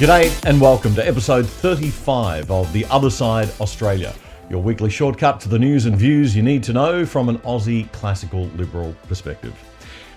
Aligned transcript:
G'day 0.00 0.46
and 0.46 0.58
welcome 0.58 0.94
to 0.94 1.06
episode 1.06 1.46
35 1.46 2.50
of 2.50 2.72
The 2.72 2.86
Other 2.86 3.10
Side 3.10 3.50
Australia, 3.60 4.14
your 4.48 4.62
weekly 4.62 4.88
shortcut 4.88 5.42
to 5.42 5.50
the 5.50 5.58
news 5.58 5.84
and 5.84 5.94
views 5.94 6.34
you 6.34 6.42
need 6.42 6.62
to 6.62 6.72
know 6.72 7.04
from 7.04 7.28
an 7.28 7.36
Aussie 7.40 7.92
classical 7.92 8.46
liberal 8.56 8.94
perspective. 9.08 9.52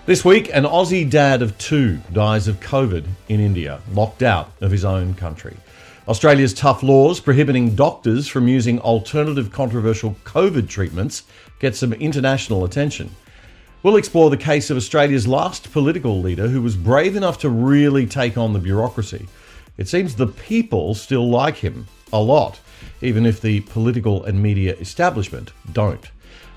This 0.06 0.24
week, 0.24 0.48
an 0.54 0.64
Aussie 0.64 1.10
dad 1.10 1.42
of 1.42 1.58
two 1.58 1.98
dies 2.14 2.48
of 2.48 2.60
COVID 2.60 3.04
in 3.28 3.40
India, 3.40 3.78
locked 3.92 4.22
out 4.22 4.52
of 4.62 4.70
his 4.70 4.86
own 4.86 5.12
country. 5.12 5.54
Australia's 6.08 6.54
tough 6.54 6.82
laws 6.82 7.20
prohibiting 7.20 7.74
doctors 7.74 8.26
from 8.26 8.48
using 8.48 8.80
alternative 8.80 9.52
controversial 9.52 10.16
COVID 10.24 10.66
treatments 10.66 11.24
get 11.58 11.76
some 11.76 11.92
international 11.92 12.64
attention. 12.64 13.14
We'll 13.82 13.96
explore 13.96 14.30
the 14.30 14.38
case 14.38 14.70
of 14.70 14.78
Australia's 14.78 15.28
last 15.28 15.70
political 15.72 16.22
leader 16.22 16.48
who 16.48 16.62
was 16.62 16.74
brave 16.74 17.16
enough 17.16 17.36
to 17.40 17.50
really 17.50 18.06
take 18.06 18.38
on 18.38 18.54
the 18.54 18.58
bureaucracy. 18.58 19.28
It 19.76 19.88
seems 19.88 20.14
the 20.14 20.28
people 20.28 20.94
still 20.94 21.28
like 21.28 21.56
him 21.56 21.88
a 22.12 22.20
lot, 22.20 22.60
even 23.02 23.26
if 23.26 23.40
the 23.40 23.60
political 23.62 24.24
and 24.24 24.40
media 24.40 24.76
establishment 24.76 25.52
don't. 25.72 26.08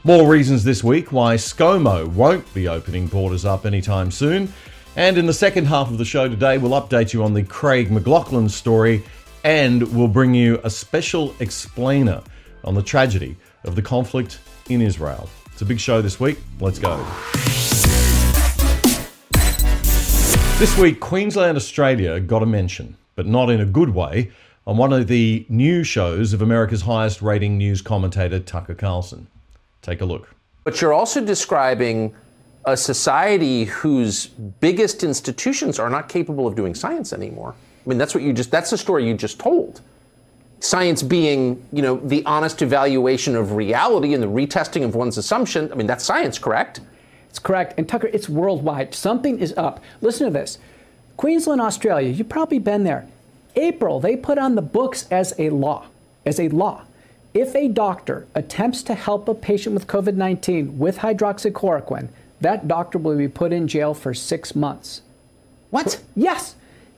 More 0.04 0.30
reasons 0.30 0.64
this 0.64 0.84
week 0.84 1.12
why 1.12 1.36
ScoMo 1.36 2.08
won't 2.08 2.54
be 2.54 2.68
opening 2.68 3.08
borders 3.08 3.44
up 3.44 3.66
anytime 3.66 4.12
soon. 4.12 4.54
And 4.96 5.18
in 5.18 5.26
the 5.26 5.34
second 5.34 5.66
half 5.66 5.90
of 5.90 5.98
the 5.98 6.06
show 6.06 6.30
today, 6.30 6.60
we'll 6.60 6.80
update 6.80 7.12
you 7.12 7.24
on 7.24 7.34
the 7.34 7.44
Craig 7.44 7.90
McLaughlin 7.90 8.50
story 8.50 9.04
and 9.44 9.82
we'll 9.96 10.08
bring 10.08 10.36
you 10.36 10.62
a 10.64 10.70
special 10.70 11.34
explainer 11.40 12.22
on 12.64 12.76
the 12.76 12.84
tragedy 12.84 13.36
of 13.64 13.76
the 13.76 13.82
conflict 13.82 14.40
in 14.70 14.80
Israel. 14.80 15.28
It's 15.52 15.64
a 15.64 15.66
big 15.66 15.80
show 15.80 16.04
this 16.04 16.20
week. 16.20 16.38
Let's 16.60 16.78
go. 16.78 17.04
This 20.60 20.78
week, 20.78 21.00
Queensland, 21.00 21.58
Australia 21.58 22.20
got 22.20 22.44
a 22.44 22.46
mention 22.46 22.96
but 23.18 23.26
not 23.26 23.50
in 23.50 23.60
a 23.60 23.66
good 23.66 23.90
way, 23.90 24.32
on 24.66 24.78
one 24.78 24.94
of 24.94 25.08
the 25.08 25.46
new 25.50 25.84
shows 25.84 26.34
of 26.34 26.42
America's 26.42 26.84
highest 26.84 27.22
rating 27.22 27.58
news 27.58 27.82
commentator, 27.82 28.40
Tucker 28.40 28.76
Carlson. 28.76 29.28
Take 29.82 30.02
a 30.02 30.06
look. 30.06 30.34
But 30.64 30.80
you're 30.80 30.94
also 30.94 31.26
describing 31.26 32.14
a 32.66 32.78
society 32.78 33.64
whose 33.64 34.28
biggest 34.28 35.04
institutions 35.04 35.80
are 35.80 35.90
not 35.90 36.10
capable 36.10 36.46
of 36.46 36.56
doing 36.56 36.76
science 36.76 37.12
anymore. 37.12 37.56
I 37.86 37.90
mean, 37.90 37.98
that's 37.98 38.14
what 38.14 38.24
you 38.24 38.34
just, 38.34 38.52
that's 38.52 38.70
the 38.70 38.78
story 38.78 39.08
you 39.08 39.16
just 39.16 39.40
told. 39.40 39.82
Science 40.60 41.02
being, 41.02 41.66
you 41.72 41.82
know, 41.82 41.96
the 41.96 42.24
honest 42.26 42.62
evaluation 42.62 43.36
of 43.36 43.54
reality 43.54 44.14
and 44.14 44.22
the 44.22 44.28
retesting 44.28 44.84
of 44.84 44.94
one's 44.94 45.18
assumption. 45.18 45.72
I 45.72 45.76
mean, 45.76 45.88
that's 45.88 46.04
science, 46.04 46.38
correct? 46.38 46.82
It's 47.30 47.40
correct. 47.40 47.74
And 47.78 47.90
Tucker, 47.90 48.08
it's 48.08 48.30
worldwide. 48.30 48.94
Something 48.94 49.40
is 49.40 49.54
up. 49.58 49.82
Listen 50.02 50.28
to 50.28 50.34
this. 50.34 50.60
Queensland, 51.18 51.60
Australia, 51.60 52.10
you've 52.10 52.30
probably 52.30 52.60
been 52.60 52.84
there. 52.84 53.08
April, 53.56 54.00
they 54.00 54.16
put 54.16 54.38
on 54.38 54.54
the 54.54 54.62
books 54.62 55.08
as 55.10 55.34
a 55.40 55.50
law, 55.50 55.88
as 56.26 56.40
a 56.40 56.48
law. 56.50 56.84
If 57.34 57.56
a 57.56 57.68
doctor 57.68 58.28
attempts 58.36 58.84
to 58.84 58.94
help 58.94 59.28
a 59.28 59.34
patient 59.34 59.74
with 59.74 59.88
COVID 59.88 60.16
19 60.16 60.78
with 60.78 61.00
hydroxychloroquine, 61.00 62.10
that 62.42 62.68
doctor 62.68 63.00
will 63.00 63.18
be 63.18 63.28
put 63.28 63.52
in 63.52 63.68
jail 63.68 63.96
for 63.96 64.14
six 64.14 64.56
months. 64.56 65.02
What? 65.72 66.02
Yes. 66.16 66.56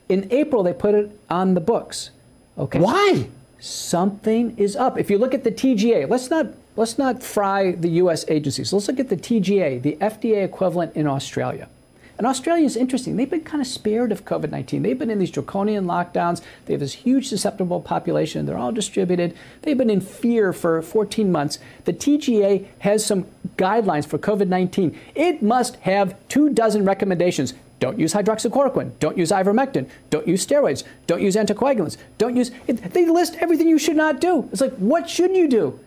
In 0.09 0.27
April, 0.31 0.63
they 0.63 0.73
put 0.73 0.95
it 0.95 1.11
on 1.29 1.53
the 1.53 1.61
books. 1.61 2.09
Okay. 2.57 2.79
Why? 2.79 3.29
Something 3.59 4.55
is 4.57 4.75
up. 4.75 4.97
If 4.97 5.09
you 5.09 5.17
look 5.17 5.33
at 5.33 5.43
the 5.43 5.51
TGA, 5.51 6.09
let's 6.09 6.29
not 6.29 6.47
let's 6.75 6.97
not 6.97 7.23
fry 7.23 7.71
the 7.71 7.89
U.S. 8.03 8.25
agencies. 8.27 8.73
Let's 8.73 8.87
look 8.87 8.99
at 8.99 9.09
the 9.09 9.17
TGA, 9.17 9.81
the 9.81 9.97
FDA 10.01 10.43
equivalent 10.43 10.95
in 10.95 11.07
Australia. 11.07 11.69
And 12.19 12.27
Australia 12.27 12.65
is 12.65 12.75
interesting. 12.75 13.15
They've 13.15 13.29
been 13.29 13.45
kind 13.45 13.61
of 13.61 13.67
spared 13.67 14.11
of 14.11 14.25
COVID 14.25 14.51
19. 14.51 14.83
They've 14.83 14.99
been 14.99 15.09
in 15.09 15.19
these 15.19 15.31
draconian 15.31 15.85
lockdowns. 15.85 16.41
They 16.65 16.73
have 16.73 16.81
this 16.81 16.91
huge 16.91 17.29
susceptible 17.29 17.79
population. 17.79 18.45
They're 18.45 18.57
all 18.57 18.73
distributed. 18.73 19.37
They've 19.61 19.77
been 19.77 19.89
in 19.89 20.01
fear 20.01 20.51
for 20.51 20.81
14 20.81 21.31
months. 21.31 21.59
The 21.85 21.93
TGA 21.93 22.67
has 22.79 23.05
some 23.05 23.25
guidelines 23.55 24.05
for 24.05 24.17
COVID 24.17 24.49
19. 24.49 24.99
It 25.15 25.41
must 25.41 25.77
have 25.77 26.13
two 26.27 26.49
dozen 26.49 26.83
recommendations. 26.83 27.53
Don't 27.79 27.97
use 27.97 28.13
hydroxychloroquine. 28.13 28.99
Don't 28.99 29.17
use 29.17 29.31
ivermectin. 29.31 29.89
Don't 30.09 30.27
use 30.27 30.45
steroids. 30.45 30.83
Don't 31.07 31.21
use 31.21 31.37
anticoagulants. 31.37 31.95
Don't 32.17 32.35
use. 32.35 32.51
It, 32.67 32.91
they 32.91 33.05
list 33.05 33.37
everything 33.39 33.69
you 33.69 33.79
should 33.79 33.95
not 33.95 34.19
do. 34.19 34.49
It's 34.51 34.59
like, 34.59 34.73
what 34.73 35.09
should 35.09 35.33
you 35.33 35.47
do? 35.47 35.79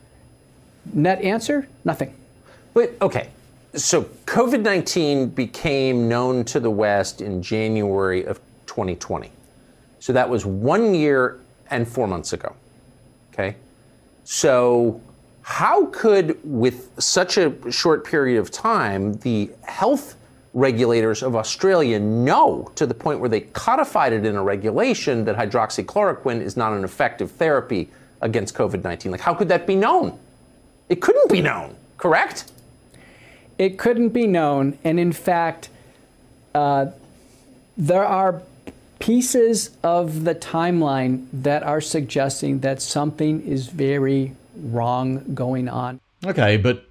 Net 0.95 1.21
answer 1.21 1.69
nothing. 1.85 2.15
But, 2.73 2.95
okay, 3.03 3.29
so 3.75 4.03
COVID 4.27 4.63
19 4.63 5.29
became 5.29 6.09
known 6.09 6.45
to 6.47 6.61
the 6.61 6.71
West 6.71 7.21
in 7.21 7.43
January 7.43 8.25
of 8.25 8.39
2020. 8.67 9.31
So 9.99 10.13
that 10.13 10.29
was 10.29 10.45
one 10.45 10.95
year 10.95 11.41
and 11.71 11.89
four 11.89 12.07
months 12.07 12.33
ago. 12.33 12.55
Okay. 13.33 13.57
So, 14.25 15.01
how 15.43 15.87
could, 15.87 16.39
with 16.45 16.91
such 17.03 17.37
a 17.37 17.71
short 17.73 18.05
period 18.05 18.39
of 18.39 18.51
time, 18.51 19.15
the 19.15 19.51
health 19.65 20.15
regulators 20.55 21.23
of 21.23 21.35
Australia 21.35 21.99
know 21.99 22.71
to 22.77 22.87
the 22.87 22.95
point 22.95 23.19
where 23.19 23.29
they 23.29 23.41
codified 23.41 24.13
it 24.13 24.25
in 24.27 24.37
a 24.37 24.43
regulation 24.43 25.25
that 25.25 25.35
hydroxychloroquine 25.37 26.41
is 26.41 26.57
not 26.57 26.73
an 26.73 26.85
effective 26.85 27.31
therapy 27.31 27.89
against 28.21 28.55
COVID 28.55 28.85
19? 28.85 29.11
Like, 29.11 29.21
how 29.21 29.35
could 29.35 29.49
that 29.49 29.67
be 29.67 29.75
known? 29.75 30.19
It 30.89 31.01
couldn't 31.01 31.31
be 31.31 31.41
known, 31.41 31.75
correct? 31.97 32.53
It 33.63 33.79
couldn't 33.79 34.09
be 34.09 34.27
known. 34.27 34.77
And 34.83 34.99
in 34.99 35.13
fact, 35.13 35.69
uh, 36.53 36.87
there 37.77 38.05
are 38.05 38.43
pieces 38.99 39.71
of 39.85 40.25
the 40.25 40.35
timeline 40.35 41.27
that 41.33 41.63
are 41.63 41.81
suggesting 41.81 42.59
that 42.61 42.83
something 42.83 43.41
is 43.47 43.69
very 43.69 44.35
wrong 44.57 45.33
going 45.33 45.69
on. 45.69 46.01
Okay, 46.27 46.57
but 46.57 46.89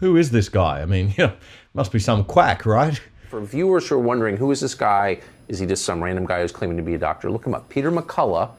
who 0.00 0.18
is 0.18 0.30
this 0.30 0.50
guy? 0.50 0.82
I 0.82 0.84
mean, 0.84 1.14
you 1.16 1.26
know, 1.26 1.32
must 1.72 1.90
be 1.90 1.98
some 1.98 2.22
quack, 2.24 2.66
right? 2.66 3.00
For 3.30 3.40
viewers 3.40 3.88
who 3.88 3.94
are 3.94 3.98
wondering 3.98 4.36
who 4.36 4.50
is 4.50 4.60
this 4.60 4.74
guy, 4.74 5.20
is 5.48 5.58
he 5.58 5.66
just 5.66 5.86
some 5.86 6.04
random 6.04 6.26
guy 6.26 6.42
who's 6.42 6.52
claiming 6.52 6.76
to 6.76 6.82
be 6.82 6.94
a 6.94 6.98
doctor? 6.98 7.30
Look 7.30 7.46
him 7.46 7.54
up, 7.54 7.68
Peter 7.70 7.90
McCullough, 7.90 8.50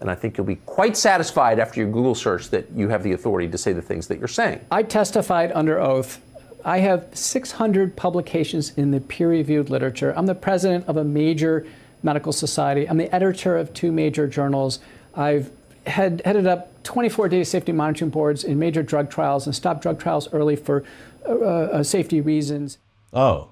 and 0.00 0.10
I 0.10 0.14
think 0.14 0.38
you'll 0.38 0.46
be 0.46 0.56
quite 0.56 0.96
satisfied 0.96 1.58
after 1.58 1.80
your 1.80 1.90
Google 1.90 2.14
search 2.14 2.48
that 2.48 2.70
you 2.74 2.88
have 2.88 3.02
the 3.02 3.12
authority 3.12 3.48
to 3.48 3.58
say 3.58 3.74
the 3.74 3.82
things 3.82 4.08
that 4.08 4.18
you're 4.18 4.26
saying. 4.26 4.60
I 4.70 4.82
testified 4.82 5.52
under 5.52 5.78
oath 5.78 6.20
I 6.64 6.78
have 6.78 7.08
600 7.12 7.94
publications 7.94 8.72
in 8.76 8.90
the 8.90 9.00
peer 9.00 9.28
reviewed 9.28 9.68
literature. 9.68 10.14
I'm 10.16 10.26
the 10.26 10.34
president 10.34 10.86
of 10.88 10.96
a 10.96 11.04
major 11.04 11.66
medical 12.02 12.32
society. 12.32 12.88
I'm 12.88 12.96
the 12.96 13.14
editor 13.14 13.56
of 13.56 13.74
two 13.74 13.92
major 13.92 14.26
journals. 14.26 14.78
I've 15.14 15.50
had, 15.86 16.22
headed 16.24 16.46
up 16.46 16.82
24 16.84 17.28
data 17.28 17.44
safety 17.44 17.72
monitoring 17.72 18.10
boards 18.10 18.44
in 18.44 18.58
major 18.58 18.82
drug 18.82 19.10
trials 19.10 19.46
and 19.46 19.54
stopped 19.54 19.82
drug 19.82 20.00
trials 20.00 20.32
early 20.32 20.56
for 20.56 20.84
uh, 21.28 21.32
uh, 21.32 21.82
safety 21.82 22.22
reasons. 22.22 22.78
Oh, 23.12 23.50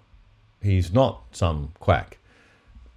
he's 0.63 0.93
not 0.93 1.23
some 1.33 1.73
quack. 1.81 2.19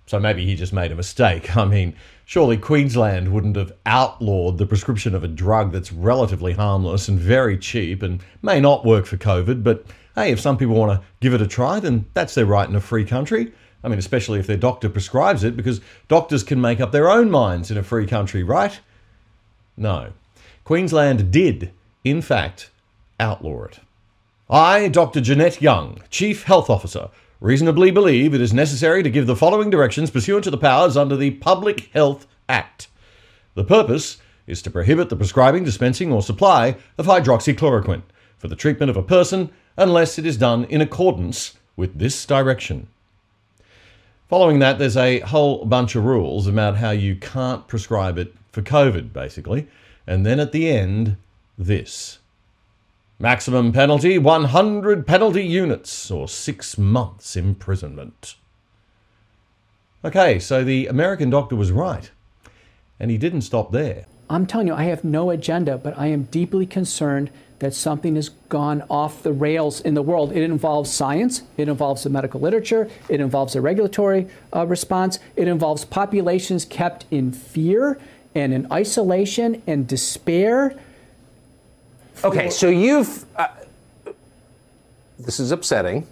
So 0.08 0.20
maybe 0.20 0.46
he 0.46 0.56
just 0.56 0.72
made 0.72 0.92
a 0.92 0.96
mistake. 0.96 1.58
I 1.58 1.66
mean, 1.66 1.94
surely 2.24 2.58
Queensland 2.58 3.34
wouldn't 3.34 3.58
have 3.58 3.74
outlawed 3.86 4.60
the 4.60 4.66
prescription 4.66 5.14
of 5.14 5.24
a 5.26 5.28
drug 5.28 5.74
that's 5.74 5.92
relatively 5.92 6.54
harmless 6.54 7.10
and 7.10 7.20
very 7.20 7.58
cheap 7.58 8.02
and 8.02 8.22
may 8.42 8.62
not 8.62 8.86
work 8.86 9.06
for 9.06 9.18
COVID, 9.18 9.64
but 9.64 9.86
hey, 10.16 10.32
if 10.32 10.40
some 10.40 10.58
people 10.58 10.76
want 10.76 11.00
to 11.00 11.06
give 11.20 11.34
it 11.34 11.42
a 11.42 11.48
try, 11.48 11.80
then 11.80 12.06
that's 12.14 12.36
their 12.36 12.46
right 12.46 12.68
in 12.68 12.76
a 12.76 12.82
free 12.82 13.06
country. 13.06 13.54
I 13.84 13.88
mean, 13.88 14.00
especially 14.00 14.40
if 14.40 14.48
their 14.48 14.58
doctor 14.58 14.90
prescribes 14.90 15.44
it, 15.44 15.56
because 15.56 15.82
doctors 16.08 16.44
can 16.44 16.60
make 16.60 16.80
up 16.80 16.92
their 16.92 17.10
own 17.10 17.30
minds 17.30 17.70
in 17.70 17.78
a 17.78 17.84
free 17.84 18.08
country, 18.08 18.42
right? 18.42 18.80
No. 19.78 20.14
Queensland 20.64 21.32
did, 21.32 21.72
in 22.04 22.22
fact, 22.22 22.72
outlaw 23.20 23.66
it. 23.66 23.80
I, 24.50 24.88
Dr. 24.88 25.22
Jeanette 25.22 25.62
Young, 25.62 26.02
Chief 26.10 26.44
Health 26.44 26.70
Officer, 26.70 27.10
reasonably 27.40 27.92
believe 27.92 28.34
it 28.34 28.42
is 28.42 28.54
necessary 28.54 29.04
to 29.04 29.10
give 29.10 29.28
the 29.28 29.36
following 29.36 29.70
directions 29.70 30.10
pursuant 30.10 30.44
to 30.46 30.52
the 30.52 30.58
powers 30.58 30.98
under 30.98 31.16
the 31.16 31.32
Public 31.32 31.90
Health 31.94 32.26
Act. 32.50 32.88
The 33.54 33.64
purpose 33.64 34.18
is 34.48 34.62
to 34.64 34.72
prohibit 34.72 35.10
the 35.10 35.16
prescribing, 35.16 35.64
dispensing, 35.64 36.12
or 36.12 36.22
supply 36.22 36.78
of 36.98 37.06
hydroxychloroquine 37.06 38.04
for 38.38 38.48
the 38.48 38.56
treatment 38.56 38.90
of 38.90 38.98
a 38.98 39.04
person 39.04 39.52
unless 39.78 40.18
it 40.18 40.26
is 40.26 40.38
done 40.38 40.66
in 40.66 40.82
accordance 40.82 41.58
with 41.76 42.00
this 42.00 42.26
direction. 42.26 42.88
Following 44.30 44.60
that, 44.60 44.80
there's 44.80 44.98
a 44.98 45.20
whole 45.20 45.66
bunch 45.66 45.96
of 45.96 46.04
rules 46.04 46.48
about 46.48 46.78
how 46.78 46.92
you 46.92 47.16
can't 47.16 47.68
prescribe 47.68 48.18
it 48.18 48.34
for 48.52 48.62
COVID, 48.62 49.14
basically. 49.14 49.68
And 50.08 50.26
then 50.26 50.40
at 50.40 50.52
the 50.52 50.70
end, 50.70 51.18
this. 51.58 52.20
Maximum 53.20 53.72
penalty 53.72 54.18
100 54.18 55.08
penalty 55.08 55.46
units 55.46 56.10
or 56.10 56.28
six 56.28 56.78
months 56.78 57.36
imprisonment. 57.36 58.36
Okay, 60.04 60.40
so 60.40 60.64
the 60.64 60.88
American 60.88 61.30
doctor 61.30 61.56
was 61.56 61.72
right. 61.72 62.10
And 63.00 63.12
he 63.12 63.18
didn't 63.18 63.42
stop 63.42 63.72
there. 63.72 64.06
I'm 64.30 64.48
telling 64.48 64.68
you, 64.68 64.74
I 64.74 64.84
have 64.86 65.04
no 65.04 65.30
agenda, 65.30 65.78
but 65.78 65.98
I 65.98 66.08
am 66.08 66.24
deeply 66.24 66.66
concerned 66.66 67.30
that 67.60 67.74
something 67.74 68.16
has 68.16 68.30
gone 68.50 68.84
off 68.90 69.24
the 69.24 69.32
rails 69.32 69.80
in 69.82 69.94
the 69.94 70.02
world. 70.02 70.32
It 70.34 70.44
involves 70.44 70.92
science, 70.92 71.44
it 71.58 71.68
involves 71.68 72.04
the 72.04 72.10
medical 72.10 72.40
literature, 72.42 72.90
it 73.08 73.22
involves 73.22 73.56
a 73.56 73.62
regulatory 73.62 74.28
uh, 74.54 74.66
response, 74.68 75.20
it 75.36 75.48
involves 75.48 75.86
populations 75.86 76.66
kept 76.66 77.06
in 77.12 77.32
fear 77.32 78.00
and 78.34 78.54
in 78.54 78.72
isolation 78.72 79.62
and 79.66 79.88
despair. 79.88 80.78
Okay, 82.24 82.50
so 82.50 82.70
you've. 82.70 83.26
Uh, 83.36 83.48
this 85.18 85.40
is 85.40 85.52
upsetting, 85.52 86.06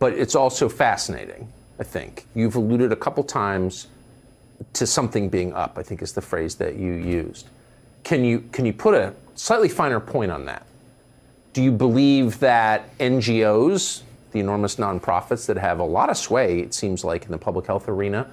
but 0.00 0.12
it's 0.12 0.34
also 0.34 0.68
fascinating, 0.68 1.48
I 1.78 1.84
think. 1.84 2.26
You've 2.34 2.56
alluded 2.56 2.90
a 2.90 2.96
couple 2.96 3.22
times 3.22 3.86
to 4.72 4.86
something 4.86 5.28
being 5.28 5.52
up, 5.52 5.78
I 5.78 5.82
think 5.82 6.02
is 6.02 6.12
the 6.12 6.20
phrase 6.20 6.56
that 6.56 6.76
you 6.76 6.92
used. 6.94 7.48
Can 8.02 8.24
you, 8.24 8.40
can 8.52 8.66
you 8.66 8.72
put 8.72 8.94
a 8.94 9.14
slightly 9.34 9.68
finer 9.68 10.00
point 10.00 10.30
on 10.30 10.44
that? 10.46 10.66
Do 11.52 11.62
you 11.62 11.72
believe 11.72 12.38
that 12.40 12.96
NGOs, 12.98 14.02
the 14.32 14.40
enormous 14.40 14.76
nonprofits 14.76 15.46
that 15.46 15.58
have 15.58 15.80
a 15.80 15.84
lot 15.84 16.08
of 16.08 16.16
sway, 16.16 16.60
it 16.60 16.72
seems 16.72 17.04
like, 17.04 17.26
in 17.26 17.32
the 17.32 17.38
public 17.38 17.66
health 17.66 17.88
arena, 17.88 18.30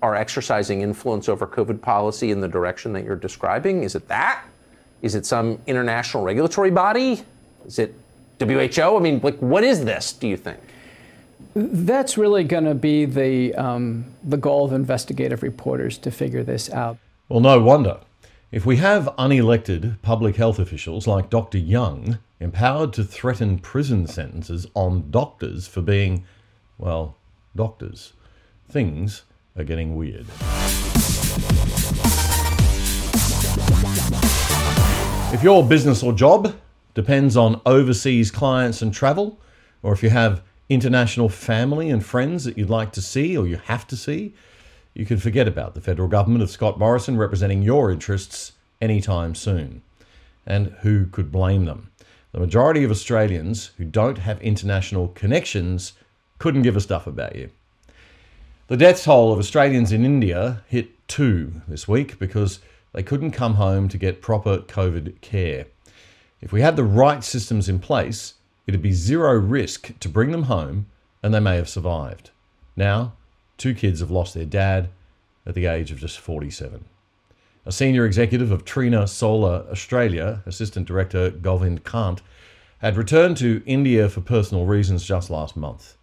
are 0.00 0.14
exercising 0.14 0.80
influence 0.80 1.28
over 1.28 1.46
COVID 1.46 1.82
policy 1.82 2.30
in 2.30 2.40
the 2.40 2.48
direction 2.48 2.92
that 2.94 3.04
you're 3.04 3.16
describing? 3.16 3.82
Is 3.82 3.94
it 3.94 4.08
that? 4.08 4.44
Is 5.02 5.14
it 5.14 5.26
some 5.26 5.58
international 5.66 6.22
regulatory 6.22 6.70
body? 6.70 7.22
Is 7.66 7.78
it 7.78 7.94
WHO? 8.40 8.96
I 8.96 9.00
mean, 9.00 9.20
like, 9.22 9.38
what 9.38 9.64
is 9.64 9.84
this, 9.84 10.12
do 10.12 10.28
you 10.28 10.36
think? 10.36 10.58
That's 11.54 12.16
really 12.16 12.44
going 12.44 12.64
to 12.64 12.74
be 12.74 13.04
the, 13.04 13.54
um, 13.54 14.04
the 14.24 14.36
goal 14.36 14.64
of 14.64 14.72
investigative 14.72 15.42
reporters 15.42 15.98
to 15.98 16.10
figure 16.10 16.44
this 16.44 16.70
out. 16.70 16.98
Well, 17.28 17.40
no 17.40 17.60
wonder. 17.60 17.98
If 18.50 18.64
we 18.64 18.76
have 18.76 19.14
unelected 19.18 20.00
public 20.00 20.36
health 20.36 20.58
officials 20.58 21.06
like 21.06 21.28
Dr. 21.28 21.58
Young 21.58 22.18
empowered 22.40 22.94
to 22.94 23.04
threaten 23.04 23.58
prison 23.58 24.06
sentences 24.06 24.66
on 24.72 25.10
doctors 25.10 25.68
for 25.68 25.82
being, 25.82 26.24
well, 26.78 27.18
doctors, 27.54 28.14
things 28.66 29.24
are 29.54 29.64
getting 29.64 29.96
weird. 29.96 30.24
If 35.34 35.42
your 35.42 35.62
business 35.62 36.02
or 36.02 36.14
job 36.14 36.56
depends 36.94 37.36
on 37.36 37.60
overseas 37.66 38.30
clients 38.30 38.80
and 38.80 38.94
travel, 38.94 39.38
or 39.82 39.92
if 39.92 40.02
you 40.02 40.08
have 40.08 40.40
international 40.70 41.28
family 41.28 41.90
and 41.90 42.02
friends 42.02 42.44
that 42.44 42.56
you'd 42.56 42.70
like 42.70 42.92
to 42.92 43.02
see 43.02 43.36
or 43.36 43.46
you 43.46 43.58
have 43.66 43.86
to 43.88 43.96
see, 43.96 44.32
you 44.98 45.06
can 45.06 45.18
forget 45.18 45.46
about 45.46 45.74
the 45.74 45.80
federal 45.80 46.08
government 46.08 46.42
of 46.42 46.50
Scott 46.50 46.76
Morrison 46.76 47.16
representing 47.16 47.62
your 47.62 47.92
interests 47.92 48.52
anytime 48.80 49.32
soon. 49.32 49.80
And 50.44 50.72
who 50.80 51.06
could 51.06 51.30
blame 51.30 51.66
them? 51.66 51.92
The 52.32 52.40
majority 52.40 52.82
of 52.82 52.90
Australians 52.90 53.70
who 53.78 53.84
don't 53.84 54.18
have 54.18 54.42
international 54.42 55.08
connections 55.08 55.92
couldn't 56.38 56.62
give 56.62 56.76
a 56.76 56.80
stuff 56.80 57.06
about 57.06 57.36
you. 57.36 57.50
The 58.66 58.76
death 58.76 59.04
toll 59.04 59.32
of 59.32 59.38
Australians 59.38 59.92
in 59.92 60.04
India 60.04 60.64
hit 60.66 60.90
two 61.06 61.62
this 61.68 61.86
week 61.86 62.18
because 62.18 62.58
they 62.92 63.04
couldn't 63.04 63.30
come 63.30 63.54
home 63.54 63.88
to 63.90 63.98
get 63.98 64.20
proper 64.20 64.58
COVID 64.58 65.20
care. 65.20 65.66
If 66.40 66.50
we 66.50 66.60
had 66.60 66.74
the 66.74 66.82
right 66.82 67.22
systems 67.22 67.68
in 67.68 67.78
place, 67.78 68.34
it'd 68.66 68.82
be 68.82 68.92
zero 68.92 69.34
risk 69.38 69.96
to 70.00 70.08
bring 70.08 70.32
them 70.32 70.44
home 70.44 70.86
and 71.22 71.32
they 71.32 71.40
may 71.40 71.54
have 71.54 71.68
survived. 71.68 72.30
Now, 72.74 73.12
two 73.58 73.74
kids 73.74 74.00
have 74.00 74.10
lost 74.10 74.32
their 74.32 74.46
dad 74.46 74.88
at 75.44 75.54
the 75.54 75.66
age 75.66 75.90
of 75.90 75.98
just 75.98 76.18
47. 76.18 76.84
A 77.66 77.72
senior 77.72 78.06
executive 78.06 78.50
of 78.50 78.64
Trina 78.64 79.06
Solar 79.06 79.66
Australia, 79.70 80.42
Assistant 80.46 80.86
Director 80.86 81.30
Govind 81.30 81.84
Kant, 81.84 82.22
had 82.78 82.96
returned 82.96 83.36
to 83.38 83.62
India 83.66 84.08
for 84.08 84.20
personal 84.20 84.64
reasons 84.64 85.04
just 85.04 85.28
last 85.28 85.56
month. 85.56 85.96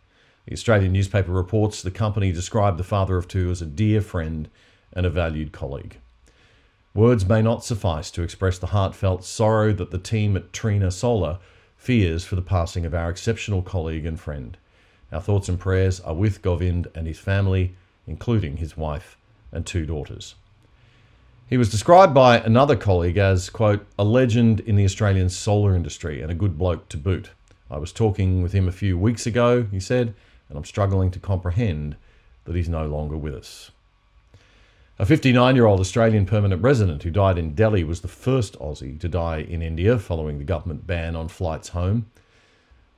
The 0.46 0.54
Australian 0.54 0.92
newspaper 0.92 1.31
reports 1.31 1.81
the 1.81 1.90
company 1.90 2.31
described 2.31 2.78
the 2.78 2.84
father 2.84 3.18
of 3.18 3.28
two 3.28 3.50
as 3.50 3.62
a 3.62 3.66
dear 3.66 4.01
friend 4.01 4.48
and 4.94 5.06
a 5.06 5.10
valued 5.10 5.51
colleague. 5.51 5.98
Words 6.94 7.28
may 7.28 7.42
not 7.42 7.63
suffice 7.66 8.12
to 8.12 8.22
express 8.22 8.60
the 8.60 8.68
heartfelt 8.68 9.24
sorrow 9.24 9.74
that 9.74 9.92
the 9.92 9.98
team 9.98 10.38
at 10.38 10.54
Trina 10.54 10.92
Solar 10.92 11.40
fears 11.75 12.25
for 12.25 12.36
the 12.36 12.42
passing 12.42 12.86
of 12.86 12.94
our 12.94 13.10
exceptional 13.10 13.62
colleague 13.62 14.06
and 14.06 14.19
friend. 14.19 14.58
Our 15.16 15.22
thoughts 15.22 15.48
and 15.48 15.58
prayers 15.58 16.02
are 16.02 16.14
with 16.14 16.42
Govind 16.42 16.90
and 16.94 17.08
his 17.08 17.20
family, 17.20 17.74
including 18.06 18.58
his 18.58 18.76
wife 18.76 19.18
and 19.50 19.66
two 19.66 19.86
daughters. 19.86 20.36
He 21.50 21.56
was 21.56 21.72
described 21.72 22.14
by 22.14 22.40
another 22.40 22.76
colleague 22.76 23.18
as, 23.18 23.50
quote, 23.50 23.88
a 23.98 24.04
legend 24.04 24.60
in 24.60 24.76
the 24.76 24.84
Australian 24.84 25.30
solar 25.30 25.74
industry 25.74 26.22
and 26.22 26.30
a 26.30 26.36
good 26.36 26.58
bloke 26.58 26.90
to 26.90 26.98
boot. 26.98 27.30
I 27.72 27.78
was 27.78 27.94
talking 27.94 28.44
with 28.44 28.52
him 28.52 28.68
a 28.68 28.74
few 28.74 28.98
weeks 28.98 29.26
ago, 29.26 29.64
he 29.72 29.80
said, 29.80 30.14
and 30.50 30.58
I'm 30.58 30.66
struggling 30.66 31.12
to 31.12 31.20
comprehend 31.20 31.96
that 32.44 32.58
he's 32.58 32.68
no 32.68 32.86
longer 32.86 33.16
with 33.16 33.36
us. 33.36 33.72
A 35.00 35.06
59 35.06 35.56
year 35.56 35.66
old 35.66 35.80
Australian 35.80 36.26
permanent 36.26 36.62
resident 36.62 37.04
who 37.04 37.10
died 37.10 37.38
in 37.38 37.56
Delhi 37.56 37.86
was 37.86 38.02
the 38.02 38.10
first 38.10 38.60
Aussie 38.60 39.00
to 39.00 39.08
die 39.08 39.38
in 39.38 39.62
India 39.62 39.98
following 39.98 40.40
the 40.40 40.44
government 40.44 40.86
ban 40.86 41.16
on 41.16 41.30
flights 41.30 41.70
home. 41.70 42.08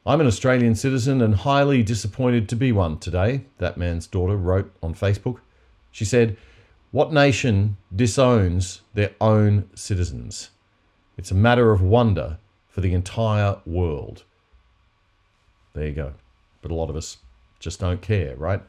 I'm 0.08 0.22
an 0.22 0.28
Australian 0.28 0.76
citizen 0.76 1.22
and 1.22 1.36
highly 1.36 1.84
disappointed 1.84 2.48
to 2.48 2.56
be 2.56 2.72
one 2.72 2.98
today, 2.98 3.42
that 3.58 3.76
man's 3.76 4.08
daughter 4.08 4.38
wrote 4.38 4.74
on 4.82 4.94
Facebook. 4.94 5.40
She 5.92 6.06
said, 6.06 6.38
What 6.92 7.12
nation 7.12 7.76
disowns 7.94 8.84
their 8.94 9.12
own 9.20 9.70
citizens? 9.76 10.52
It's 11.18 11.32
a 11.32 11.36
matter 11.36 11.74
of 11.74 11.82
wonder 11.82 12.38
for 12.70 12.80
the 12.80 12.94
entire 12.94 13.58
world. 13.66 14.24
There 15.74 15.88
you 15.88 15.94
go. 15.94 16.14
But 16.62 16.72
a 16.72 16.76
lot 16.76 16.90
of 16.90 16.96
us 16.96 17.18
just 17.60 17.82
don't 17.82 18.02
care, 18.02 18.34
right? 18.38 18.62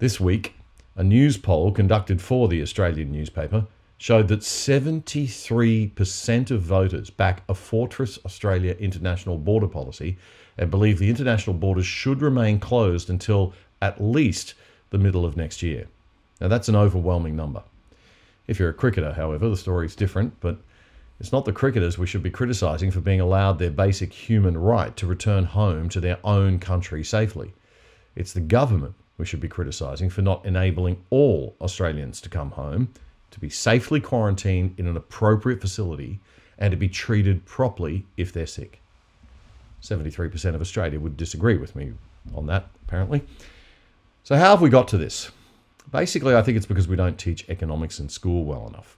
This 0.00 0.18
week, 0.18 0.56
a 0.96 1.04
news 1.04 1.36
poll 1.36 1.70
conducted 1.70 2.20
for 2.20 2.48
the 2.48 2.62
Australian 2.62 3.12
newspaper 3.12 3.68
showed 4.02 4.26
that 4.26 4.40
73% 4.40 6.50
of 6.50 6.60
voters 6.60 7.08
back 7.08 7.44
a 7.48 7.54
Fortress 7.54 8.18
Australia 8.26 8.74
international 8.80 9.38
border 9.38 9.68
policy 9.68 10.18
and 10.58 10.72
believe 10.72 10.98
the 10.98 11.08
international 11.08 11.54
borders 11.54 11.86
should 11.86 12.20
remain 12.20 12.58
closed 12.58 13.08
until 13.08 13.52
at 13.80 14.02
least 14.02 14.54
the 14.90 14.98
middle 14.98 15.24
of 15.24 15.36
next 15.36 15.62
year. 15.62 15.86
Now, 16.40 16.48
that's 16.48 16.68
an 16.68 16.74
overwhelming 16.74 17.36
number. 17.36 17.62
If 18.48 18.58
you're 18.58 18.70
a 18.70 18.74
cricketer, 18.74 19.12
however, 19.12 19.48
the 19.48 19.56
story's 19.56 19.94
different, 19.94 20.34
but 20.40 20.58
it's 21.20 21.30
not 21.30 21.44
the 21.44 21.52
cricketers 21.52 21.96
we 21.96 22.08
should 22.08 22.24
be 22.24 22.30
criticising 22.30 22.90
for 22.90 23.00
being 23.00 23.20
allowed 23.20 23.60
their 23.60 23.70
basic 23.70 24.12
human 24.12 24.58
right 24.58 24.96
to 24.96 25.06
return 25.06 25.44
home 25.44 25.88
to 25.90 26.00
their 26.00 26.18
own 26.24 26.58
country 26.58 27.04
safely. 27.04 27.52
It's 28.16 28.32
the 28.32 28.40
government 28.40 28.96
we 29.16 29.26
should 29.26 29.38
be 29.38 29.46
criticising 29.46 30.10
for 30.10 30.22
not 30.22 30.44
enabling 30.44 31.04
all 31.10 31.54
Australians 31.60 32.20
to 32.22 32.28
come 32.28 32.50
home, 32.50 32.92
to 33.32 33.40
be 33.40 33.48
safely 33.48 34.00
quarantined 34.00 34.74
in 34.78 34.86
an 34.86 34.96
appropriate 34.96 35.60
facility, 35.60 36.20
and 36.58 36.70
to 36.70 36.76
be 36.76 36.88
treated 36.88 37.44
properly 37.44 38.06
if 38.16 38.32
they're 38.32 38.46
sick. 38.46 38.80
73% 39.82 40.54
of 40.54 40.60
Australia 40.60 41.00
would 41.00 41.16
disagree 41.16 41.56
with 41.56 41.74
me 41.74 41.92
on 42.34 42.46
that, 42.46 42.68
apparently. 42.86 43.22
So, 44.22 44.36
how 44.36 44.50
have 44.50 44.60
we 44.60 44.70
got 44.70 44.86
to 44.88 44.98
this? 44.98 45.32
Basically, 45.90 46.36
I 46.36 46.42
think 46.42 46.56
it's 46.56 46.66
because 46.66 46.86
we 46.86 46.94
don't 46.94 47.18
teach 47.18 47.48
economics 47.48 47.98
in 47.98 48.08
school 48.08 48.44
well 48.44 48.68
enough. 48.68 48.96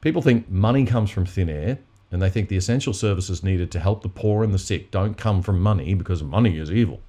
People 0.00 0.20
think 0.20 0.50
money 0.50 0.84
comes 0.84 1.10
from 1.10 1.24
thin 1.24 1.48
air, 1.48 1.78
and 2.12 2.20
they 2.20 2.28
think 2.28 2.48
the 2.48 2.56
essential 2.56 2.92
services 2.92 3.42
needed 3.42 3.70
to 3.70 3.80
help 3.80 4.02
the 4.02 4.08
poor 4.08 4.44
and 4.44 4.52
the 4.52 4.58
sick 4.58 4.90
don't 4.90 5.16
come 5.16 5.42
from 5.42 5.60
money 5.60 5.94
because 5.94 6.22
money 6.22 6.58
is 6.58 6.70
evil. 6.70 7.00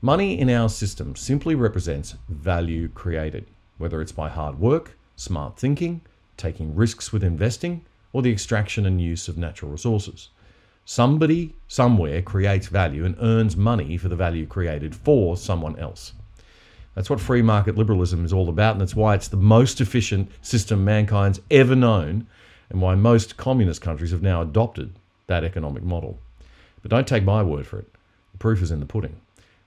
Money 0.00 0.38
in 0.38 0.50
our 0.50 0.68
system 0.68 1.16
simply 1.16 1.54
represents 1.54 2.16
value 2.28 2.88
created, 2.88 3.46
whether 3.78 4.00
it's 4.00 4.12
by 4.12 4.28
hard 4.28 4.58
work, 4.58 4.96
smart 5.22 5.58
thinking, 5.58 6.00
taking 6.36 6.74
risks 6.74 7.12
with 7.12 7.24
investing, 7.24 7.84
or 8.12 8.22
the 8.22 8.32
extraction 8.32 8.84
and 8.84 9.00
use 9.00 9.28
of 9.28 9.38
natural 9.38 9.70
resources. 9.70 10.28
Somebody 10.84 11.54
somewhere 11.68 12.20
creates 12.22 12.66
value 12.66 13.04
and 13.04 13.16
earns 13.20 13.56
money 13.56 13.96
for 13.96 14.08
the 14.08 14.16
value 14.16 14.46
created 14.46 14.94
for 14.94 15.36
someone 15.36 15.78
else. 15.78 16.12
That's 16.94 17.08
what 17.08 17.20
free 17.20 17.40
market 17.40 17.78
liberalism 17.78 18.24
is 18.24 18.32
all 18.32 18.48
about, 18.48 18.72
and 18.72 18.80
that's 18.80 18.96
why 18.96 19.14
it's 19.14 19.28
the 19.28 19.36
most 19.36 19.80
efficient 19.80 20.30
system 20.42 20.84
mankind's 20.84 21.40
ever 21.50 21.74
known, 21.74 22.26
and 22.68 22.82
why 22.82 22.94
most 22.96 23.36
communist 23.36 23.80
countries 23.80 24.10
have 24.10 24.22
now 24.22 24.42
adopted 24.42 24.92
that 25.28 25.44
economic 25.44 25.82
model. 25.82 26.18
But 26.82 26.90
don't 26.90 27.06
take 27.06 27.24
my 27.24 27.42
word 27.42 27.66
for 27.66 27.78
it. 27.78 27.88
The 28.32 28.38
proof 28.38 28.60
is 28.60 28.70
in 28.70 28.80
the 28.80 28.86
pudding. 28.86 29.21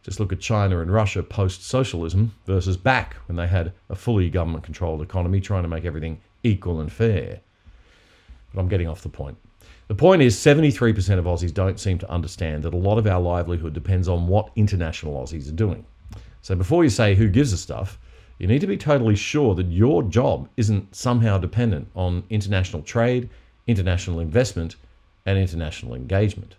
Just 0.05 0.19
look 0.19 0.31
at 0.31 0.39
China 0.39 0.81
and 0.81 0.93
Russia 0.93 1.23
post 1.23 1.63
socialism 1.63 2.31
versus 2.45 2.77
back 2.77 3.15
when 3.25 3.37
they 3.37 3.47
had 3.47 3.73
a 3.89 3.95
fully 3.95 4.29
government 4.29 4.63
controlled 4.63 5.01
economy 5.01 5.41
trying 5.41 5.63
to 5.63 5.67
make 5.67 5.83
everything 5.83 6.21
equal 6.43 6.79
and 6.79 6.91
fair. 6.91 7.39
But 8.53 8.61
I'm 8.61 8.67
getting 8.67 8.87
off 8.87 9.01
the 9.01 9.09
point. 9.09 9.35
The 9.87 9.95
point 9.95 10.21
is 10.21 10.35
73% 10.35 11.17
of 11.17 11.25
Aussies 11.25 11.51
don't 11.51 11.79
seem 11.79 11.97
to 11.97 12.11
understand 12.11 12.61
that 12.61 12.75
a 12.75 12.77
lot 12.77 12.99
of 12.99 13.07
our 13.07 13.19
livelihood 13.19 13.73
depends 13.73 14.07
on 14.07 14.27
what 14.27 14.51
international 14.55 15.19
Aussies 15.19 15.49
are 15.49 15.53
doing. 15.55 15.83
So 16.43 16.55
before 16.55 16.83
you 16.83 16.91
say 16.91 17.15
who 17.15 17.27
gives 17.27 17.51
a 17.51 17.57
stuff, 17.57 17.97
you 18.37 18.45
need 18.45 18.61
to 18.61 18.67
be 18.67 18.77
totally 18.77 19.15
sure 19.15 19.55
that 19.55 19.71
your 19.71 20.03
job 20.03 20.47
isn't 20.55 20.95
somehow 20.95 21.39
dependent 21.39 21.87
on 21.95 22.23
international 22.29 22.83
trade, 22.83 23.27
international 23.65 24.19
investment, 24.19 24.75
and 25.25 25.39
international 25.39 25.95
engagement. 25.95 26.57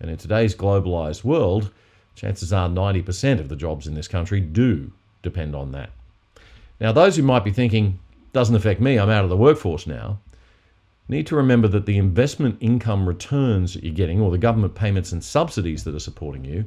And 0.00 0.10
in 0.10 0.16
today's 0.16 0.56
globalised 0.56 1.22
world, 1.22 1.70
chances 2.14 2.52
are 2.52 2.68
90% 2.68 3.40
of 3.40 3.48
the 3.48 3.56
jobs 3.56 3.86
in 3.86 3.94
this 3.94 4.08
country 4.08 4.40
do 4.40 4.92
depend 5.22 5.54
on 5.54 5.72
that. 5.72 5.90
Now, 6.80 6.92
those 6.92 7.16
who 7.16 7.22
might 7.22 7.44
be 7.44 7.52
thinking, 7.52 7.98
doesn't 8.32 8.56
affect 8.56 8.80
me, 8.80 8.98
I'm 8.98 9.10
out 9.10 9.24
of 9.24 9.30
the 9.30 9.36
workforce 9.36 9.86
now, 9.86 10.18
need 11.08 11.26
to 11.26 11.36
remember 11.36 11.68
that 11.68 11.86
the 11.86 11.98
investment 11.98 12.56
income 12.60 13.06
returns 13.06 13.74
that 13.74 13.84
you're 13.84 13.94
getting, 13.94 14.20
or 14.20 14.30
the 14.30 14.38
government 14.38 14.74
payments 14.74 15.12
and 15.12 15.22
subsidies 15.22 15.84
that 15.84 15.94
are 15.94 16.00
supporting 16.00 16.44
you, 16.44 16.64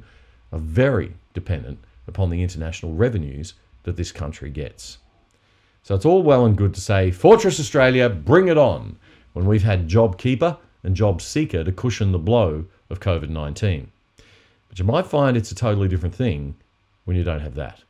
are 0.51 0.59
very 0.59 1.13
dependent 1.33 1.79
upon 2.07 2.29
the 2.29 2.41
international 2.41 2.93
revenues 2.93 3.55
that 3.83 3.97
this 3.97 4.11
country 4.11 4.49
gets. 4.49 4.99
So 5.83 5.95
it's 5.95 6.05
all 6.05 6.23
well 6.23 6.45
and 6.45 6.57
good 6.57 6.73
to 6.75 6.81
say, 6.81 7.11
Fortress 7.11 7.59
Australia, 7.59 8.09
bring 8.09 8.47
it 8.47 8.57
on, 8.57 8.97
when 9.33 9.45
we've 9.45 9.63
had 9.63 9.87
JobKeeper 9.87 10.57
and 10.83 10.95
JobSeeker 10.95 11.65
to 11.65 11.71
cushion 11.71 12.11
the 12.11 12.19
blow 12.19 12.65
of 12.89 12.99
COVID 12.99 13.29
19. 13.29 13.91
But 14.75 14.79
you 14.79 14.91
might 14.91 15.07
find 15.07 15.37
it's 15.37 15.53
a 15.53 15.55
totally 15.55 15.87
different 15.87 16.13
thing 16.13 16.55
when 17.05 17.15
you 17.15 17.23
don't 17.23 17.39
have 17.39 17.55
that. 17.55 17.83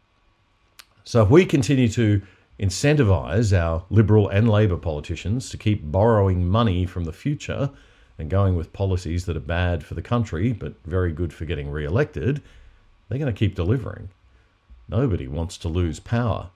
So 1.03 1.23
if 1.23 1.31
we 1.31 1.43
continue 1.43 1.87
to 1.89 2.21
incentivise 2.59 3.57
our 3.59 3.83
Liberal 3.89 4.29
and 4.29 4.47
Labor 4.47 4.77
politicians 4.77 5.49
to 5.49 5.57
keep 5.57 5.81
borrowing 5.91 6.47
money 6.47 6.85
from 6.85 7.05
the 7.05 7.11
future 7.11 7.71
and 8.19 8.29
going 8.29 8.55
with 8.55 8.71
policies 8.71 9.25
that 9.25 9.35
are 9.35 9.39
bad 9.39 9.83
for 9.83 9.95
the 9.95 10.03
country 10.03 10.53
but 10.53 10.75
very 10.85 11.11
good 11.11 11.33
for 11.33 11.45
getting 11.45 11.71
re 11.71 11.85
elected, 11.85 12.43
they're 13.09 13.17
going 13.17 13.33
to 13.33 13.39
keep 13.39 13.55
delivering. 13.55 14.09
Nobody 14.87 15.27
wants 15.27 15.57
to 15.57 15.67
lose 15.67 15.99
power. 15.99 16.51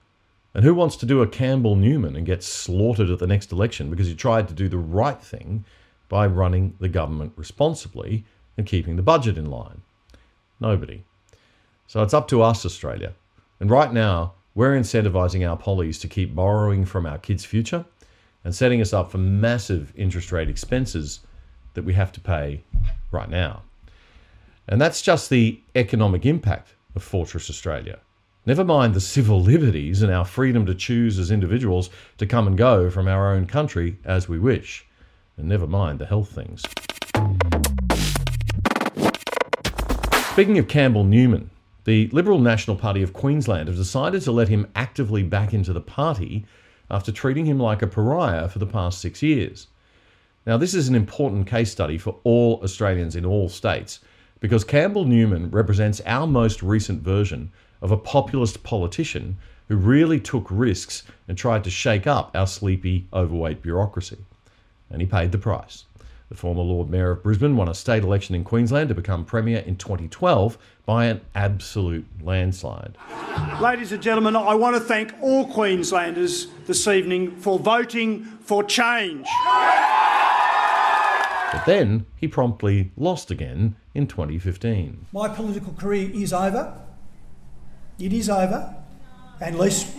And 0.54 0.62
who 0.64 0.74
wants 0.74 0.94
to 0.98 1.06
do 1.06 1.22
a 1.22 1.26
Campbell 1.26 1.74
Newman 1.74 2.14
and 2.14 2.24
get 2.24 2.44
slaughtered 2.44 3.10
at 3.10 3.18
the 3.18 3.26
next 3.26 3.50
election 3.50 3.90
because 3.90 4.06
he 4.06 4.14
tried 4.14 4.46
to 4.46 4.54
do 4.54 4.68
the 4.68 4.78
right 4.78 5.20
thing 5.20 5.64
by 6.08 6.24
running 6.28 6.76
the 6.78 6.88
government 6.88 7.32
responsibly 7.34 8.24
and 8.56 8.64
keeping 8.64 8.94
the 8.94 9.02
budget 9.02 9.36
in 9.36 9.50
line? 9.50 9.82
Nobody. 10.60 11.02
So 11.86 12.02
it's 12.02 12.14
up 12.14 12.28
to 12.28 12.42
us, 12.42 12.64
Australia. 12.64 13.14
And 13.58 13.70
right 13.70 13.92
now, 13.92 14.34
we're 14.54 14.78
incentivising 14.78 15.48
our 15.48 15.56
pollies 15.56 15.98
to 16.00 16.08
keep 16.08 16.34
borrowing 16.34 16.84
from 16.84 17.06
our 17.06 17.18
kids' 17.18 17.44
future 17.44 17.84
and 18.44 18.54
setting 18.54 18.80
us 18.80 18.92
up 18.92 19.10
for 19.10 19.18
massive 19.18 19.92
interest 19.96 20.32
rate 20.32 20.48
expenses 20.48 21.20
that 21.74 21.84
we 21.84 21.94
have 21.94 22.12
to 22.12 22.20
pay 22.20 22.62
right 23.10 23.28
now. 23.28 23.62
And 24.68 24.80
that's 24.80 25.02
just 25.02 25.30
the 25.30 25.60
economic 25.74 26.26
impact 26.26 26.74
of 26.94 27.02
Fortress 27.02 27.50
Australia. 27.50 27.98
Never 28.46 28.64
mind 28.64 28.94
the 28.94 29.00
civil 29.00 29.40
liberties 29.54 30.02
and 30.02 30.12
our 30.12 30.24
freedom 30.24 30.66
to 30.66 30.74
choose 30.74 31.18
as 31.18 31.30
individuals 31.30 31.90
to 32.18 32.26
come 32.26 32.46
and 32.46 32.56
go 32.56 32.90
from 32.90 33.08
our 33.08 33.32
own 33.32 33.46
country 33.46 33.98
as 34.04 34.28
we 34.28 34.38
wish. 34.38 34.86
And 35.36 35.48
never 35.48 35.66
mind 35.66 35.98
the 35.98 36.06
health 36.06 36.30
things. 36.30 36.62
Speaking 40.40 40.56
of 40.56 40.68
Campbell 40.68 41.04
Newman, 41.04 41.50
the 41.84 42.08
Liberal 42.12 42.38
National 42.38 42.74
Party 42.74 43.02
of 43.02 43.12
Queensland 43.12 43.68
have 43.68 43.76
decided 43.76 44.22
to 44.22 44.32
let 44.32 44.48
him 44.48 44.66
actively 44.74 45.22
back 45.22 45.52
into 45.52 45.74
the 45.74 45.82
party 45.82 46.46
after 46.90 47.12
treating 47.12 47.44
him 47.44 47.60
like 47.60 47.82
a 47.82 47.86
pariah 47.86 48.48
for 48.48 48.58
the 48.58 48.64
past 48.64 49.02
six 49.02 49.22
years. 49.22 49.66
Now, 50.46 50.56
this 50.56 50.72
is 50.72 50.88
an 50.88 50.94
important 50.94 51.46
case 51.46 51.70
study 51.70 51.98
for 51.98 52.16
all 52.24 52.58
Australians 52.64 53.16
in 53.16 53.26
all 53.26 53.50
states 53.50 54.00
because 54.40 54.64
Campbell 54.64 55.04
Newman 55.04 55.50
represents 55.50 56.00
our 56.06 56.26
most 56.26 56.62
recent 56.62 57.02
version 57.02 57.52
of 57.82 57.90
a 57.90 57.98
populist 57.98 58.62
politician 58.62 59.36
who 59.68 59.76
really 59.76 60.18
took 60.18 60.46
risks 60.48 61.02
and 61.28 61.36
tried 61.36 61.64
to 61.64 61.70
shake 61.70 62.06
up 62.06 62.30
our 62.34 62.46
sleepy, 62.46 63.06
overweight 63.12 63.60
bureaucracy. 63.60 64.16
And 64.88 65.02
he 65.02 65.06
paid 65.06 65.32
the 65.32 65.36
price. 65.36 65.84
The 66.30 66.36
former 66.36 66.62
Lord 66.62 66.88
Mayor 66.88 67.10
of 67.10 67.24
Brisbane 67.24 67.56
won 67.56 67.68
a 67.68 67.74
state 67.74 68.04
election 68.04 68.36
in 68.36 68.44
Queensland 68.44 68.88
to 68.88 68.94
become 68.94 69.24
Premier 69.24 69.58
in 69.58 69.74
2012 69.74 70.56
by 70.86 71.06
an 71.06 71.22
absolute 71.34 72.06
landslide. 72.22 72.96
Ladies 73.60 73.90
and 73.90 74.00
gentlemen, 74.00 74.36
I 74.36 74.54
want 74.54 74.76
to 74.76 74.80
thank 74.80 75.12
all 75.20 75.48
Queenslanders 75.48 76.46
this 76.68 76.86
evening 76.86 77.34
for 77.34 77.58
voting 77.58 78.22
for 78.42 78.62
change. 78.62 79.26
But 81.52 81.66
then 81.66 82.06
he 82.14 82.28
promptly 82.28 82.92
lost 82.96 83.32
again 83.32 83.74
in 83.92 84.06
2015. 84.06 85.08
My 85.12 85.28
political 85.28 85.72
career 85.72 86.12
is 86.14 86.32
over. 86.32 86.80
It 87.98 88.12
is 88.12 88.30
over. 88.30 88.72
And 89.40 89.58
least. 89.58 89.96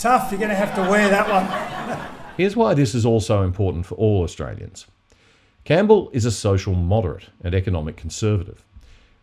Tough, 0.00 0.30
you're 0.30 0.38
going 0.38 0.48
to 0.48 0.56
have 0.56 0.74
to 0.76 0.90
wear 0.90 1.10
that 1.10 1.28
one. 1.28 2.08
Here's 2.38 2.56
why 2.56 2.72
this 2.72 2.94
is 2.94 3.04
also 3.04 3.42
important 3.42 3.84
for 3.84 3.96
all 3.96 4.22
Australians. 4.22 4.86
Campbell 5.64 6.08
is 6.14 6.24
a 6.24 6.30
social 6.30 6.74
moderate 6.74 7.26
and 7.44 7.54
economic 7.54 7.98
conservative. 7.98 8.64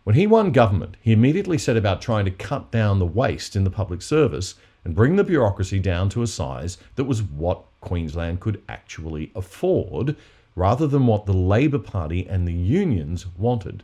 When 0.04 0.16
he 0.16 0.28
won 0.28 0.52
government, 0.52 0.96
he 1.02 1.14
immediately 1.14 1.58
set 1.58 1.78
about 1.78 2.00
trying 2.00 2.26
to 2.26 2.32
cut 2.32 2.70
down 2.70 3.00
the 3.00 3.08
waste 3.08 3.56
in 3.56 3.64
the 3.64 3.72
public 3.72 4.04
service 4.04 4.54
and 4.86 4.94
bring 4.94 5.16
the 5.16 5.24
bureaucracy 5.24 5.80
down 5.80 6.10
to 6.10 6.22
a 6.22 6.28
size 6.28 6.78
that 6.96 7.06
was 7.06 7.24
what 7.24 7.64
Queensland 7.82 8.40
could 8.40 8.62
actually 8.70 9.32
afford, 9.34 10.16
rather 10.56 10.86
than 10.86 11.08
what 11.08 11.26
the 11.26 11.34
Labor 11.34 11.80
Party 11.80 12.28
and 12.30 12.48
the 12.48 12.54
unions 12.54 13.26
wanted. 13.36 13.82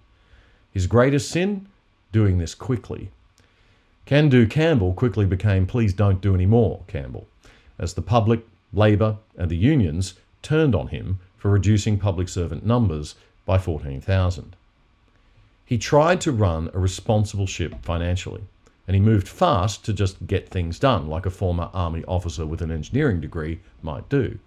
His 0.69 0.85
greatest 0.85 1.31
sin? 1.31 1.65
Doing 2.12 2.38
this 2.38 2.53
quickly. 2.53 3.09
Can 4.05 4.27
Do 4.27 4.45
Campbell 4.45 4.93
quickly 4.93 5.25
became 5.25 5.65
Please 5.65 5.93
Don't 5.93 6.19
Do 6.19 6.36
Any 6.36 6.45
More 6.45 6.81
Campbell, 6.88 7.27
as 7.79 7.93
the 7.93 8.01
public, 8.01 8.45
Labor, 8.74 9.17
and 9.38 9.50
the 9.50 9.55
unions 9.55 10.15
turned 10.41 10.75
on 10.75 10.88
him 10.88 11.19
for 11.38 11.50
reducing 11.50 11.98
public 11.98 12.27
servant 12.27 12.65
numbers 12.65 13.15
by 13.45 13.57
14,000. 13.57 14.57
He 15.65 15.77
tried 15.77 16.19
to 16.22 16.33
run 16.33 16.69
a 16.74 16.79
responsible 16.79 17.48
ship 17.48 17.75
financially, 17.81 18.43
and 18.88 18.95
he 18.95 19.01
moved 19.01 19.27
fast 19.27 19.86
to 19.86 19.93
just 19.93 20.27
get 20.27 20.50
things 20.50 20.79
done, 20.79 21.07
like 21.07 21.25
a 21.25 21.31
former 21.31 21.69
army 21.74 22.03
officer 22.05 22.45
with 22.45 22.62
an 22.62 22.72
engineering 22.72 23.22
degree 23.22 23.62
might 23.81 24.10
do. 24.10 24.38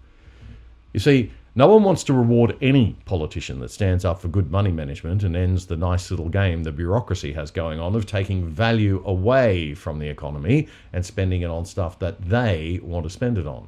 You 0.93 0.99
see, 0.99 1.31
no 1.57 1.67
one 1.67 1.83
wants 1.83 2.03
to 2.03 2.13
reward 2.13 2.55
any 2.61 2.95
politician 3.05 3.59
that 3.61 3.71
stands 3.71 4.05
up 4.05 4.21
for 4.21 4.27
good 4.27 4.51
money 4.51 4.71
management 4.71 5.23
and 5.23 5.35
ends 5.35 5.65
the 5.65 5.75
nice 5.75 6.11
little 6.11 6.29
game 6.29 6.61
the 6.61 6.71
bureaucracy 6.71 7.33
has 7.33 7.49
going 7.49 7.79
on 7.79 7.95
of 7.95 8.05
taking 8.05 8.45
value 8.45 9.01
away 9.07 9.73
from 9.73 9.97
the 9.97 10.07
economy 10.07 10.67
and 10.93 11.03
spending 11.03 11.41
it 11.41 11.49
on 11.49 11.65
stuff 11.65 11.97
that 11.97 12.21
they 12.21 12.79
want 12.83 13.05
to 13.05 13.09
spend 13.09 13.39
it 13.39 13.47
on. 13.47 13.67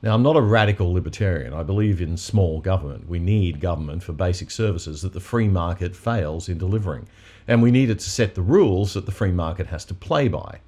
Now, 0.00 0.14
I'm 0.14 0.22
not 0.22 0.36
a 0.36 0.40
radical 0.40 0.90
libertarian. 0.90 1.52
I 1.52 1.62
believe 1.62 2.00
in 2.00 2.16
small 2.16 2.62
government. 2.62 3.06
We 3.06 3.18
need 3.18 3.60
government 3.60 4.02
for 4.02 4.14
basic 4.14 4.50
services 4.50 5.02
that 5.02 5.12
the 5.12 5.20
free 5.20 5.48
market 5.48 5.94
fails 5.94 6.48
in 6.48 6.56
delivering. 6.56 7.08
And 7.46 7.60
we 7.60 7.70
need 7.70 7.90
it 7.90 7.98
to 7.98 8.08
set 8.08 8.34
the 8.34 8.40
rules 8.40 8.94
that 8.94 9.04
the 9.04 9.12
free 9.12 9.32
market 9.32 9.66
has 9.66 9.84
to 9.84 9.94
play 9.94 10.28
by. 10.28 10.60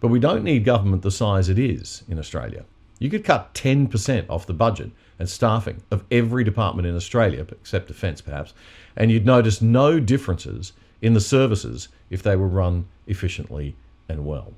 But 0.00 0.08
we 0.08 0.20
don't 0.20 0.44
need 0.44 0.66
government 0.66 1.00
the 1.00 1.10
size 1.10 1.48
it 1.48 1.58
is 1.58 2.02
in 2.06 2.18
Australia. 2.18 2.66
You 2.98 3.10
could 3.10 3.24
cut 3.24 3.54
10% 3.54 4.30
off 4.30 4.46
the 4.46 4.54
budget 4.54 4.90
and 5.18 5.28
staffing 5.28 5.82
of 5.90 6.04
every 6.10 6.44
department 6.44 6.86
in 6.86 6.96
Australia, 6.96 7.46
except 7.50 7.88
defence 7.88 8.20
perhaps, 8.20 8.54
and 8.96 9.10
you'd 9.10 9.26
notice 9.26 9.60
no 9.60 10.00
differences 10.00 10.72
in 11.02 11.14
the 11.14 11.20
services 11.20 11.88
if 12.10 12.22
they 12.22 12.36
were 12.36 12.48
run 12.48 12.86
efficiently 13.06 13.76
and 14.08 14.24
well. 14.24 14.54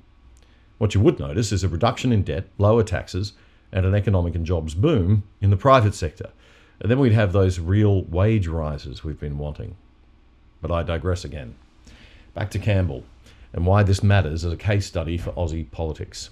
What 0.77 0.93
you 0.93 1.01
would 1.01 1.19
notice 1.19 1.51
is 1.51 1.63
a 1.63 1.69
reduction 1.69 2.11
in 2.11 2.23
debt, 2.23 2.47
lower 2.57 2.83
taxes, 2.83 3.33
and 3.71 3.85
an 3.85 3.95
economic 3.95 4.35
and 4.35 4.45
jobs 4.45 4.75
boom 4.75 5.23
in 5.41 5.49
the 5.49 5.57
private 5.57 5.95
sector. 5.95 6.29
And 6.79 6.91
then 6.91 6.99
we'd 6.99 7.13
have 7.13 7.33
those 7.33 7.59
real 7.59 8.03
wage 8.03 8.47
rises 8.47 9.03
we've 9.03 9.19
been 9.19 9.39
wanting. 9.39 9.75
But 10.61 10.71
I 10.71 10.83
digress 10.83 11.25
again. 11.25 11.55
Back 12.33 12.51
to 12.51 12.59
Campbell 12.59 13.03
and 13.51 13.65
why 13.65 13.83
this 13.83 14.03
matters 14.03 14.45
as 14.45 14.53
a 14.53 14.57
case 14.57 14.85
study 14.85 15.17
for 15.17 15.31
Aussie 15.31 15.69
politics. 15.71 16.29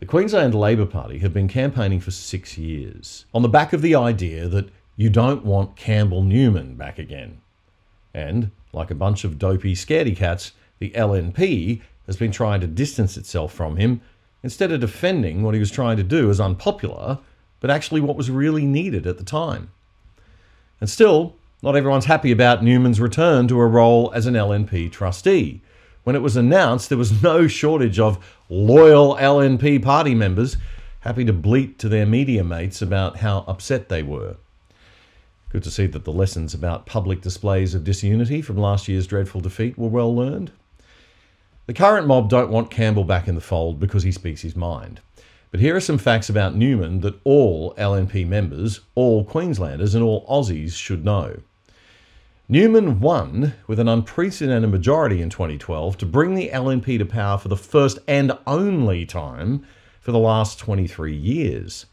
The 0.00 0.06
Queensland 0.06 0.54
Labor 0.54 0.86
Party 0.86 1.18
have 1.18 1.34
been 1.34 1.48
campaigning 1.48 1.98
for 1.98 2.12
six 2.12 2.56
years 2.56 3.24
on 3.34 3.42
the 3.42 3.48
back 3.48 3.72
of 3.72 3.82
the 3.82 3.96
idea 3.96 4.46
that 4.46 4.68
you 4.96 5.10
don't 5.10 5.44
want 5.44 5.74
Campbell 5.74 6.22
Newman 6.22 6.76
back 6.76 7.00
again. 7.00 7.40
And, 8.14 8.52
like 8.72 8.92
a 8.92 8.94
bunch 8.94 9.24
of 9.24 9.40
dopey 9.40 9.74
scaredy 9.74 10.16
cats, 10.16 10.52
the 10.78 10.90
LNP 10.90 11.82
has 12.06 12.16
been 12.16 12.30
trying 12.30 12.60
to 12.60 12.68
distance 12.68 13.16
itself 13.16 13.52
from 13.52 13.76
him 13.76 14.00
instead 14.44 14.70
of 14.70 14.78
defending 14.78 15.42
what 15.42 15.54
he 15.54 15.60
was 15.60 15.70
trying 15.70 15.96
to 15.96 16.04
do 16.04 16.30
as 16.30 16.40
unpopular, 16.40 17.18
but 17.58 17.68
actually 17.68 18.00
what 18.00 18.16
was 18.16 18.30
really 18.30 18.64
needed 18.64 19.04
at 19.04 19.18
the 19.18 19.24
time. 19.24 19.72
And 20.80 20.88
still, 20.88 21.34
not 21.60 21.74
everyone's 21.74 22.04
happy 22.04 22.30
about 22.30 22.62
Newman's 22.62 23.00
return 23.00 23.48
to 23.48 23.58
a 23.58 23.66
role 23.66 24.12
as 24.14 24.26
an 24.26 24.34
LNP 24.34 24.92
trustee 24.92 25.60
when 26.08 26.16
it 26.16 26.22
was 26.22 26.38
announced, 26.38 26.88
there 26.88 26.96
was 26.96 27.22
no 27.22 27.46
shortage 27.46 28.00
of 28.00 28.18
loyal 28.48 29.14
LNP 29.16 29.82
party 29.82 30.14
members 30.14 30.56
happy 31.00 31.22
to 31.22 31.34
bleat 31.34 31.78
to 31.78 31.86
their 31.86 32.06
media 32.06 32.42
mates 32.42 32.80
about 32.80 33.18
how 33.18 33.44
upset 33.46 33.90
they 33.90 34.02
were. 34.02 34.38
Good 35.50 35.64
to 35.64 35.70
see 35.70 35.84
that 35.88 36.06
the 36.06 36.10
lessons 36.10 36.54
about 36.54 36.86
public 36.86 37.20
displays 37.20 37.74
of 37.74 37.84
disunity 37.84 38.40
from 38.40 38.56
last 38.56 38.88
year's 38.88 39.06
dreadful 39.06 39.42
defeat 39.42 39.76
were 39.76 39.90
well 39.90 40.16
learned. 40.16 40.50
The 41.66 41.74
current 41.74 42.06
mob 42.06 42.30
don't 42.30 42.50
want 42.50 42.70
Campbell 42.70 43.04
back 43.04 43.28
in 43.28 43.34
the 43.34 43.42
fold 43.42 43.78
because 43.78 44.02
he 44.02 44.10
speaks 44.10 44.40
his 44.40 44.56
mind. 44.56 45.02
But 45.50 45.60
here 45.60 45.76
are 45.76 45.78
some 45.78 45.98
facts 45.98 46.30
about 46.30 46.56
Newman 46.56 47.00
that 47.02 47.20
all 47.24 47.74
LNP 47.74 48.26
members, 48.26 48.80
all 48.94 49.26
Queenslanders, 49.26 49.94
and 49.94 50.02
all 50.02 50.26
Aussies 50.26 50.72
should 50.72 51.04
know. 51.04 51.42
Newman 52.50 52.98
won 53.00 53.52
with 53.66 53.78
an 53.78 53.88
unprecedented 53.88 54.70
majority 54.70 55.20
in 55.20 55.28
2012 55.28 55.98
to 55.98 56.06
bring 56.06 56.34
the 56.34 56.48
LNP 56.48 56.96
to 56.96 57.04
power 57.04 57.36
for 57.36 57.48
the 57.48 57.58
first 57.58 57.98
and 58.08 58.32
only 58.46 59.04
time 59.04 59.66
for 60.00 60.12
the 60.12 60.18
last 60.18 60.58
23 60.58 61.14
years. 61.14 61.84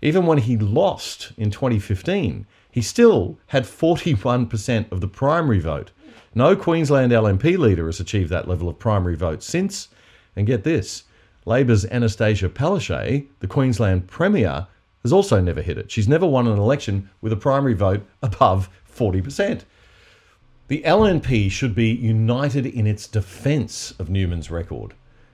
Even 0.00 0.24
when 0.24 0.38
he 0.38 0.56
lost 0.56 1.32
in 1.36 1.50
2015, 1.50 2.46
he 2.70 2.80
still 2.80 3.40
had 3.48 3.64
41% 3.64 4.92
of 4.92 5.00
the 5.00 5.08
primary 5.08 5.58
vote. 5.58 5.90
No 6.32 6.54
Queensland 6.54 7.10
LNP 7.10 7.58
leader 7.58 7.86
has 7.86 7.98
achieved 7.98 8.30
that 8.30 8.46
level 8.46 8.68
of 8.68 8.78
primary 8.78 9.16
vote 9.16 9.42
since. 9.42 9.88
And 10.36 10.46
get 10.46 10.62
this 10.62 11.02
Labor's 11.44 11.84
Anastasia 11.86 12.48
Palaszczuk, 12.48 13.26
the 13.40 13.48
Queensland 13.48 14.06
Premier, 14.06 14.68
has 15.02 15.12
also 15.12 15.40
never 15.40 15.60
hit 15.60 15.76
it. 15.76 15.90
She's 15.90 16.06
never 16.06 16.26
won 16.26 16.46
an 16.46 16.56
election 16.56 17.10
with 17.20 17.32
a 17.32 17.36
primary 17.36 17.74
vote 17.74 18.06
above 18.22 18.70
40%. 18.96 19.64
The 20.68 20.82
LNP 20.82 21.50
should 21.50 21.74
be 21.74 21.88
united 21.88 22.66
in 22.66 22.86
its 22.86 23.08
defence 23.08 23.92
of 23.92 24.10
Newman's 24.10 24.50
record. 24.50 24.92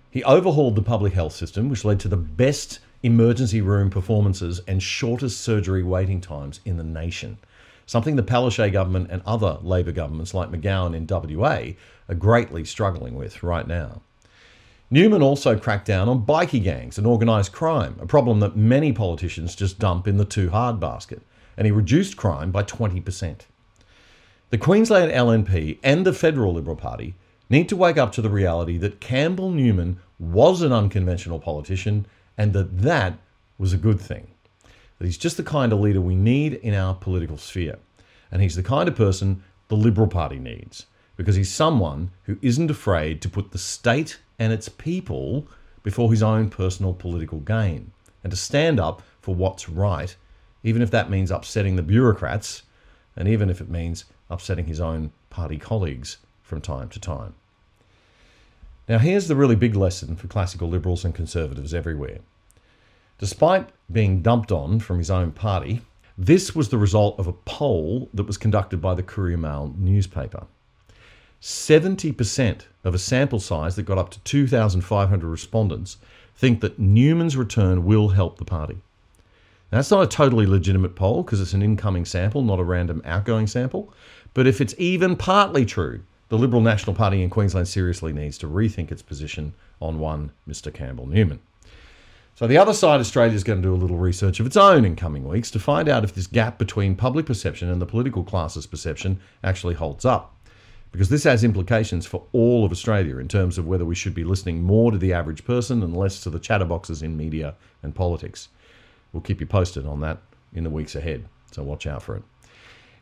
He 0.08 0.22
overhauled 0.22 0.76
the 0.76 0.82
public 0.82 1.12
health 1.12 1.32
system, 1.32 1.68
which 1.68 1.84
led 1.84 1.98
to 2.00 2.08
the 2.08 2.16
best 2.16 2.78
emergency 3.02 3.60
room 3.60 3.90
performances 3.90 4.60
and 4.68 4.80
shortest 4.80 5.40
surgery 5.40 5.82
waiting 5.82 6.20
times 6.20 6.60
in 6.64 6.76
the 6.76 6.84
nation. 6.84 7.38
Something 7.84 8.14
the 8.14 8.22
Palaszczuk 8.22 8.72
government 8.72 9.08
and 9.10 9.22
other 9.26 9.58
Labor 9.60 9.90
governments 9.90 10.34
like 10.34 10.52
McGowan 10.52 10.94
in 10.94 11.08
WA 11.08 11.74
are 12.08 12.14
greatly 12.14 12.64
struggling 12.64 13.16
with 13.16 13.42
right 13.42 13.66
now. 13.66 14.02
Newman 14.88 15.20
also 15.20 15.58
cracked 15.58 15.86
down 15.86 16.08
on 16.08 16.24
bikie 16.24 16.62
gangs 16.62 16.96
and 16.96 17.08
organised 17.08 17.50
crime, 17.50 17.96
a 18.00 18.06
problem 18.06 18.38
that 18.38 18.54
many 18.54 18.92
politicians 18.92 19.56
just 19.56 19.80
dump 19.80 20.06
in 20.06 20.16
the 20.16 20.24
too 20.24 20.50
hard 20.50 20.78
basket, 20.78 21.22
and 21.56 21.66
he 21.66 21.72
reduced 21.72 22.16
crime 22.16 22.52
by 22.52 22.62
20%. 22.62 23.40
The 24.54 24.58
Queensland 24.58 25.10
LNP 25.10 25.78
and 25.82 26.06
the 26.06 26.12
Federal 26.12 26.54
Liberal 26.54 26.76
Party 26.76 27.16
need 27.50 27.68
to 27.70 27.76
wake 27.76 27.98
up 27.98 28.12
to 28.12 28.22
the 28.22 28.30
reality 28.30 28.78
that 28.78 29.00
Campbell 29.00 29.50
Newman 29.50 29.98
was 30.20 30.62
an 30.62 30.70
unconventional 30.72 31.40
politician 31.40 32.06
and 32.38 32.52
that 32.52 32.78
that 32.82 33.18
was 33.58 33.72
a 33.72 33.76
good 33.76 34.00
thing. 34.00 34.28
That 34.96 35.06
he's 35.06 35.18
just 35.18 35.38
the 35.38 35.42
kind 35.42 35.72
of 35.72 35.80
leader 35.80 36.00
we 36.00 36.14
need 36.14 36.52
in 36.52 36.72
our 36.72 36.94
political 36.94 37.36
sphere. 37.36 37.80
And 38.30 38.42
he's 38.42 38.54
the 38.54 38.62
kind 38.62 38.88
of 38.88 38.94
person 38.94 39.42
the 39.66 39.74
Liberal 39.74 40.06
Party 40.06 40.38
needs 40.38 40.86
because 41.16 41.34
he's 41.34 41.50
someone 41.50 42.12
who 42.22 42.38
isn't 42.40 42.70
afraid 42.70 43.20
to 43.22 43.28
put 43.28 43.50
the 43.50 43.58
state 43.58 44.20
and 44.38 44.52
its 44.52 44.68
people 44.68 45.48
before 45.82 46.12
his 46.12 46.22
own 46.22 46.48
personal 46.48 46.94
political 46.94 47.40
gain 47.40 47.90
and 48.22 48.30
to 48.30 48.36
stand 48.36 48.78
up 48.78 49.02
for 49.20 49.34
what's 49.34 49.68
right, 49.68 50.14
even 50.62 50.80
if 50.80 50.92
that 50.92 51.10
means 51.10 51.32
upsetting 51.32 51.74
the 51.74 51.82
bureaucrats 51.82 52.62
and 53.16 53.26
even 53.26 53.50
if 53.50 53.60
it 53.60 53.68
means 53.68 54.04
upsetting 54.30 54.66
his 54.66 54.80
own 54.80 55.12
party 55.30 55.58
colleagues 55.58 56.18
from 56.42 56.60
time 56.60 56.88
to 56.90 57.00
time. 57.00 57.34
Now, 58.88 58.98
here's 58.98 59.28
the 59.28 59.36
really 59.36 59.56
big 59.56 59.74
lesson 59.74 60.14
for 60.16 60.28
classical 60.28 60.68
liberals 60.68 61.04
and 61.04 61.14
conservatives 61.14 61.72
everywhere. 61.72 62.18
Despite 63.18 63.68
being 63.90 64.20
dumped 64.20 64.52
on 64.52 64.80
from 64.80 64.98
his 64.98 65.10
own 65.10 65.32
party, 65.32 65.80
this 66.18 66.54
was 66.54 66.68
the 66.68 66.78
result 66.78 67.18
of 67.18 67.26
a 67.26 67.32
poll 67.32 68.08
that 68.12 68.26
was 68.26 68.36
conducted 68.36 68.80
by 68.80 68.94
the 68.94 69.02
Courier 69.02 69.38
Mail 69.38 69.74
newspaper. 69.78 70.46
70% 71.40 72.62
of 72.84 72.94
a 72.94 72.98
sample 72.98 73.40
size 73.40 73.76
that 73.76 73.82
got 73.82 73.98
up 73.98 74.10
to 74.10 74.20
2,500 74.20 75.26
respondents 75.26 75.98
think 76.36 76.60
that 76.60 76.78
Newman's 76.78 77.36
return 77.36 77.84
will 77.84 78.08
help 78.08 78.38
the 78.38 78.44
party. 78.44 78.78
Now, 79.70 79.78
that's 79.78 79.90
not 79.90 80.02
a 80.02 80.06
totally 80.06 80.46
legitimate 80.46 80.94
poll 80.94 81.22
because 81.22 81.40
it's 81.40 81.52
an 81.52 81.62
incoming 81.62 82.04
sample, 82.04 82.42
not 82.42 82.60
a 82.60 82.64
random 82.64 83.02
outgoing 83.04 83.46
sample. 83.46 83.92
But 84.34 84.46
if 84.46 84.60
it's 84.60 84.74
even 84.78 85.16
partly 85.16 85.64
true, 85.64 86.02
the 86.28 86.38
Liberal 86.38 86.60
National 86.60 86.94
Party 86.94 87.22
in 87.22 87.30
Queensland 87.30 87.68
seriously 87.68 88.12
needs 88.12 88.36
to 88.38 88.48
rethink 88.48 88.90
its 88.90 89.02
position 89.02 89.54
on 89.80 89.98
one 89.98 90.32
Mr. 90.48 90.72
Campbell 90.72 91.06
Newman. 91.06 91.40
So 92.34 92.48
the 92.48 92.58
other 92.58 92.74
side, 92.74 92.98
Australia, 92.98 93.34
is 93.34 93.44
going 93.44 93.62
to 93.62 93.68
do 93.68 93.74
a 93.74 93.76
little 93.76 93.96
research 93.96 94.40
of 94.40 94.46
its 94.46 94.56
own 94.56 94.84
in 94.84 94.96
coming 94.96 95.28
weeks 95.28 95.52
to 95.52 95.60
find 95.60 95.88
out 95.88 96.02
if 96.02 96.14
this 96.14 96.26
gap 96.26 96.58
between 96.58 96.96
public 96.96 97.26
perception 97.26 97.70
and 97.70 97.80
the 97.80 97.86
political 97.86 98.24
class's 98.24 98.66
perception 98.66 99.20
actually 99.44 99.74
holds 99.74 100.04
up 100.04 100.34
because 100.94 101.08
this 101.08 101.24
has 101.24 101.42
implications 101.42 102.06
for 102.06 102.24
all 102.32 102.64
of 102.64 102.70
Australia 102.70 103.18
in 103.18 103.26
terms 103.26 103.58
of 103.58 103.66
whether 103.66 103.84
we 103.84 103.96
should 103.96 104.14
be 104.14 104.22
listening 104.22 104.62
more 104.62 104.92
to 104.92 104.98
the 104.98 105.12
average 105.12 105.44
person 105.44 105.82
and 105.82 105.96
less 105.96 106.20
to 106.20 106.30
the 106.30 106.38
chatterboxes 106.38 107.02
in 107.02 107.16
media 107.16 107.54
and 107.82 107.96
politics. 107.96 108.48
We'll 109.12 109.20
keep 109.20 109.40
you 109.40 109.46
posted 109.46 109.86
on 109.86 109.98
that 110.00 110.18
in 110.52 110.62
the 110.62 110.70
weeks 110.70 110.94
ahead, 110.94 111.24
so 111.50 111.64
watch 111.64 111.88
out 111.88 112.00
for 112.00 112.14
it. 112.14 112.22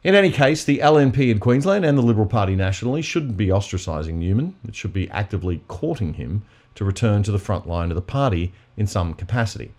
In 0.04 0.16
any 0.16 0.32
case, 0.32 0.64
the 0.64 0.78
LNP 0.78 1.30
in 1.30 1.38
Queensland 1.38 1.84
and 1.84 1.96
the 1.96 2.02
Liberal 2.02 2.26
Party 2.26 2.56
nationally 2.56 3.02
shouldn't 3.02 3.36
be 3.36 3.52
ostracising 3.52 4.14
Newman. 4.14 4.56
It 4.66 4.74
should 4.74 4.92
be 4.92 5.08
actively 5.10 5.62
courting 5.68 6.14
him 6.14 6.42
to 6.74 6.84
return 6.84 7.22
to 7.22 7.30
the 7.30 7.38
front 7.38 7.68
line 7.68 7.92
of 7.92 7.94
the 7.94 8.02
party 8.02 8.52
in 8.76 8.88
some 8.88 9.14
capacity. 9.14 9.70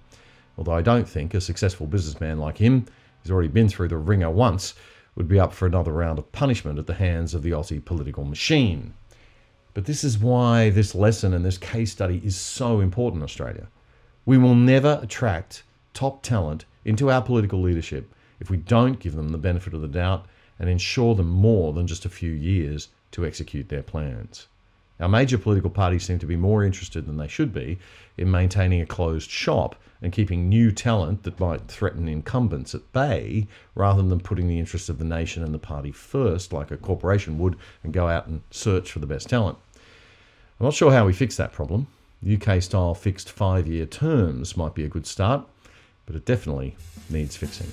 Although 0.57 0.75
I 0.75 0.81
don't 0.81 1.09
think 1.09 1.33
a 1.33 1.41
successful 1.41 1.87
businessman 1.87 2.39
like 2.39 2.57
him, 2.57 2.85
who's 3.21 3.31
already 3.31 3.49
been 3.49 3.67
through 3.67 3.89
the 3.89 3.97
ringer 3.97 4.29
once, 4.29 4.75
would 5.17 5.27
be 5.27 5.41
up 5.41 5.51
for 5.51 5.65
another 5.65 5.91
round 5.91 6.17
of 6.17 6.31
punishment 6.31 6.79
at 6.79 6.87
the 6.87 6.93
hands 6.93 7.33
of 7.33 7.43
the 7.43 7.51
Aussie 7.51 7.83
political 7.83 8.23
machine. 8.23 8.93
But 9.73 9.83
this 9.83 10.05
is 10.05 10.17
why 10.17 10.69
this 10.69 10.95
lesson 10.95 11.33
and 11.33 11.43
this 11.43 11.57
case 11.57 11.91
study 11.91 12.21
is 12.23 12.37
so 12.37 12.79
important 12.79 13.19
in 13.19 13.25
Australia. 13.25 13.67
We 14.25 14.37
will 14.37 14.55
never 14.55 15.01
attract 15.03 15.63
top 15.93 16.23
talent 16.23 16.63
into 16.85 17.11
our 17.11 17.21
political 17.21 17.61
leadership 17.61 18.09
if 18.43 18.49
we 18.49 18.57
don't 18.57 18.99
give 18.99 19.15
them 19.15 19.29
the 19.29 19.37
benefit 19.37 19.73
of 19.73 19.81
the 19.81 19.87
doubt 19.87 20.25
and 20.59 20.69
ensure 20.69 21.15
them 21.15 21.29
more 21.29 21.71
than 21.71 21.87
just 21.87 22.03
a 22.03 22.09
few 22.09 22.31
years 22.31 22.89
to 23.11 23.25
execute 23.25 23.69
their 23.69 23.81
plans. 23.81 24.47
Our 24.99 25.07
major 25.07 25.37
political 25.37 25.69
parties 25.69 26.03
seem 26.03 26.19
to 26.19 26.25
be 26.25 26.35
more 26.35 26.61
interested 26.61 27.05
than 27.05 27.15
they 27.15 27.29
should 27.29 27.53
be 27.53 27.79
in 28.17 28.29
maintaining 28.29 28.81
a 28.81 28.85
closed 28.85 29.29
shop 29.31 29.77
and 30.01 30.11
keeping 30.11 30.49
new 30.49 30.73
talent 30.73 31.23
that 31.23 31.39
might 31.39 31.69
threaten 31.69 32.09
incumbents 32.09 32.75
at 32.75 32.91
bay 32.91 33.47
rather 33.75 34.03
than 34.03 34.19
putting 34.19 34.49
the 34.49 34.59
interests 34.59 34.89
of 34.89 34.99
the 34.99 35.05
nation 35.05 35.41
and 35.41 35.53
the 35.53 35.59
party 35.59 35.91
first, 35.91 36.51
like 36.51 36.69
a 36.69 36.75
corporation 36.75 37.39
would, 37.39 37.55
and 37.81 37.93
go 37.93 38.09
out 38.09 38.27
and 38.27 38.41
search 38.51 38.91
for 38.91 38.99
the 38.99 39.07
best 39.07 39.29
talent. 39.29 39.57
I'm 40.59 40.65
not 40.65 40.73
sure 40.73 40.91
how 40.91 41.05
we 41.05 41.13
fix 41.13 41.37
that 41.37 41.53
problem. 41.53 41.87
UK 42.29 42.61
style 42.61 42.93
fixed 42.93 43.31
five 43.31 43.67
year 43.67 43.85
terms 43.85 44.57
might 44.57 44.75
be 44.75 44.83
a 44.83 44.89
good 44.89 45.07
start, 45.07 45.47
but 46.05 46.15
it 46.15 46.25
definitely 46.25 46.75
needs 47.09 47.35
fixing. 47.35 47.71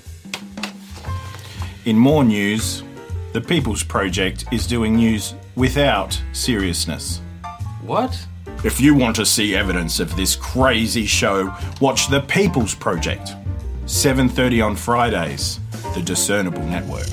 In 1.85 1.97
more 1.97 2.23
news, 2.23 2.83
the 3.33 3.41
People's 3.41 3.83
Project 3.83 4.45
is 4.51 4.67
doing 4.67 4.95
news 4.95 5.33
without 5.55 6.21
seriousness. 6.31 7.21
What? 7.81 8.27
If 8.63 8.79
you 8.79 8.93
want 8.93 9.15
to 9.15 9.25
see 9.25 9.55
evidence 9.55 9.99
of 9.99 10.15
this 10.15 10.35
crazy 10.35 11.05
show, 11.05 11.55
watch 11.79 12.09
The 12.09 12.21
People's 12.21 12.75
Project. 12.75 13.35
7:30 13.85 14.61
on 14.61 14.75
Fridays, 14.75 15.59
the 15.95 16.01
Discernible 16.01 16.63
Network. 16.63 17.07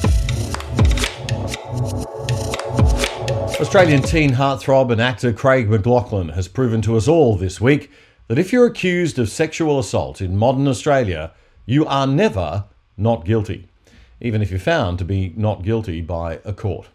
Australian 3.61 4.03
teen 4.03 4.31
heartthrob 4.31 4.93
and 4.93 5.01
actor 5.01 5.33
Craig 5.33 5.69
McLaughlin 5.69 6.29
has 6.29 6.47
proven 6.47 6.81
to 6.83 6.97
us 6.97 7.09
all 7.09 7.37
this 7.37 7.61
week 7.61 7.91
that 8.29 8.39
if 8.39 8.53
you're 8.53 8.67
accused 8.67 9.19
of 9.19 9.29
sexual 9.29 9.79
assault 9.79 10.21
in 10.21 10.37
modern 10.37 10.69
Australia, 10.69 11.33
you 11.67 11.85
are 11.87 12.07
never 12.07 12.65
not 12.97 13.25
guilty, 13.25 13.69
even 14.21 14.41
if 14.41 14.51
you're 14.51 14.61
found 14.61 14.99
to 14.99 15.05
be 15.05 15.35
not 15.37 15.63
guilty 15.63 16.01
by 16.01 16.41
a 16.45 16.53
court 16.53 16.89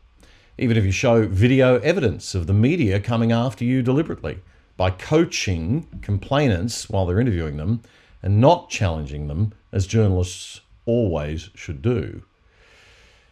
even 0.58 0.78
if 0.78 0.86
you 0.86 0.91
show 0.91 1.28
video 1.28 1.80
evidence 1.80 2.36
of 2.36 2.48
the 2.48 2.54
media 2.54 3.00
coming 3.00 3.32
after 3.32 3.65
you 3.65 3.82
deliberately 3.82 4.39
by 4.78 4.89
coaching 4.89 5.88
complainants 6.02 6.89
while 6.89 7.06
they're 7.06 7.19
interviewing 7.19 7.58
them 7.58 7.82
and 8.22 8.39
not 8.39 8.69
challenging 8.69 9.28
them 9.28 9.54
as 9.72 9.88
journalists 9.88 10.62
always 10.86 11.50
should 11.56 11.82
do. 11.82 12.24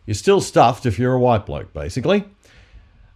You're 0.05 0.15
still 0.15 0.41
stuffed 0.41 0.85
if 0.85 0.97
you're 0.97 1.13
a 1.13 1.19
white 1.19 1.45
bloke, 1.45 1.73
basically. 1.73 2.25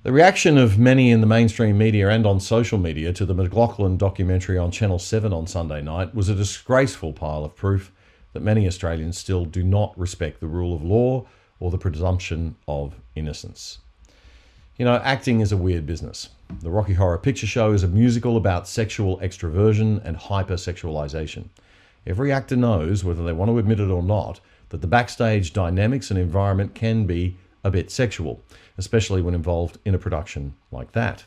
The 0.06 0.12
reaction 0.12 0.60
of 0.60 0.78
many 0.78 1.10
in 1.10 1.22
the 1.22 1.26
mainstream 1.26 1.80
media 1.80 2.10
and 2.10 2.28
on 2.28 2.40
social 2.40 2.78
media 2.78 3.12
to 3.14 3.26
the 3.26 3.34
McLaughlin 3.34 3.98
documentary 3.98 4.56
on 4.56 4.70
Channel 4.70 5.00
7 5.00 5.34
on 5.34 5.48
Sunday 5.48 5.82
night 5.82 6.14
was 6.14 6.30
a 6.30 6.36
disgraceful 6.36 7.12
pile 7.12 7.44
of 7.44 7.56
proof 7.56 7.92
that 8.34 8.44
many 8.44 8.68
Australians 8.68 9.18
still 9.18 9.46
do 9.46 9.64
not 9.64 9.98
respect 9.98 10.42
the 10.42 10.48
rule 10.48 10.76
of 10.76 10.84
law 10.84 11.26
or 11.60 11.72
the 11.72 11.80
presumption 11.80 12.56
of 12.68 12.94
innocence. 13.16 13.80
You 14.78 14.86
know, 14.86 14.98
acting 14.98 15.40
is 15.40 15.52
a 15.52 15.58
weird 15.58 15.88
business. 15.88 16.30
The 16.62 16.70
Rocky 16.70 16.94
Horror 16.94 17.18
Picture 17.18 17.48
Show 17.48 17.72
is 17.72 17.82
a 17.82 17.88
musical 17.88 18.38
about 18.38 18.68
sexual 18.68 19.18
extroversion 19.22 20.06
and 20.06 20.18
hypersexualization. 20.18 21.48
Every 22.06 22.32
actor 22.32 22.56
knows, 22.56 23.04
whether 23.04 23.24
they 23.24 23.34
want 23.34 23.50
to 23.50 23.58
admit 23.58 23.80
it 23.80 23.90
or 23.90 24.04
not, 24.04 24.40
that 24.70 24.82
the 24.82 24.88
backstage 24.88 25.52
dynamics 25.52 26.12
and 26.12 26.20
environment 26.20 26.76
can 26.76 27.08
be 27.08 27.38
a 27.64 27.72
bit 27.72 27.90
sexual, 27.90 28.44
especially 28.78 29.22
when 29.22 29.34
involved 29.34 29.78
in 29.86 29.96
a 29.96 30.00
production 30.00 30.54
like 30.72 30.92
that. 30.94 31.26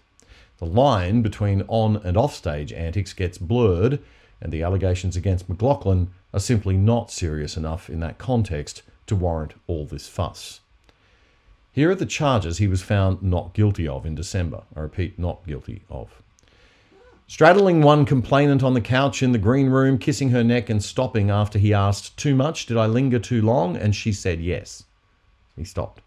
The 0.59 0.67
line 0.67 1.23
between 1.23 1.63
on 1.69 1.97
and 1.99 2.17
off 2.17 2.35
stage 2.35 2.73
antics 2.73 3.13
gets 3.13 3.39
blurred, 3.39 4.01
and 4.41 4.53
the 4.53 4.63
allegations 4.63 5.17
against 5.17 5.49
McLaughlin 5.49 6.11
are 6.35 6.41
simply 6.41 6.77
not 6.77 7.11
serious 7.11 7.57
enough 7.57 7.89
in 7.89 8.01
that 8.01 8.19
context 8.19 8.83
to 9.07 9.17
warrant 9.17 9.55
all 9.67 9.87
this 9.87 10.09
fuss. 10.09 10.61
Here 11.73 11.91
are 11.91 11.95
the 11.95 12.07
charges 12.07 12.59
he 12.59 12.67
was 12.67 12.83
found 12.83 13.23
not 13.23 13.55
guilty 13.55 13.87
of 13.87 14.05
in 14.05 14.15
December. 14.15 14.63
I 14.75 14.81
repeat, 14.81 15.19
not 15.19 15.47
guilty 15.47 15.83
of. 15.89 16.23
Straddling 17.29 17.83
one 17.83 18.05
complainant 18.05 18.63
on 18.63 18.75
the 18.75 18.81
couch 18.81 19.23
in 19.23 19.33
the 19.33 19.39
green 19.39 19.69
room, 19.69 19.99
kissing 19.99 20.31
her 20.31 20.43
neck 20.43 20.71
and 20.71 20.83
stopping 20.83 21.31
after 21.31 21.59
he 21.59 21.75
asked, 21.75 22.17
Too 22.17 22.35
much? 22.35 22.67
Did 22.67 22.79
I 22.79 22.87
linger 22.87 23.19
too 23.19 23.43
long? 23.43 23.77
And 23.77 23.95
she 23.95 24.13
said 24.13 24.41
yes. 24.41 24.85
He 25.55 25.65
stopped. 25.65 26.01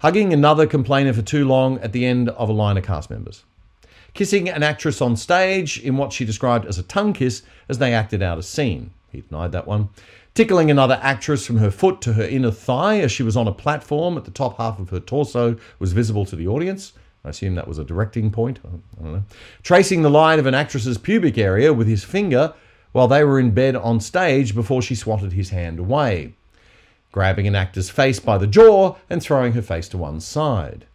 Hugging 0.00 0.32
another 0.32 0.66
complainer 0.66 1.12
for 1.12 1.20
too 1.20 1.46
long 1.46 1.78
at 1.80 1.92
the 1.92 2.06
end 2.06 2.30
of 2.30 2.48
a 2.48 2.54
line 2.54 2.78
of 2.78 2.84
cast 2.84 3.10
members. 3.10 3.44
Kissing 4.14 4.48
an 4.48 4.62
actress 4.62 5.02
on 5.02 5.14
stage 5.14 5.78
in 5.78 5.98
what 5.98 6.10
she 6.10 6.24
described 6.24 6.64
as 6.64 6.78
a 6.78 6.82
tongue 6.82 7.12
kiss 7.12 7.42
as 7.68 7.76
they 7.76 7.92
acted 7.92 8.22
out 8.22 8.38
a 8.38 8.42
scene. 8.42 8.92
He 9.12 9.20
denied 9.20 9.52
that 9.52 9.66
one. 9.66 9.90
Tickling 10.32 10.70
another 10.70 10.98
actress 11.02 11.44
from 11.44 11.58
her 11.58 11.70
foot 11.70 12.00
to 12.00 12.14
her 12.14 12.22
inner 12.22 12.50
thigh 12.50 13.00
as 13.00 13.12
she 13.12 13.22
was 13.22 13.36
on 13.36 13.46
a 13.46 13.52
platform 13.52 14.16
at 14.16 14.24
the 14.24 14.30
top 14.30 14.56
half 14.56 14.80
of 14.80 14.88
her 14.88 15.00
torso 15.00 15.58
was 15.78 15.92
visible 15.92 16.24
to 16.24 16.36
the 16.36 16.48
audience. 16.48 16.94
I 17.22 17.28
assume 17.28 17.54
that 17.56 17.68
was 17.68 17.76
a 17.76 17.84
directing 17.84 18.30
point. 18.30 18.58
I 18.64 19.02
don't 19.02 19.12
know. 19.12 19.24
Tracing 19.62 20.00
the 20.00 20.08
line 20.08 20.38
of 20.38 20.46
an 20.46 20.54
actress's 20.54 20.96
pubic 20.96 21.36
area 21.36 21.74
with 21.74 21.86
his 21.86 22.04
finger 22.04 22.54
while 22.92 23.06
they 23.06 23.22
were 23.22 23.38
in 23.38 23.50
bed 23.50 23.76
on 23.76 24.00
stage 24.00 24.54
before 24.54 24.80
she 24.80 24.94
swatted 24.94 25.34
his 25.34 25.50
hand 25.50 25.78
away. 25.78 26.32
Grabbing 27.12 27.46
an 27.46 27.56
actor's 27.56 27.90
face 27.90 28.20
by 28.20 28.38
the 28.38 28.46
jaw 28.46 28.96
and 29.08 29.22
throwing 29.22 29.52
her 29.52 29.62
face 29.62 29.88
to 29.88 29.98
one 29.98 30.20
side. 30.20 30.86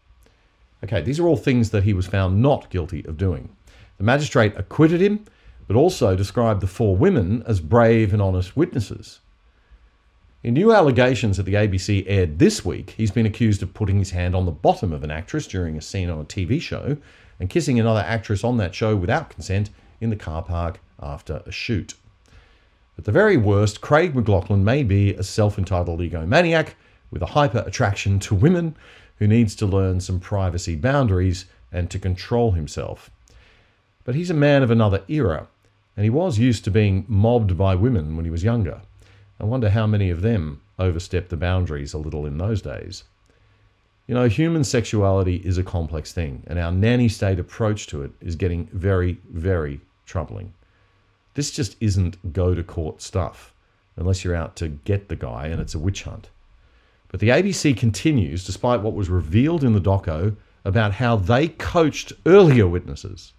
Okay, 0.84 1.02
these 1.02 1.20
are 1.20 1.28
all 1.28 1.38
things 1.38 1.72
that 1.72 1.84
he 1.84 1.94
was 1.94 2.08
found 2.08 2.42
not 2.42 2.70
guilty 2.70 3.04
of 3.06 3.18
doing. 3.18 3.50
The 3.98 4.04
magistrate 4.04 4.54
acquitted 4.56 5.02
him, 5.02 5.26
but 5.68 5.76
also 5.76 6.16
described 6.16 6.62
the 6.62 6.68
four 6.68 6.96
women 6.96 7.44
as 7.48 7.60
brave 7.60 8.14
and 8.14 8.22
honest 8.22 8.56
witnesses. 8.56 9.20
In 10.44 10.54
new 10.54 10.72
allegations 10.72 11.38
that 11.38 11.44
the 11.44 11.56
ABC 11.56 12.04
aired 12.06 12.38
this 12.38 12.64
week, 12.64 12.92
he's 12.92 13.10
been 13.10 13.26
accused 13.26 13.64
of 13.64 13.74
putting 13.74 13.98
his 13.98 14.12
hand 14.12 14.36
on 14.36 14.46
the 14.46 14.52
bottom 14.52 14.94
of 14.94 15.04
an 15.04 15.10
actress 15.10 15.48
during 15.48 15.76
a 15.76 15.82
scene 15.82 16.10
on 16.10 16.20
a 16.20 16.26
TV 16.26 16.62
show 16.62 16.98
and 17.40 17.50
kissing 17.50 17.80
another 17.80 18.02
actress 18.02 18.44
on 18.44 18.58
that 18.58 18.76
show 18.76 18.96
without 18.96 19.30
consent 19.32 19.72
in 20.00 20.12
the 20.12 20.16
car 20.16 20.44
park 20.44 20.80
after 21.02 21.42
a 21.48 21.52
shoot. 21.52 21.96
At 22.98 23.04
the 23.04 23.12
very 23.12 23.36
worst, 23.36 23.82
Craig 23.82 24.16
McLaughlin 24.16 24.64
may 24.64 24.82
be 24.82 25.14
a 25.14 25.24
self 25.24 25.58
entitled 25.58 26.00
egomaniac 26.00 26.76
with 27.12 27.22
a 27.22 27.28
hyper 27.28 27.64
attraction 27.66 28.20
to 28.20 28.34
women 28.34 28.76
who 29.18 29.28
needs 29.28 29.56
to 29.56 29.66
learn 29.66 30.00
some 30.00 30.20
privacy 30.20 30.76
boundaries 30.76 31.46
and 31.72 31.90
to 31.92 32.00
control 32.00 32.54
himself. 32.54 33.10
But 34.06 34.16
he's 34.16 34.30
a 34.30 34.34
man 34.34 34.64
of 34.64 34.72
another 34.72 35.04
era, 35.08 35.48
and 35.98 36.04
he 36.04 36.10
was 36.10 36.40
used 36.40 36.64
to 36.64 36.72
being 36.72 37.06
mobbed 37.08 37.58
by 37.58 37.76
women 37.76 38.16
when 38.16 38.26
he 38.26 38.32
was 38.32 38.44
younger. 38.44 38.82
I 39.40 39.44
wonder 39.44 39.70
how 39.70 39.86
many 39.88 40.10
of 40.10 40.22
them 40.22 40.62
overstepped 40.80 41.30
the 41.30 41.38
boundaries 41.38 41.94
a 41.94 41.98
little 41.98 42.26
in 42.26 42.38
those 42.38 42.62
days. 42.62 43.04
You 44.08 44.16
know, 44.16 44.28
human 44.28 44.64
sexuality 44.64 45.38
is 45.38 45.58
a 45.58 45.64
complex 45.64 46.14
thing, 46.14 46.44
and 46.48 46.60
our 46.60 46.72
nanny 46.72 47.10
state 47.10 47.40
approach 47.40 47.88
to 47.88 48.04
it 48.04 48.12
is 48.22 48.36
getting 48.36 48.68
very, 48.68 49.18
very 49.30 49.82
troubling. 50.06 50.54
This 51.36 51.52
just 51.52 51.76
isn't 51.80 52.34
go 52.34 52.56
to 52.56 52.64
court 52.64 53.02
stuff, 53.02 53.54
unless 53.96 54.24
you're 54.24 54.36
out 54.36 54.56
to 54.58 54.68
get 54.68 55.10
the 55.10 55.16
guy 55.16 55.48
and 55.48 55.62
it's 55.62 55.76
a 55.76 55.80
witch 55.80 56.04
hunt. 56.04 56.30
But 57.10 57.20
the 57.20 57.30
ABC 57.30 57.78
continues, 57.78 58.46
despite 58.46 58.82
what 58.82 58.94
was 58.94 59.10
revealed 59.10 59.64
in 59.64 59.74
the 59.74 59.80
doco 59.80 60.36
about 60.66 60.94
how 60.94 61.16
they 61.16 61.48
coached 61.48 62.12
earlier 62.26 62.68
witnesses. 62.68 63.34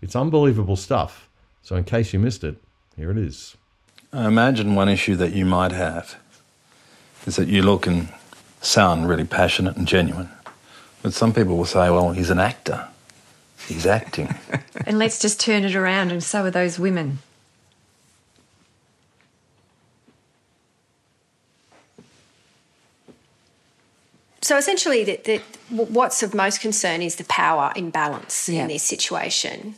It's 0.00 0.16
unbelievable 0.16 0.76
stuff. 0.76 1.28
So, 1.62 1.76
in 1.76 1.84
case 1.84 2.12
you 2.12 2.18
missed 2.18 2.44
it, 2.44 2.56
here 2.96 3.10
it 3.10 3.18
is. 3.18 3.56
I 4.12 4.26
imagine 4.26 4.74
one 4.74 4.88
issue 4.88 5.16
that 5.16 5.32
you 5.32 5.44
might 5.44 5.72
have 5.72 6.16
is 7.26 7.36
that 7.36 7.48
you 7.48 7.62
look 7.62 7.86
and 7.86 8.08
sound 8.62 9.08
really 9.08 9.24
passionate 9.24 9.76
and 9.76 9.86
genuine. 9.86 10.30
But 11.02 11.12
some 11.12 11.32
people 11.32 11.56
will 11.56 11.64
say, 11.64 11.90
well, 11.90 12.12
he's 12.12 12.30
an 12.30 12.38
actor. 12.38 12.88
He's 13.66 13.86
acting. 13.86 14.34
And 14.86 15.00
let's 15.00 15.18
just 15.18 15.40
turn 15.40 15.64
it 15.64 15.74
around, 15.74 16.12
and 16.12 16.22
so 16.22 16.44
are 16.44 16.50
those 16.50 16.78
women. 16.78 17.18
So 24.42 24.56
essentially, 24.56 25.02
the, 25.02 25.16
the, 25.24 25.38
what's 25.74 26.22
of 26.22 26.34
most 26.34 26.60
concern 26.60 27.02
is 27.02 27.16
the 27.16 27.24
power 27.24 27.72
imbalance 27.74 28.48
Yeah. 28.48 28.62
in 28.62 28.68
this 28.68 28.84
situation. 28.84 29.74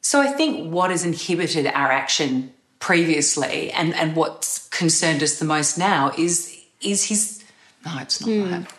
So 0.00 0.20
I 0.20 0.28
think 0.28 0.72
what 0.72 0.90
has 0.90 1.04
inhibited 1.04 1.66
our 1.66 1.90
action 1.90 2.52
previously 2.78 3.72
and, 3.72 3.94
and 3.94 4.14
what's 4.14 4.68
concerned 4.68 5.24
us 5.24 5.38
the 5.40 5.44
most 5.44 5.76
now 5.76 6.12
is 6.16 6.56
is 6.80 7.06
his 7.06 7.44
no, 7.84 7.98
it's 7.98 8.20
not 8.20 8.30
hmm. 8.30 8.50
that. 8.50 8.72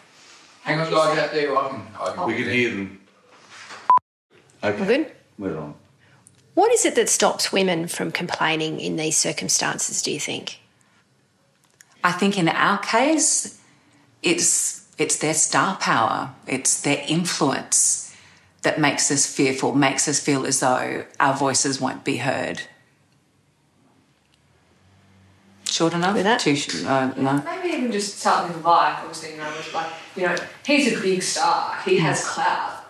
Hang 0.64 0.80
on, 0.80 0.92
guys, 0.92 1.18
out 1.18 1.32
there. 1.32 1.58
I 1.58 1.70
can, 1.70 1.88
I 2.00 2.14
can, 2.14 2.28
we 2.28 2.36
can 2.36 2.50
hear 2.50 2.70
them. 2.70 3.02
Okay. 4.64 4.86
Good. 4.86 5.12
Move 5.38 5.58
on. 5.58 5.76
What 6.54 6.72
is 6.72 6.86
it 6.86 6.96
that 6.96 7.10
stops 7.10 7.52
women 7.52 7.88
from 7.88 8.12
complaining 8.12 8.80
in 8.80 8.96
these 8.96 9.18
circumstances, 9.18 10.02
do 10.02 10.12
you 10.12 10.20
think? 10.20 10.60
I 12.04 12.12
think 12.12 12.38
in 12.38 12.50
our 12.50 12.78
case, 12.80 13.60
it's 14.22 14.88
it's 14.98 15.18
their 15.18 15.34
star 15.34 15.78
power, 15.78 16.36
it's 16.46 16.82
their 16.82 17.04
influence 17.08 18.16
that 18.62 18.80
makes 18.80 19.10
us 19.10 19.26
fearful, 19.26 19.74
makes 19.74 20.08
us 20.08 20.20
feel 20.20 20.46
as 20.46 20.60
though 20.60 21.06
our 21.20 21.36
voices 21.36 21.82
won't 21.82 22.04
be 22.04 22.18
heard. 22.18 22.62
Short 25.72 25.94
enough? 25.94 26.42
Too 26.42 26.56
sh- 26.56 26.84
uh, 26.84 27.14
no. 27.16 27.42
Maybe 27.46 27.70
even 27.70 27.92
just 27.92 28.20
something 28.20 28.58
in 28.58 28.64
life. 28.64 28.98
Obviously, 29.00 29.32
you 29.32 29.38
know, 29.38 29.50
was 29.56 29.74
like 29.74 29.88
you 30.16 30.24
know, 30.24 30.36
he's 30.66 30.94
a 30.98 31.02
big 31.02 31.24
star. 31.24 31.78
He 31.86 31.98
has 32.00 32.28
clout. 32.28 32.86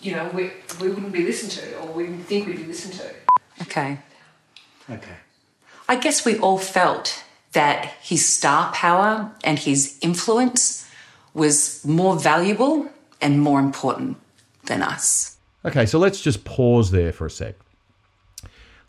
You 0.00 0.12
know, 0.16 0.30
we 0.34 0.50
we 0.80 0.88
wouldn't 0.88 1.12
be 1.12 1.24
listened 1.24 1.52
to, 1.52 1.78
or 1.78 1.92
we 1.92 2.04
would 2.10 2.24
think 2.26 2.46
we'd 2.46 2.56
be 2.56 2.64
listened 2.64 2.94
to. 2.94 3.10
Okay. 3.62 3.98
Okay. 4.90 5.16
I 5.88 5.96
guess 5.96 6.24
we 6.24 6.38
all 6.38 6.58
felt 6.58 7.24
that 7.52 7.86
his 8.02 8.26
star 8.28 8.72
power 8.72 9.32
and 9.42 9.58
his 9.58 9.98
influence 10.00 10.86
was 11.34 11.84
more 11.84 12.16
valuable 12.18 12.88
and 13.20 13.40
more 13.40 13.58
important 13.60 14.16
than 14.64 14.82
us. 14.82 15.36
Okay, 15.64 15.86
so 15.86 15.98
let's 15.98 16.20
just 16.20 16.44
pause 16.44 16.90
there 16.90 17.12
for 17.12 17.26
a 17.26 17.30
sec. 17.30 17.54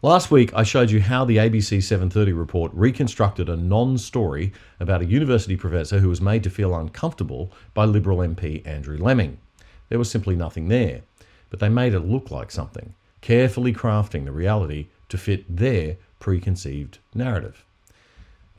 Last 0.02 0.32
week, 0.32 0.54
I 0.54 0.64
showed 0.64 0.92
you 0.92 1.02
how 1.02 1.26
the 1.26 1.36
ABC 1.36 1.84
730 1.84 2.32
report 2.32 2.72
reconstructed 2.74 3.50
a 3.50 3.58
non 3.58 3.98
story 3.98 4.54
about 4.80 5.02
a 5.02 5.06
university 5.06 5.58
professor 5.58 6.00
who 6.00 6.08
was 6.08 6.22
made 6.22 6.42
to 6.44 6.50
feel 6.50 6.74
uncomfortable 6.74 7.52
by 7.74 7.84
Liberal 7.84 8.20
MP 8.20 8.66
Andrew 8.66 8.98
Laming. 8.98 9.40
There 9.90 10.00
was 10.00 10.10
simply 10.10 10.38
nothing 10.38 10.70
there, 10.70 11.02
but 11.50 11.60
they 11.60 11.68
made 11.68 11.94
it 11.94 12.00
look 12.00 12.32
like 12.32 12.50
something, 12.50 12.96
carefully 13.20 13.74
crafting 13.74 14.24
the 14.24 14.32
reality 14.32 14.88
to 15.10 15.18
fit 15.18 15.44
their 15.54 15.98
preconceived 16.18 17.00
narrative. 17.14 17.66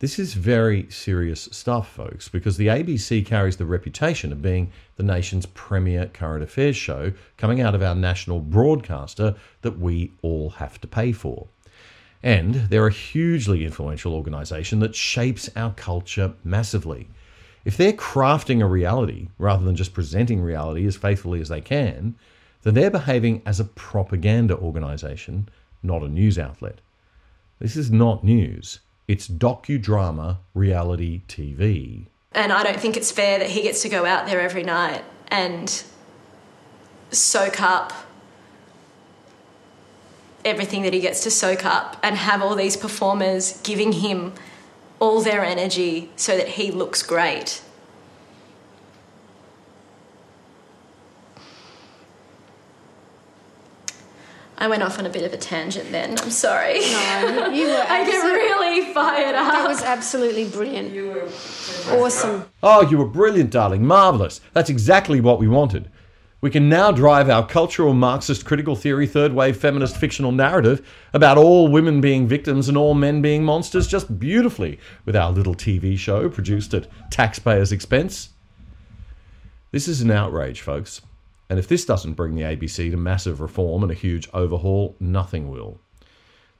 This 0.01 0.19
is 0.19 0.33
very 0.33 0.87
serious 0.89 1.47
stuff, 1.53 1.93
folks, 1.93 2.27
because 2.27 2.57
the 2.57 2.69
ABC 2.69 3.25
carries 3.27 3.59
the 3.59 3.67
reputation 3.67 4.33
of 4.33 4.41
being 4.41 4.73
the 4.97 5.03
nation's 5.03 5.45
premier 5.45 6.07
current 6.07 6.43
affairs 6.43 6.75
show 6.75 7.13
coming 7.37 7.61
out 7.61 7.75
of 7.75 7.83
our 7.83 7.95
national 7.95 8.41
broadcaster 8.41 9.35
that 9.61 9.79
we 9.79 10.11
all 10.23 10.49
have 10.49 10.81
to 10.81 10.89
pay 10.89 11.13
for. 11.13 11.49
And 12.23 12.55
they're 12.55 12.87
a 12.87 12.91
hugely 12.91 13.63
influential 13.63 14.15
organisation 14.15 14.79
that 14.79 14.95
shapes 14.95 15.51
our 15.55 15.75
culture 15.75 16.33
massively. 16.45 17.11
If 17.67 17.77
they're 17.77 17.93
crafting 17.93 18.63
a 18.63 18.67
reality 18.67 19.29
rather 19.37 19.67
than 19.67 19.77
just 19.77 19.93
presenting 19.93 20.41
reality 20.41 20.87
as 20.87 20.97
faithfully 20.97 21.43
as 21.43 21.51
they 21.51 21.61
can, 21.61 22.15
then 22.63 22.73
they're 22.73 22.91
behaving 22.91 23.43
as 23.45 23.61
a 23.61 23.65
propaganda 23.65 24.57
organisation, 24.57 25.51
not 25.83 26.03
a 26.03 26.09
news 26.09 26.39
outlet. 26.39 26.81
This 27.59 27.77
is 27.77 27.91
not 27.91 28.25
news. 28.25 28.81
It's 29.11 29.27
docudrama 29.27 30.39
reality 30.55 31.23
TV. 31.27 32.07
And 32.31 32.53
I 32.53 32.63
don't 32.63 32.79
think 32.79 32.97
it's 32.97 33.11
fair 33.11 33.41
that 33.41 33.51
he 33.51 33.63
gets 33.63 33.83
to 33.83 33.89
go 33.89 34.07
out 34.07 34.27
there 34.27 34.41
every 34.41 34.63
night 34.63 35.03
and 35.27 35.83
soak 37.11 37.61
up 37.61 37.93
everything 40.45 40.83
that 40.83 40.95
he 40.95 41.01
gets 41.01 41.25
to 41.25 41.31
soak 41.33 41.65
up 41.65 41.97
and 42.05 42.15
have 42.15 42.41
all 42.41 42.55
these 42.55 42.77
performers 42.77 43.61
giving 43.65 43.95
him 43.95 44.33
all 45.01 45.21
their 45.23 45.45
energy 45.45 46.13
so 46.15 46.37
that 46.37 46.51
he 46.51 46.71
looks 46.71 47.03
great. 47.03 47.63
I 54.61 54.69
went 54.69 54.83
off 54.83 54.99
on 54.99 55.07
a 55.07 55.11
bit 55.11 55.25
of 55.25 55.33
a 55.33 55.39
tangent 55.39 55.91
then. 55.91 56.19
I'm 56.19 56.31
sorry. 56.31 56.81
No, 56.81 57.49
you 57.51 57.67
were. 57.69 57.85
I 57.89 58.05
get 58.05 58.23
really 58.23 58.93
fired 58.93 59.35
up. 59.35 59.53
That 59.53 59.67
was 59.67 59.83
absolutely 59.83 60.45
brilliant. 60.45 60.93
You 60.93 61.09
were 61.09 61.25
awesome. 61.99 62.45
Oh, 62.63 62.83
you 62.83 62.99
were 62.99 63.07
brilliant, 63.07 63.51
darling. 63.51 63.87
Marvellous. 63.87 64.43
That's 64.53 64.69
exactly 64.69 65.19
what 65.19 65.39
we 65.39 65.49
wanted. 65.49 65.91
We 66.43 66.51
can 66.51 66.69
now 66.69 66.91
drive 66.91 67.29
our 67.31 67.47
cultural 67.47 67.95
Marxist 67.95 68.45
critical 68.45 68.77
theory 68.77 69.07
third 69.07 69.33
wave 69.33 69.57
feminist 69.57 69.97
fictional 69.97 70.33
narrative 70.33 70.87
about 71.15 71.39
all 71.39 71.69
women 71.69 72.01
being 72.03 72.29
victims 72.29 72.69
and 72.69 72.77
all 72.77 72.95
men 72.95 73.21
being 73.23 73.45
monsters 73.45 73.87
just 73.87 74.19
beautifully 74.19 74.79
with 75.07 75.17
our 75.17 75.31
little 75.33 75.55
TV 75.55 75.99
show 75.99 76.29
produced 76.29 76.73
at 76.75 76.87
taxpayers' 77.11 77.73
expense. 77.73 78.31
This 79.71 79.89
is 79.89 80.01
an 80.01 80.11
outrage, 80.11 80.61
folks. 80.61 81.01
And 81.51 81.59
if 81.59 81.67
this 81.67 81.85
doesn't 81.85 82.15
bring 82.15 82.37
the 82.37 82.43
ABC 82.43 82.93
to 82.93 82.97
massive 82.97 83.41
reform 83.41 83.83
and 83.83 83.91
a 83.91 83.95
huge 83.97 84.29
overhaul, 84.33 84.95
nothing 85.01 85.51
will. 85.51 85.81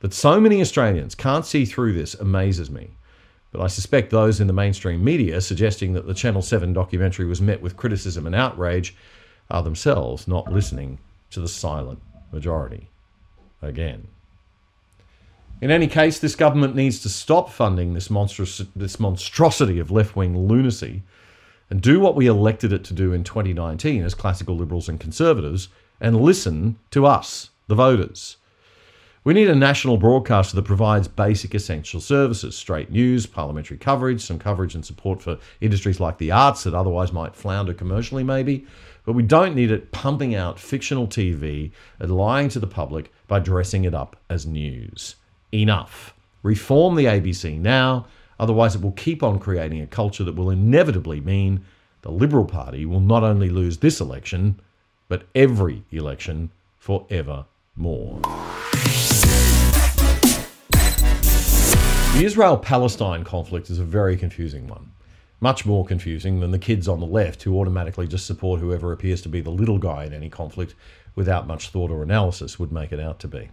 That 0.01 0.13
so 0.13 0.41
many 0.41 0.61
Australians 0.61 1.15
can't 1.15 1.47
see 1.47 1.65
through 1.65 1.93
this 1.93 2.15
amazes 2.15 2.73
me. 2.73 2.91
But 3.53 3.63
I 3.63 3.69
suspect 3.69 4.11
those 4.11 4.41
in 4.41 4.49
the 4.49 4.53
mainstream 4.53 5.05
media 5.05 5.41
suggesting 5.41 5.93
that 5.93 6.09
the 6.09 6.15
Channel 6.15 6.43
7 6.43 6.73
documentary 6.73 7.27
was 7.27 7.41
met 7.41 7.63
with 7.63 7.77
criticism 7.77 8.27
and 8.27 8.35
outrage 8.35 8.97
are 9.49 9.63
themselves 9.63 10.27
not 10.27 10.53
listening 10.53 10.99
to 11.31 11.41
the 11.41 11.49
silent 11.49 12.01
majority. 12.33 12.91
Again. 13.63 14.09
In 15.61 15.71
any 15.71 15.87
case, 15.87 16.19
this 16.19 16.35
government 16.35 16.75
needs 16.75 17.01
to 17.03 17.09
stop 17.09 17.51
funding 17.51 17.95
this, 17.95 18.11
monstrous, 18.11 18.63
this 18.75 18.99
monstrosity 18.99 19.79
of 19.79 19.93
left 19.93 20.17
wing 20.17 20.49
lunacy 20.49 21.05
and 21.71 21.81
do 21.81 22.01
what 22.01 22.17
we 22.17 22.27
elected 22.27 22.73
it 22.73 22.85
to 22.85 22.95
do 22.95 23.13
in 23.13 23.25
2019 23.25 24.03
as 24.03 24.15
classical 24.15 24.57
liberals 24.57 24.89
and 24.89 25.01
conservatives 25.01 25.69
and 26.01 26.21
listen 26.21 26.79
to 26.91 27.07
us, 27.07 27.51
the 27.69 27.75
voters. 27.75 28.37
We 29.23 29.35
need 29.35 29.51
a 29.51 29.55
national 29.55 29.99
broadcaster 29.99 30.57
that 30.57 30.65
provides 30.65 31.07
basic 31.07 31.55
essential 31.55 32.01
services, 32.01 32.57
straight 32.57 32.91
news, 32.91 33.27
parliamentary 33.27 33.77
coverage, 33.77 34.23
some 34.23 34.39
coverage 34.39 34.75
and 34.75 34.85
support 34.85 35.21
for 35.23 35.39
industries 35.61 36.01
like 36.01 36.17
the 36.17 36.31
arts 36.31 36.65
that 36.65 36.73
otherwise 36.73 37.13
might 37.13 37.37
flounder 37.37 37.75
commercially, 37.75 38.25
maybe. 38.25 38.67
But 39.05 39.13
we 39.13 39.23
don't 39.23 39.55
need 39.55 39.71
it 39.71 39.93
pumping 39.93 40.35
out 40.35 40.59
fictional 40.59 41.07
TV 41.07 41.71
and 41.99 42.17
lying 42.17 42.49
to 42.49 42.61
the 42.61 42.67
public 42.67 43.13
by 43.29 43.41
dressing 43.41 43.85
it 43.85 43.95
up 43.95 44.17
as 44.31 44.47
news. 44.47 45.17
Enough. 45.53 46.15
Reform 46.43 46.95
the 46.95 47.05
ABC 47.05 47.61
now, 47.61 48.07
otherwise, 48.41 48.75
it 48.75 48.83
will 48.83 48.91
keep 48.93 49.23
on 49.23 49.39
creating 49.39 49.81
a 49.81 49.87
culture 49.87 50.25
that 50.25 50.35
will 50.35 50.51
inevitably 50.51 51.21
mean 51.21 51.65
the 52.03 52.11
Liberal 52.11 52.47
Party 52.47 52.85
will 52.85 52.99
not 52.99 53.23
only 53.23 53.51
lose 53.51 53.79
this 53.79 54.01
election, 54.01 54.59
but 55.07 55.29
every 55.35 55.85
election 55.93 56.51
forever 56.79 57.45
more. 57.77 58.19
The 62.15 62.25
Israel 62.25 62.57
Palestine 62.57 63.23
conflict 63.23 63.71
is 63.71 63.79
a 63.79 63.85
very 63.85 64.17
confusing 64.17 64.67
one. 64.67 64.91
Much 65.41 65.65
more 65.65 65.85
confusing 65.85 66.41
than 66.41 66.51
the 66.51 66.59
kids 66.59 66.89
on 66.89 67.01
the 67.01 67.07
left 67.07 67.43
who 67.43 67.59
automatically 67.59 68.07
just 68.07 68.27
support 68.27 68.61
whoever 68.61 68.93
appears 68.93 69.23
to 69.23 69.29
be 69.29 69.41
the 69.41 69.51
little 69.51 69.79
guy 69.79 70.05
in 70.05 70.13
any 70.13 70.29
conflict 70.29 70.75
without 71.15 71.47
much 71.47 71.69
thought 71.69 71.91
or 71.91 72.03
analysis 72.03 72.59
would 72.59 72.73
make 72.73 72.93
it 72.93 73.01
out 73.01 73.19
to 73.21 73.29
be. 73.29 73.51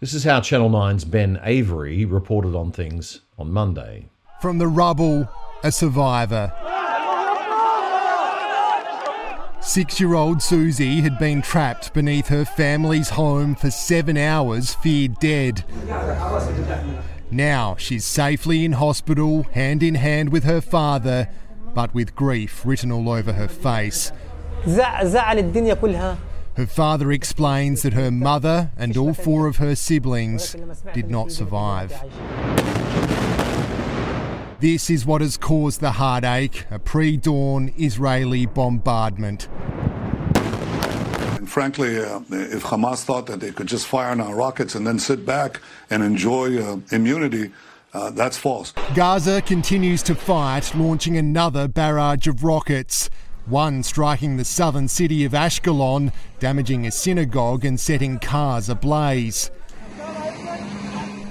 This 0.00 0.14
is 0.14 0.24
how 0.24 0.40
Channel 0.40 0.70
9's 0.70 1.04
Ben 1.04 1.40
Avery 1.42 2.04
reported 2.04 2.54
on 2.54 2.72
things 2.72 3.20
on 3.38 3.50
Monday. 3.50 4.08
From 4.40 4.58
the 4.58 4.68
rubble, 4.68 5.28
a 5.62 5.72
survivor. 5.72 6.52
Six 9.60 9.98
year 9.98 10.14
old 10.14 10.42
Susie 10.42 11.00
had 11.00 11.18
been 11.18 11.40
trapped 11.40 11.94
beneath 11.94 12.28
her 12.28 12.44
family's 12.44 13.10
home 13.10 13.54
for 13.54 13.70
seven 13.70 14.18
hours, 14.18 14.74
feared 14.74 15.18
dead. 15.18 15.64
Now 17.30 17.74
she's 17.76 18.04
safely 18.04 18.64
in 18.64 18.72
hospital, 18.72 19.44
hand 19.52 19.82
in 19.82 19.94
hand 19.94 20.30
with 20.30 20.44
her 20.44 20.60
father, 20.60 21.30
but 21.74 21.94
with 21.94 22.14
grief 22.14 22.64
written 22.64 22.92
all 22.92 23.08
over 23.08 23.32
her 23.32 23.48
face. 23.48 24.12
Her 26.56 26.66
father 26.68 27.10
explains 27.10 27.82
that 27.82 27.94
her 27.94 28.10
mother 28.10 28.70
and 28.76 28.96
all 28.96 29.14
four 29.14 29.46
of 29.46 29.56
her 29.56 29.74
siblings 29.74 30.54
did 30.92 31.10
not 31.10 31.32
survive. 31.32 32.83
This 34.60 34.88
is 34.88 35.04
what 35.04 35.20
has 35.20 35.36
caused 35.36 35.80
the 35.80 35.92
heartache 35.92 36.64
a 36.70 36.78
pre 36.78 37.16
dawn 37.16 37.72
Israeli 37.76 38.46
bombardment. 38.46 39.48
And 40.34 41.50
frankly, 41.50 41.98
uh, 41.98 42.20
if 42.30 42.62
Hamas 42.62 43.04
thought 43.04 43.26
that 43.26 43.40
they 43.40 43.50
could 43.50 43.66
just 43.66 43.86
fire 43.86 44.10
on 44.10 44.20
our 44.20 44.34
rockets 44.34 44.74
and 44.74 44.86
then 44.86 44.98
sit 44.98 45.26
back 45.26 45.60
and 45.90 46.02
enjoy 46.02 46.62
uh, 46.62 46.78
immunity, 46.92 47.50
uh, 47.92 48.10
that's 48.10 48.36
false. 48.36 48.72
Gaza 48.94 49.42
continues 49.42 50.02
to 50.04 50.14
fight, 50.14 50.74
launching 50.74 51.16
another 51.16 51.68
barrage 51.68 52.26
of 52.26 52.44
rockets. 52.44 53.10
One 53.46 53.82
striking 53.82 54.36
the 54.36 54.44
southern 54.44 54.88
city 54.88 55.24
of 55.24 55.32
Ashkelon, 55.32 56.12
damaging 56.38 56.86
a 56.86 56.90
synagogue 56.90 57.64
and 57.64 57.78
setting 57.78 58.18
cars 58.18 58.70
ablaze. 58.70 59.50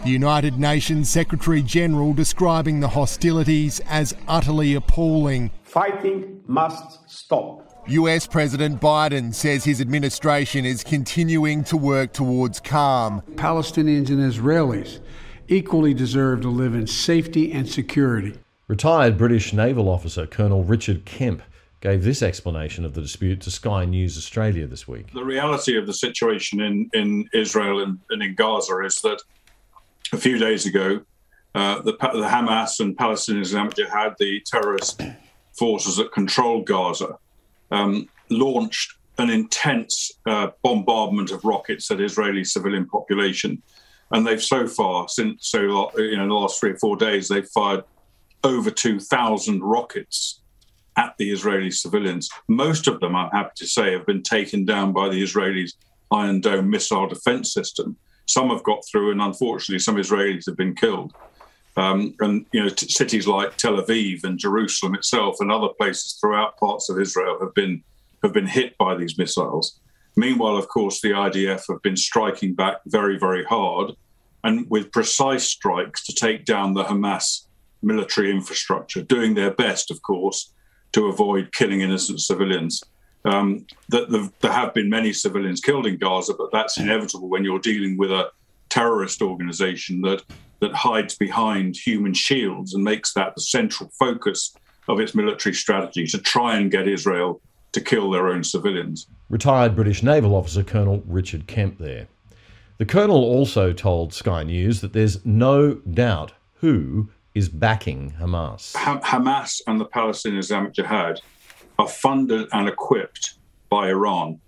The 0.04 0.10
United 0.10 0.60
Nations 0.60 1.10
Secretary 1.10 1.62
General 1.62 2.14
describing 2.14 2.82
the 2.82 2.90
hostilities 2.90 3.80
as 3.88 4.14
utterly 4.28 4.76
appalling. 4.76 5.50
Fighting 5.64 6.42
must 6.46 7.10
stop. 7.10 7.86
US 7.88 8.28
President 8.28 8.82
Biden 8.82 9.34
says 9.34 9.64
his 9.64 9.80
administration 9.80 10.66
is 10.66 10.84
continuing 10.84 11.64
to 11.64 11.78
work 11.78 12.12
towards 12.12 12.60
calm. 12.60 13.22
Palestinians 13.36 14.10
and 14.10 14.20
Israelis 14.20 15.00
equally 15.48 15.94
deserve 15.94 16.42
to 16.42 16.50
live 16.50 16.76
in 16.76 16.86
safety 16.86 17.54
and 17.54 17.70
security. 17.70 18.38
Retired 18.68 19.18
British 19.18 19.54
naval 19.54 19.88
officer 19.88 20.28
Colonel 20.28 20.66
Richard 20.66 21.06
Kemp 21.06 21.42
gave 21.80 22.04
this 22.04 22.22
explanation 22.22 22.84
of 22.84 22.94
the 22.94 23.02
dispute 23.02 23.40
to 23.40 23.52
Sky 23.52 23.86
News 23.86 24.18
Australia 24.18 24.68
this 24.68 24.86
week. 24.86 25.14
The 25.14 25.24
reality 25.24 25.78
of 25.78 25.88
the 25.88 25.94
situation 25.94 26.60
in, 26.60 26.90
in 26.92 27.30
Israel 27.34 27.82
and, 27.82 28.00
and 28.10 28.22
in 28.22 28.36
Gaza 28.36 28.80
is 28.80 28.96
that 29.02 29.22
a 30.14 30.18
few 30.18 30.38
days 30.38 30.66
ago, 30.66 31.02
uh, 31.56 31.82
the, 31.82 31.92
the 31.92 32.28
Hamas 32.28 32.80
and 32.80 32.98
Palestinian 32.98 33.44
Islamic 33.44 33.76
Jihad, 33.76 34.16
the 34.20 34.42
terrorist 34.46 35.02
forces 35.58 35.98
that 35.98 36.12
control 36.12 36.62
Gaza, 36.62 37.18
um, 37.72 38.08
launched 38.30 38.94
an 39.18 39.30
intense 39.30 40.12
uh, 40.26 40.50
bombardment 40.64 41.32
of 41.32 41.44
rockets 41.44 41.90
at 41.92 42.02
Israeli 42.02 42.44
civilian 42.44 42.86
population. 42.88 43.62
And 44.12 44.26
they've 44.26 44.42
so 44.42 44.68
far, 44.68 45.08
since 45.08 45.50
so 45.50 45.60
you 45.98 46.18
know, 46.18 46.24
in 46.24 46.30
the 46.30 46.36
last 46.36 46.60
three 46.60 46.72
or 46.72 46.78
four 46.78 46.96
days, 46.96 47.28
they've 47.28 47.48
fired 47.48 47.84
over 48.44 48.70
2,000 48.70 49.62
rockets 49.62 50.42
at 50.98 51.16
the 51.18 51.32
Israeli 51.32 51.72
civilians. 51.72 52.30
Most 52.48 52.88
of 52.88 53.00
them, 53.00 53.16
I'm 53.16 53.32
happy 53.32 53.54
to 53.58 53.68
say, 53.68 53.94
have 53.94 54.06
been 54.06 54.22
taken 54.22 54.66
down 54.66 54.94
by 54.94 55.10
the 55.10 55.24
Israelis' 55.24 55.74
Iron 56.12 56.42
Dome 56.42 56.70
missile 56.70 57.08
defense 57.08 57.54
system. 57.54 57.98
Some 58.26 58.50
have 58.50 58.64
got 58.64 58.86
through, 58.86 59.12
and 59.12 59.22
unfortunately, 59.22 59.80
some 59.80 59.96
Israelis 59.96 60.46
have 60.46 60.58
been 60.58 60.76
killed. 60.76 61.14
Um, 61.76 62.14
and 62.20 62.46
you 62.52 62.62
know, 62.62 62.70
t- 62.70 62.88
cities 62.88 63.28
like 63.28 63.58
Tel 63.58 63.82
Aviv 63.82 64.24
and 64.24 64.38
Jerusalem 64.38 64.96
itself, 64.96 65.38
and 65.40 65.52
other 65.52 65.70
places 65.70 66.18
throughout 66.20 66.58
parts 66.58 66.90
of 66.90 67.00
Israel 67.00 67.38
have 67.42 67.54
been 67.54 67.84
have 68.22 68.34
been 68.34 68.48
hit 68.48 68.78
by 68.78 68.96
these 68.96 69.18
missiles. 69.18 69.80
Meanwhile, 70.16 70.58
of 70.58 70.68
course, 70.68 71.02
the 71.02 71.10
IDF 71.10 71.64
have 71.70 71.82
been 71.82 71.98
striking 71.98 72.54
back 72.54 72.78
very, 72.86 73.18
very 73.18 73.44
hard, 73.44 73.92
and 74.44 74.70
with 74.70 74.92
precise 74.92 75.46
strikes 75.46 76.06
to 76.06 76.14
take 76.14 76.46
down 76.46 76.74
the 76.74 76.84
Hamas 76.84 77.46
military 77.82 78.32
infrastructure, 78.32 79.02
doing 79.02 79.34
their 79.34 79.52
best, 79.52 79.92
of 79.92 80.02
course, 80.04 80.54
to 80.94 81.08
avoid 81.08 81.52
killing 81.52 81.82
innocent 81.82 82.22
civilians. 82.22 82.84
Um, 83.26 83.66
that 83.90 84.10
the, 84.10 84.32
there 84.42 84.52
have 84.52 84.74
been 84.74 84.90
many 84.90 85.14
civilians 85.14 85.62
killed 85.62 85.88
in 85.88 85.98
Gaza, 85.98 86.34
but 86.38 86.52
that's 86.52 86.78
inevitable 86.78 87.30
when 87.30 87.46
you're 87.46 87.60
dealing 87.60 87.98
with 87.98 88.12
a 88.12 88.32
terrorist 88.70 89.22
organization 89.22 90.02
that 90.02 90.24
that 90.60 90.74
hides 90.74 91.16
behind 91.16 91.76
human 91.76 92.14
shields 92.14 92.74
and 92.74 92.84
makes 92.84 93.14
that 93.14 93.36
the 93.36 93.42
central 93.42 93.90
focus 94.00 94.56
of 94.88 95.00
its 95.00 95.14
military 95.14 95.54
strategy 95.54 96.08
to 96.08 96.18
try 96.18 96.56
and 96.56 96.72
get 96.72 96.88
Israel 96.88 97.42
to 97.74 97.82
kill 97.82 98.10
their 98.10 98.28
own 98.28 98.44
civilians. 98.44 99.08
Retired 99.30 99.76
British 99.76 100.04
naval 100.04 100.36
officer 100.36 100.64
Colonel 100.64 101.04
Richard 101.06 101.48
Kemp 101.48 101.80
there. 101.80 102.08
The 102.78 102.86
colonel 102.86 103.18
also 103.18 103.74
told 103.74 104.14
Sky 104.14 104.44
News 104.44 104.82
that 104.82 104.94
there's 104.94 105.26
no 105.26 105.76
doubt 105.76 106.32
who 106.56 107.10
is 107.36 107.50
backing 107.50 108.14
Hamas. 108.20 108.76
Ha- 108.76 109.00
Hamas 109.02 109.62
and 109.68 109.80
the 109.82 109.86
Palestinian 109.86 110.40
Islamic 110.40 110.74
Jihad 110.74 111.20
are 111.80 111.88
funded 111.88 112.48
and 112.52 112.68
equipped 112.68 113.36
by 113.70 113.90
Iran. 113.90 114.40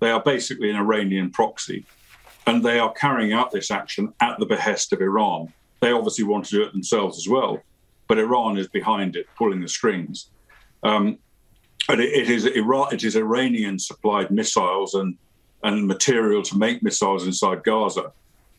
They 0.00 0.10
are 0.10 0.22
basically 0.22 0.70
an 0.70 0.76
Iranian 0.76 1.30
proxy 1.30 1.84
and 2.46 2.64
they 2.64 2.78
are 2.78 2.92
carrying 2.92 3.32
out 3.32 3.50
this 3.50 3.70
action 3.70 4.12
at 4.20 4.38
the 4.38 4.46
behest 4.46 4.92
of 4.92 5.00
Iran. 5.00 5.52
They 5.80 5.92
obviously 5.92 6.24
want 6.24 6.44
to 6.46 6.56
do 6.56 6.62
it 6.62 6.72
themselves 6.72 7.18
as 7.18 7.28
well, 7.28 7.62
but 8.08 8.18
Iran 8.18 8.56
is 8.56 8.68
behind 8.68 9.16
it, 9.16 9.26
pulling 9.36 9.60
the 9.60 9.68
strings. 9.68 10.30
Um, 10.82 11.18
and 11.88 12.00
it, 12.00 12.12
it 12.12 12.30
is 12.30 12.46
Iran, 12.46 12.94
it 12.94 13.04
is 13.04 13.16
Iranian 13.16 13.78
supplied 13.78 14.30
missiles 14.30 14.94
and 14.94 15.16
and 15.62 15.86
material 15.86 16.42
to 16.42 16.56
make 16.56 16.82
missiles 16.82 17.26
inside 17.26 17.64
Gaza 17.64 18.12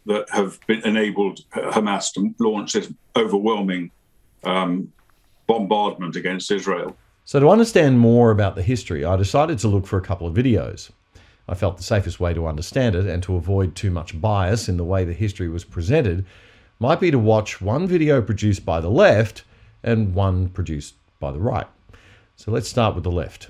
that 0.08 0.30
have 0.32 0.60
been 0.68 0.82
enabled 0.82 1.42
Hamas 1.52 2.14
to 2.14 2.34
launch 2.40 2.74
this 2.74 2.92
overwhelming 3.16 3.92
um, 4.44 4.92
bombardment 5.48 6.16
against 6.16 6.52
Israel. 6.52 6.98
So, 7.28 7.42
to 7.42 7.50
understand 7.50 8.00
more 8.00 8.32
about 8.32 8.56
the 8.56 8.62
history, 8.62 9.04
I 9.04 9.18
decided 9.18 9.60
to 9.60 9.68
look 9.68 9.86
for 9.86 9.98
a 9.98 10.02
couple 10.02 10.28
of 10.28 10.34
videos. 10.34 10.92
I 11.50 11.56
felt 11.56 11.76
the 11.76 11.84
safest 11.84 12.22
way 12.22 12.34
to 12.34 12.48
understand 12.48 12.96
it 12.96 13.06
and 13.06 13.22
to 13.24 13.36
avoid 13.36 13.76
too 13.76 13.92
much 13.92 14.22
bias 14.22 14.70
in 14.70 14.78
the 14.78 14.86
way 14.86 15.04
the 15.04 15.12
history 15.12 15.50
was 15.50 15.66
presented 15.66 16.26
might 16.80 17.02
be 17.02 17.12
to 17.12 17.20
watch 17.20 17.60
one 17.60 17.86
video 17.86 18.22
produced 18.22 18.64
by 18.64 18.80
the 18.80 18.90
left 18.90 19.44
and 19.84 20.16
one 20.16 20.48
produced 20.48 20.96
by 21.20 21.34
the 21.34 21.40
right. 21.42 21.68
So 22.38 22.50
let's 22.50 22.70
start 22.70 22.96
with 22.96 23.04
the 23.04 23.12
left. 23.12 23.50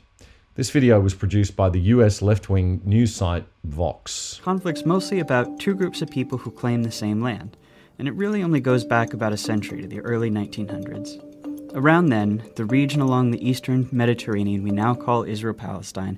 This 0.56 0.72
video 0.72 1.00
was 1.00 1.14
produced 1.14 1.56
by 1.56 1.70
the 1.70 1.82
US 1.82 2.24
left 2.24 2.50
wing 2.50 2.82
news 2.84 3.14
site 3.14 3.46
Vox. 3.64 4.42
Conflict's 4.44 4.88
mostly 4.88 5.20
about 5.20 5.60
two 5.60 5.76
groups 5.76 6.02
of 6.02 6.10
people 6.10 6.40
who 6.40 6.50
claim 6.50 6.82
the 6.82 6.92
same 6.92 7.22
land, 7.22 7.56
and 8.00 8.08
it 8.08 8.16
really 8.16 8.42
only 8.42 8.60
goes 8.60 8.84
back 8.84 9.14
about 9.14 9.34
a 9.34 9.38
century 9.38 9.84
to 9.84 9.88
the 9.88 10.00
early 10.00 10.32
1900s. 10.32 11.27
Around 11.78 12.08
then, 12.08 12.42
the 12.56 12.66
region 12.66 13.02
along 13.02 13.30
the 13.30 13.48
eastern 13.48 13.88
Mediterranean 13.92 14.64
we 14.64 14.72
now 14.72 14.96
call 14.96 15.22
Israel 15.22 15.54
Palestine, 15.54 16.18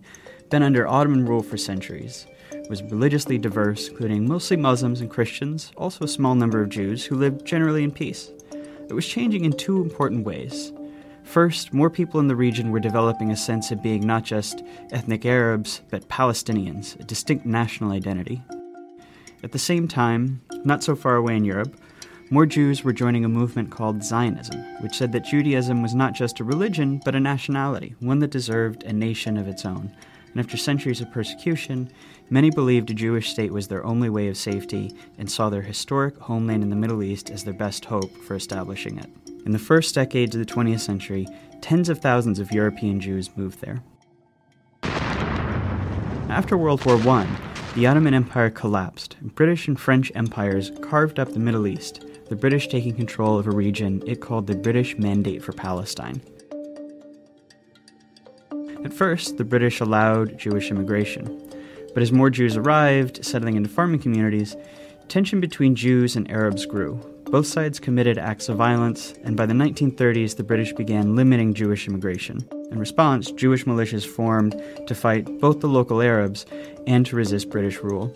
been 0.50 0.64
under 0.64 0.88
Ottoman 0.88 1.26
rule 1.26 1.44
for 1.44 1.58
centuries, 1.58 2.28
was 2.70 2.82
religiously 2.82 3.38
diverse, 3.38 3.90
including 3.90 4.26
mostly 4.26 4.56
Muslims 4.56 5.02
and 5.02 5.10
Christians, 5.10 5.74
also 5.76 6.06
a 6.06 6.08
small 6.08 6.34
number 6.34 6.62
of 6.62 6.70
Jews 6.70 7.04
who 7.04 7.18
lived 7.18 7.46
generally 7.46 7.84
in 7.84 7.92
peace. 7.92 8.32
It 8.88 8.94
was 8.94 9.06
changing 9.06 9.44
in 9.44 9.52
two 9.52 9.82
important 9.82 10.26
ways. 10.26 10.72
First, 11.24 11.74
more 11.74 11.90
people 11.90 12.22
in 12.22 12.30
the 12.30 12.38
region 12.38 12.72
were 12.72 12.80
developing 12.80 13.30
a 13.30 13.36
sense 13.36 13.70
of 13.70 13.84
being 13.84 14.08
not 14.08 14.24
just 14.24 14.64
ethnic 14.92 15.26
Arabs, 15.26 15.82
but 15.90 16.08
Palestinians, 16.08 16.98
a 17.02 17.04
distinct 17.04 17.46
national 17.46 17.92
identity. 17.92 18.42
At 19.44 19.52
the 19.52 19.60
same 19.60 19.90
time, 19.90 20.40
not 20.64 20.86
so 20.86 20.96
far 20.96 21.18
away 21.18 21.36
in 21.36 21.44
Europe, 21.44 21.76
more 22.32 22.46
Jews 22.46 22.84
were 22.84 22.94
joining 22.94 23.26
a 23.26 23.30
movement 23.30 23.72
called 23.72 24.04
Zionism, 24.04 24.62
which 24.82 24.94
said 24.94 25.12
that 25.14 25.26
Judaism 25.26 25.82
was 25.82 25.96
not 25.96 26.14
just 26.14 26.40
a 26.40 26.44
religion, 26.44 27.02
but 27.04 27.16
a 27.16 27.20
nationality, 27.20 27.96
one 28.00 28.20
that 28.20 28.30
deserved 28.30 28.84
a 28.84 28.94
nation 28.94 29.36
of 29.36 29.48
its 29.48 29.66
own. 29.66 29.92
And 30.32 30.40
after 30.40 30.56
centuries 30.56 31.02
of 31.02 31.12
persecution, 31.12 31.92
many 32.30 32.52
believed 32.52 32.92
a 32.92 32.94
Jewish 32.94 33.32
state 33.32 33.52
was 33.52 33.68
their 33.68 33.84
only 33.84 34.12
way 34.12 34.28
of 34.28 34.38
safety 34.38 34.96
and 35.18 35.30
saw 35.30 35.50
their 35.50 35.64
historic 35.64 36.18
homeland 36.18 36.62
in 36.62 36.70
the 36.70 36.76
Middle 36.76 37.02
East 37.02 37.32
as 37.32 37.44
their 37.44 37.54
best 37.54 37.86
hope 37.86 38.16
for 38.18 38.36
establishing 38.36 39.00
it. 39.00 39.10
In 39.48 39.52
the 39.52 39.58
first 39.58 39.96
decades 39.96 40.36
of 40.36 40.46
the 40.46 40.54
20th 40.54 40.82
century, 40.82 41.28
tens 41.62 41.90
of 41.90 42.00
thousands 42.00 42.38
of 42.38 42.52
European 42.52 43.00
Jews 43.00 43.36
moved 43.36 43.62
there. 43.62 43.82
After 46.30 46.56
World 46.56 46.86
War 46.86 46.98
I, 47.18 47.28
the 47.74 47.88
Ottoman 47.88 48.14
Empire 48.14 48.52
collapsed, 48.52 49.16
and 49.20 49.34
British 49.34 49.68
and 49.68 49.80
French 49.80 50.12
empires 50.14 50.72
carved 50.82 51.18
up 51.18 51.34
the 51.34 51.40
Middle 51.40 51.66
East, 51.66 52.06
the 52.30 52.36
British 52.36 52.68
taking 52.68 52.96
control 52.96 53.40
of 53.40 53.48
a 53.48 53.52
region 53.52 54.04
it 54.06 54.22
called 54.22 54.48
the 54.48 54.56
British 54.56 54.98
Mandate 54.98 55.44
for 55.44 55.52
Palestine. 55.52 56.22
At 58.86 58.94
first, 58.94 59.38
the 59.38 59.44
British 59.44 59.82
allowed 59.82 60.38
Jewish 60.38 60.72
immigration, 60.72 61.52
but 61.94 62.04
as 62.04 62.12
more 62.12 62.30
Jews 62.30 62.56
arrived, 62.56 63.26
settling 63.26 63.56
into 63.56 63.68
farming 63.68 64.00
communities, 64.00 64.56
tension 65.08 65.42
between 65.42 65.76
Jews 65.76 66.16
and 66.16 66.30
Arabs 66.32 66.66
grew. 66.66 67.02
Both 67.26 67.48
sides 67.48 67.80
committed 67.80 68.18
acts 68.18 68.48
of 68.48 68.58
violence, 68.58 69.14
and 69.24 69.36
by 69.36 69.46
the 69.46 69.54
1930s, 69.54 70.36
the 70.36 70.44
British 70.44 70.74
began 70.74 71.16
limiting 71.16 71.54
Jewish 71.54 71.88
immigration. 71.88 72.48
In 72.72 72.80
response, 72.80 73.32
Jewish 73.32 73.66
militias 73.66 74.06
formed 74.06 74.62
to 74.88 74.96
fight 74.96 75.40
both 75.40 75.60
the 75.60 75.68
local 75.68 76.02
Arabs 76.02 76.46
and 76.88 77.06
to 77.06 77.16
resist 77.16 77.50
British 77.50 77.80
rule. 77.80 78.16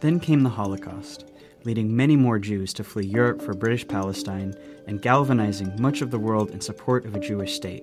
Then 0.00 0.20
came 0.20 0.42
the 0.42 0.50
Holocaust, 0.50 1.31
leading 1.64 1.94
many 1.94 2.16
more 2.16 2.38
Jews 2.38 2.72
to 2.74 2.84
flee 2.84 3.06
Europe 3.06 3.40
for 3.42 3.54
British 3.54 3.86
Palestine 3.86 4.54
and 4.86 5.02
galvanizing 5.02 5.80
much 5.80 6.02
of 6.02 6.10
the 6.10 6.18
world 6.18 6.50
in 6.50 6.60
support 6.60 7.04
of 7.04 7.14
a 7.14 7.20
Jewish 7.20 7.54
state. 7.54 7.82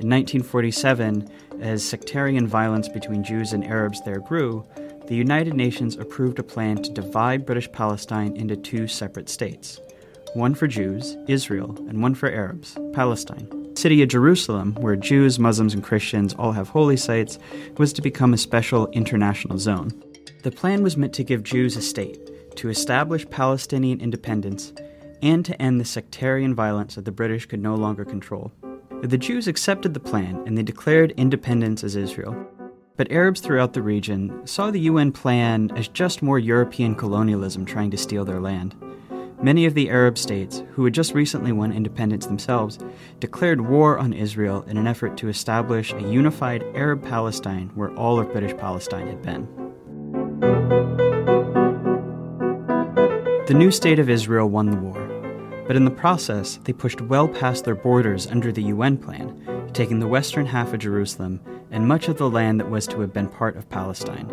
In 0.00 0.10
1947, 0.10 1.30
as 1.60 1.88
sectarian 1.88 2.46
violence 2.46 2.88
between 2.88 3.22
Jews 3.22 3.52
and 3.52 3.64
Arabs 3.64 4.02
there 4.02 4.20
grew, 4.20 4.66
the 5.06 5.14
United 5.14 5.54
Nations 5.54 5.96
approved 5.96 6.38
a 6.38 6.42
plan 6.42 6.82
to 6.82 6.90
divide 6.90 7.46
British 7.46 7.70
Palestine 7.70 8.34
into 8.36 8.56
two 8.56 8.88
separate 8.88 9.28
states 9.28 9.80
one 10.34 10.54
for 10.54 10.66
Jews, 10.66 11.16
Israel, 11.28 11.76
and 11.88 12.02
one 12.02 12.14
for 12.14 12.28
Arabs, 12.28 12.76
Palestine. 12.92 13.48
The 13.74 13.80
city 13.80 14.02
of 14.02 14.08
Jerusalem, 14.08 14.74
where 14.74 14.96
Jews, 14.96 15.38
Muslims, 15.38 15.74
and 15.74 15.82
Christians 15.82 16.34
all 16.34 16.52
have 16.52 16.68
holy 16.68 16.96
sites, 16.96 17.38
was 17.76 17.92
to 17.92 18.02
become 18.02 18.34
a 18.34 18.38
special 18.38 18.88
international 18.88 19.58
zone. 19.58 19.92
The 20.42 20.50
plan 20.50 20.82
was 20.82 20.96
meant 20.96 21.12
to 21.14 21.24
give 21.24 21.44
Jews 21.44 21.76
a 21.76 21.82
state, 21.82 22.18
to 22.56 22.68
establish 22.68 23.28
Palestinian 23.30 24.00
independence, 24.00 24.72
and 25.22 25.44
to 25.44 25.60
end 25.60 25.80
the 25.80 25.84
sectarian 25.84 26.54
violence 26.54 26.94
that 26.94 27.04
the 27.04 27.12
British 27.12 27.46
could 27.46 27.62
no 27.62 27.74
longer 27.74 28.04
control. 28.04 28.52
The 29.02 29.18
Jews 29.18 29.48
accepted 29.48 29.94
the 29.94 30.00
plan 30.00 30.42
and 30.46 30.56
they 30.56 30.62
declared 30.62 31.12
independence 31.16 31.84
as 31.84 31.96
Israel. 31.96 32.34
But 32.96 33.10
Arabs 33.10 33.40
throughout 33.40 33.72
the 33.72 33.82
region 33.82 34.46
saw 34.46 34.70
the 34.70 34.80
UN 34.80 35.12
plan 35.12 35.70
as 35.76 35.88
just 35.88 36.22
more 36.22 36.38
European 36.38 36.94
colonialism 36.94 37.64
trying 37.64 37.90
to 37.90 37.96
steal 37.96 38.24
their 38.24 38.40
land. 38.40 38.74
Many 39.42 39.66
of 39.66 39.74
the 39.74 39.90
Arab 39.90 40.16
states, 40.16 40.62
who 40.70 40.84
had 40.84 40.94
just 40.94 41.12
recently 41.12 41.52
won 41.52 41.72
independence 41.72 42.24
themselves, 42.24 42.78
declared 43.20 43.60
war 43.60 43.98
on 43.98 44.12
Israel 44.12 44.62
in 44.68 44.78
an 44.78 44.86
effort 44.86 45.16
to 45.18 45.28
establish 45.28 45.92
a 45.92 46.00
unified 46.00 46.64
Arab 46.74 47.02
Palestine 47.02 47.70
where 47.74 47.94
all 47.94 48.18
of 48.18 48.32
British 48.32 48.56
Palestine 48.56 49.08
had 49.08 49.22
been. 49.22 49.73
The 53.46 53.52
new 53.52 53.70
state 53.70 53.98
of 53.98 54.08
Israel 54.08 54.48
won 54.48 54.70
the 54.70 54.78
war, 54.78 55.06
but 55.66 55.76
in 55.76 55.84
the 55.84 55.90
process, 55.90 56.58
they 56.64 56.72
pushed 56.72 57.02
well 57.02 57.28
past 57.28 57.66
their 57.66 57.74
borders 57.74 58.26
under 58.26 58.50
the 58.50 58.62
UN 58.62 58.96
plan, 58.96 59.68
taking 59.74 59.98
the 59.98 60.08
western 60.08 60.46
half 60.46 60.72
of 60.72 60.78
Jerusalem 60.78 61.42
and 61.70 61.86
much 61.86 62.08
of 62.08 62.16
the 62.16 62.30
land 62.30 62.58
that 62.58 62.70
was 62.70 62.86
to 62.86 63.00
have 63.02 63.12
been 63.12 63.28
part 63.28 63.58
of 63.58 63.68
Palestine. 63.68 64.32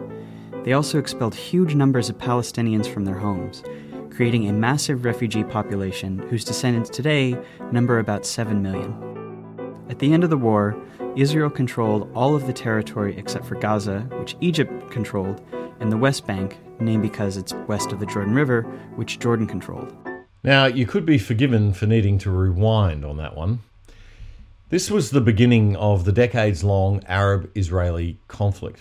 They 0.63 0.71
also 0.71 0.97
expelled 0.97 1.35
huge 1.35 1.75
numbers 1.75 2.07
of 2.07 2.19
Palestinians 2.19 2.87
from 2.87 3.03
their 3.03 3.17
homes, 3.17 3.63
creating 4.11 4.47
a 4.47 4.53
massive 4.53 5.03
refugee 5.03 5.43
population 5.43 6.19
whose 6.29 6.45
descendants 6.45 6.89
today 6.89 7.37
number 7.73 7.99
about 7.99 8.25
7 8.25 8.61
million. 8.61 8.95
At 9.89 9.99
the 9.99 10.13
end 10.13 10.23
of 10.23 10.29
the 10.29 10.37
war, 10.37 10.81
Israel 11.17 11.49
controlled 11.49 12.09
all 12.15 12.33
of 12.33 12.47
the 12.47 12.53
territory 12.53 13.17
except 13.17 13.43
for 13.43 13.55
Gaza, 13.55 14.07
which 14.13 14.37
Egypt 14.39 14.89
controlled, 14.89 15.41
and 15.81 15.91
the 15.91 15.97
West 15.97 16.25
Bank, 16.25 16.57
named 16.81 17.03
because 17.03 17.37
it's 17.37 17.53
west 17.67 17.91
of 17.91 17.99
the 17.99 18.05
Jordan 18.05 18.33
River, 18.33 18.63
which 18.95 19.19
Jordan 19.19 19.47
controlled. 19.47 19.95
Now, 20.43 20.65
you 20.65 20.85
could 20.87 21.05
be 21.05 21.17
forgiven 21.17 21.71
for 21.71 21.85
needing 21.85 22.17
to 22.19 22.31
rewind 22.31 23.05
on 23.05 23.17
that 23.17 23.37
one. 23.37 23.59
This 24.69 24.89
was 24.89 25.11
the 25.11 25.21
beginning 25.21 25.75
of 25.75 26.05
the 26.05 26.11
decades 26.11 26.63
long 26.63 27.03
Arab 27.05 27.51
Israeli 27.55 28.17
conflict. 28.27 28.79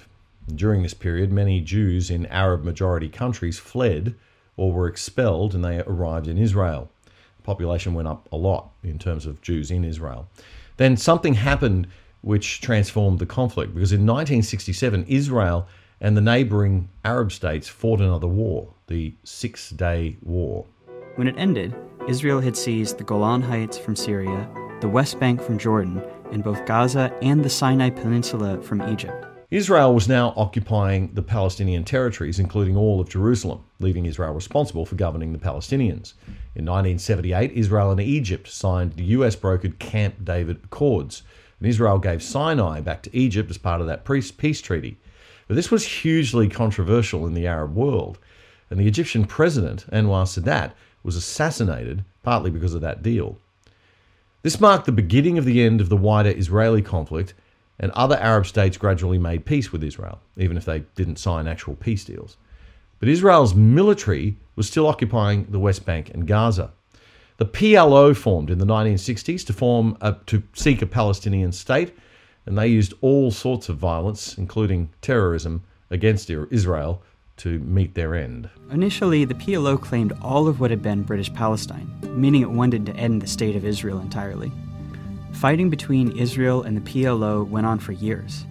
During 0.55 0.83
this 0.83 0.95
period, 0.95 1.33
many 1.33 1.61
Jews 1.61 2.11
in 2.11 2.27
Arab 2.27 2.65
majority 2.65 3.09
countries 3.09 3.59
fled 3.59 4.15
or 4.57 4.73
were 4.73 4.87
expelled 4.87 5.55
and 5.55 5.65
they 5.65 5.81
arrived 5.81 6.29
in 6.29 6.39
Israel. 6.39 6.91
The 7.39 7.43
population 7.43 7.95
went 7.95 8.09
up 8.09 8.29
a 8.33 8.37
lot 8.37 8.71
in 8.83 8.99
terms 8.99 9.27
of 9.27 9.43
Jews 9.43 9.71
in 9.71 9.85
Israel. 9.85 10.29
Then 10.77 10.97
something 10.97 11.35
happened 11.35 11.89
which 12.23 12.61
transformed 12.61 13.19
the 13.19 13.27
conflict 13.27 13.75
because 13.75 13.93
in 13.93 14.01
1967, 14.01 15.05
Israel 15.09 15.67
and 16.01 16.17
the 16.17 16.21
neighboring 16.21 16.89
Arab 17.05 17.31
states 17.31 17.69
fought 17.69 18.01
another 18.01 18.27
war, 18.27 18.73
the 18.87 19.15
Six 19.25 19.71
Day 19.71 20.17
War. 20.23 20.67
When 21.17 21.29
it 21.29 21.35
ended, 21.37 21.75
Israel 22.09 22.41
had 22.41 22.57
seized 22.57 22.99
the 22.99 23.05
Golan 23.05 23.43
Heights 23.43 23.77
from 23.77 23.95
Syria, 23.95 24.49
the 24.81 24.89
West 24.89 25.21
Bank 25.21 25.43
from 25.43 25.59
Jordan, 25.59 26.03
and 26.33 26.43
both 26.43 26.65
Gaza 26.65 27.13
and 27.21 27.45
the 27.45 27.51
Sinai 27.51 27.91
Peninsula 27.91 28.63
from 28.63 28.89
Egypt. 28.91 29.27
Israel 29.51 29.93
was 29.93 30.09
now 30.09 30.33
occupying 30.37 31.13
the 31.13 31.23
Palestinian 31.23 31.85
territories, 31.85 32.39
including 32.39 32.77
all 32.77 33.01
of 33.01 33.09
Jerusalem, 33.09 33.65
leaving 33.81 34.07
Israel 34.07 34.33
responsible 34.33 34.87
for 34.87 34.95
governing 34.95 35.33
the 35.33 35.39
Palestinians. 35.39 36.15
In 36.55 36.65
1978, 36.65 37.53
Israel 37.53 37.91
and 37.91 38.01
Egypt 38.01 38.49
signed 38.49 38.93
the 38.93 39.05
US 39.05 39.35
brokered 39.35 39.79
Camp 39.81 40.25
David 40.25 40.61
Accords, 40.65 41.23
and 41.59 41.69
Israel 41.69 41.99
gave 41.99 42.23
Sinai 42.23 42.81
back 42.81 43.03
to 43.03 43.17
Egypt 43.17 43.51
as 43.51 43.59
part 43.59 43.81
of 43.81 43.89
that 43.89 44.05
peace 44.05 44.61
treaty. 44.61 44.99
But 45.51 45.57
this 45.57 45.73
was 45.73 45.85
hugely 45.85 46.49
controversial 46.49 47.27
in 47.27 47.35
the 47.35 47.49
Arab 47.49 47.75
world, 47.75 48.21
and 48.71 48.79
the 48.79 48.87
Egyptian 48.87 49.25
president, 49.25 49.85
Anwar 49.91 50.23
Sadat, 50.23 50.71
was 51.03 51.17
assassinated 51.17 52.05
partly 52.23 52.53
because 52.53 52.73
of 52.73 52.83
that 52.83 53.03
deal. 53.03 53.37
This 54.43 54.61
marked 54.61 54.87
the 54.87 54.93
beginning 54.93 55.39
of 55.39 55.45
the 55.45 55.65
end 55.65 55.81
of 55.81 55.89
the 55.89 55.97
wider 55.97 56.31
Israeli 56.31 56.83
conflict, 56.83 57.35
and 57.81 57.91
other 57.91 58.17
Arab 58.19 58.47
states 58.47 58.77
gradually 58.77 59.19
made 59.19 59.45
peace 59.45 59.73
with 59.73 59.83
Israel, 59.83 60.21
even 60.37 60.57
if 60.57 60.65
they 60.65 60.85
didn't 60.95 61.19
sign 61.19 61.49
actual 61.49 61.75
peace 61.75 62.05
deals. 62.05 62.37
But 63.01 63.09
Israel's 63.09 63.53
military 63.53 64.37
was 64.55 64.69
still 64.69 64.87
occupying 64.87 65.47
the 65.51 65.59
West 65.59 65.85
Bank 65.85 66.11
and 66.15 66.29
Gaza. 66.29 66.71
The 67.39 67.47
PLO 67.47 68.17
formed 68.17 68.51
in 68.51 68.59
the 68.59 68.67
1960s 68.67 69.45
to 69.47 69.53
form 69.53 69.99
a, 70.01 70.15
to 70.27 70.45
seek 70.55 70.81
a 70.81 70.87
Palestinian 70.87 71.51
state, 71.51 71.93
and 72.51 72.59
they 72.59 72.67
used 72.67 72.93
all 73.01 73.31
sorts 73.31 73.69
of 73.69 73.77
violence, 73.77 74.37
including 74.37 74.91
terrorism, 75.03 75.63
against 75.89 76.29
Israel 76.29 77.01
to 77.37 77.61
meet 77.61 77.95
their 77.95 78.17
end. 78.17 78.51
Initially, 78.73 79.25
the 79.25 79.35
PLO 79.35 79.81
claimed 79.81 80.13
all 80.21 80.49
of 80.49 80.59
what 80.59 80.73
had 80.73 80.83
been 80.83 81.05
British 81.05 81.33
Palestine, 81.33 81.89
meaning 82.03 82.43
it 82.43 82.51
wanted 82.51 82.85
to 82.87 82.97
end 82.97 83.23
the 83.23 83.29
state 83.29 83.55
of 83.55 83.65
Israel 83.65 84.01
entirely. 84.01 84.51
Fighting 85.31 85.71
between 85.71 86.19
Israel 86.19 86.65
and 86.65 86.77
the 86.77 86.81
PLO 86.81 87.49
went 87.49 87.67
on 87.67 87.79
for 87.79 87.93
years, 87.93 88.45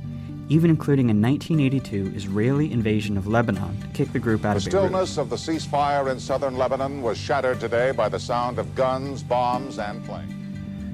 even 0.47 0.69
including 0.69 1.07
a 1.07 1.13
1982 1.13 2.13
Israeli 2.15 2.71
invasion 2.71 3.17
of 3.17 3.27
Lebanon 3.27 3.81
to 3.81 3.87
kick 3.87 4.13
the 4.13 4.19
group 4.19 4.45
out 4.45 4.53
The 4.53 4.65
of 4.65 4.71
Beirut. 4.71 4.87
stillness 4.87 5.17
of 5.17 5.29
the 5.29 5.35
ceasefire 5.35 6.09
in 6.09 6.21
southern 6.21 6.57
Lebanon 6.57 7.01
was 7.01 7.17
shattered 7.17 7.59
today 7.59 7.91
by 7.91 8.07
the 8.07 8.19
sound 8.19 8.59
of 8.59 8.73
guns, 8.75 9.23
bombs, 9.23 9.77
and 9.77 10.01
planes. 10.05 10.38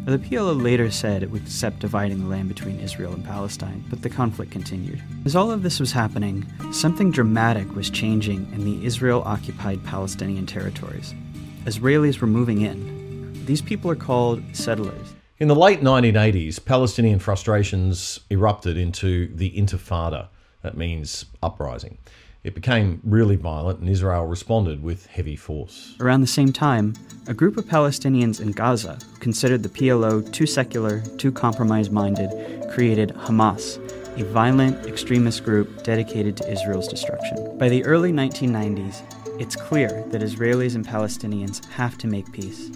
Now, 0.06 0.16
the 0.16 0.20
PLO 0.20 0.62
later 0.62 0.92
said 0.92 1.24
it 1.24 1.32
would 1.32 1.42
accept 1.42 1.80
dividing 1.80 2.20
the 2.20 2.28
land 2.28 2.48
between 2.48 2.80
Israel 2.80 3.14
and 3.14 3.26
Palestine, 3.26 3.84
but 3.90 4.04
the 4.04 4.10
conflict 4.10 4.52
continued. 4.52 5.02
As 5.26 5.36
all 5.36 5.50
of 5.50 5.64
this 5.64 5.80
was 5.80 5.92
happening, 5.92 6.46
something 6.72 7.10
dramatic 7.10 7.76
was 7.76 7.90
changing 7.90 8.48
in 8.54 8.66
the 8.66 8.86
Israel 8.86 9.24
occupied 9.26 9.84
Palestinian 9.84 10.46
territories. 10.46 11.16
Israelis 11.64 12.22
were 12.22 12.28
moving 12.28 12.62
in. 12.62 13.46
These 13.48 13.64
people 13.64 13.90
are 13.90 13.96
called 13.96 14.44
settlers. 14.54 15.16
In 15.40 15.48
the 15.48 15.56
late 15.56 15.82
1980s, 15.82 16.64
Palestinian 16.64 17.18
frustrations 17.18 18.20
erupted 18.30 18.78
into 18.78 19.34
the 19.36 19.50
Intifada. 19.58 20.28
That 20.62 20.78
means 20.78 21.26
uprising. 21.42 21.98
It 22.46 22.54
became 22.54 23.02
really 23.04 23.38
violent, 23.38 23.80
and 23.80 23.90
Israel 23.90 24.28
responded 24.28 24.84
with 24.84 25.08
heavy 25.08 25.36
force. 25.36 25.96
Around 26.00 26.22
the 26.22 26.28
same 26.28 26.54
time, 26.54 26.94
a 27.26 27.34
group 27.34 27.58
of 27.58 27.66
Palestinians 27.66 28.40
in 28.40 28.52
Gaza 28.52 29.00
who 29.14 29.18
considered 29.18 29.64
the 29.64 29.70
PLO 29.70 30.22
too 30.32 30.46
secular, 30.46 31.02
too 31.18 31.32
compromise 31.32 31.90
minded, 31.90 32.30
created 32.70 33.16
Hamas, 33.16 33.80
a 34.22 34.24
violent 34.26 34.86
extremist 34.86 35.44
group 35.44 35.82
dedicated 35.82 36.38
to 36.38 36.52
Israel's 36.52 36.88
destruction. 36.88 37.58
By 37.58 37.68
the 37.68 37.84
early 37.84 38.12
1990s, 38.12 39.02
it's 39.42 39.56
clear 39.56 40.04
that 40.10 40.22
Israelis 40.22 40.76
and 40.76 40.88
Palestinians 40.88 41.66
have 41.72 41.98
to 41.98 42.08
make 42.08 42.32
peace. 42.32 42.70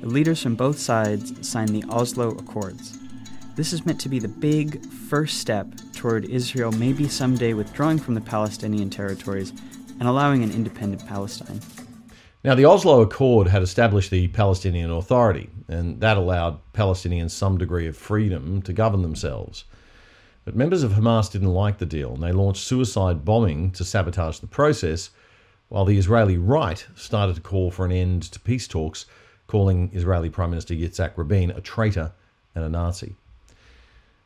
The 0.00 0.06
leaders 0.06 0.40
from 0.40 0.54
both 0.54 0.78
sides 0.78 1.34
signed 1.44 1.70
the 1.70 1.82
Oslo 1.90 2.30
Accords. 2.36 2.96
This 3.58 3.72
is 3.72 3.84
meant 3.84 4.00
to 4.02 4.08
be 4.08 4.20
the 4.20 4.28
big 4.28 4.86
first 4.86 5.38
step 5.38 5.66
toward 5.92 6.24
Israel 6.26 6.70
maybe 6.70 7.08
someday 7.08 7.54
withdrawing 7.54 7.98
from 7.98 8.14
the 8.14 8.20
Palestinian 8.20 8.88
territories 8.88 9.52
and 9.98 10.08
allowing 10.08 10.44
an 10.44 10.52
independent 10.52 11.04
Palestine. 11.08 11.60
Now, 12.44 12.54
the 12.54 12.66
Oslo 12.66 13.00
Accord 13.00 13.48
had 13.48 13.64
established 13.64 14.12
the 14.12 14.28
Palestinian 14.28 14.92
Authority, 14.92 15.50
and 15.66 16.00
that 16.00 16.16
allowed 16.16 16.60
Palestinians 16.72 17.32
some 17.32 17.58
degree 17.58 17.88
of 17.88 17.96
freedom 17.96 18.62
to 18.62 18.72
govern 18.72 19.02
themselves. 19.02 19.64
But 20.44 20.54
members 20.54 20.84
of 20.84 20.92
Hamas 20.92 21.28
didn't 21.28 21.52
like 21.52 21.78
the 21.78 21.84
deal, 21.84 22.14
and 22.14 22.22
they 22.22 22.30
launched 22.30 22.62
suicide 22.62 23.24
bombing 23.24 23.72
to 23.72 23.84
sabotage 23.84 24.38
the 24.38 24.46
process, 24.46 25.10
while 25.68 25.84
the 25.84 25.98
Israeli 25.98 26.38
right 26.38 26.86
started 26.94 27.34
to 27.34 27.42
call 27.42 27.72
for 27.72 27.84
an 27.84 27.90
end 27.90 28.22
to 28.30 28.38
peace 28.38 28.68
talks, 28.68 29.06
calling 29.48 29.90
Israeli 29.92 30.30
Prime 30.30 30.50
Minister 30.50 30.74
Yitzhak 30.74 31.14
Rabin 31.16 31.50
a 31.50 31.60
traitor 31.60 32.12
and 32.54 32.64
a 32.64 32.68
Nazi. 32.68 33.16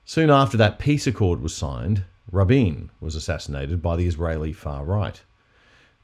Soon 0.05 0.31
after 0.31 0.57
that 0.57 0.79
peace 0.79 1.07
accord 1.07 1.41
was 1.41 1.55
signed, 1.55 2.05
Rabin 2.31 2.91
was 3.01 3.15
assassinated 3.15 3.81
by 3.81 3.97
the 3.97 4.07
Israeli 4.07 4.53
far 4.53 4.85
right. 4.85 5.21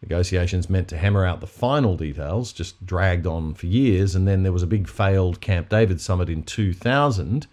Negotiations 0.02 0.70
meant 0.70 0.88
to 0.88 0.96
hammer 0.96 1.24
out 1.24 1.40
the 1.40 1.46
final 1.48 1.96
details 1.96 2.52
just 2.52 2.86
dragged 2.86 3.26
on 3.26 3.54
for 3.54 3.66
years, 3.66 4.14
and 4.14 4.28
then 4.28 4.44
there 4.44 4.52
was 4.52 4.62
a 4.62 4.68
big 4.68 4.88
failed 4.88 5.40
Camp 5.40 5.68
David 5.68 6.00
summit 6.00 6.28
in 6.28 6.44
2000, 6.44 7.46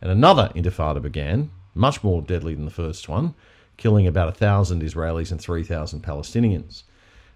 and 0.00 0.10
another 0.10 0.52
intifada 0.54 1.02
began, 1.02 1.50
much 1.74 2.04
more 2.04 2.22
deadly 2.22 2.54
than 2.54 2.64
the 2.64 2.70
first 2.70 3.08
one, 3.08 3.34
killing 3.76 4.06
about 4.06 4.26
1,000 4.26 4.82
Israelis 4.82 5.32
and 5.32 5.40
3,000 5.40 6.00
Palestinians. 6.02 6.84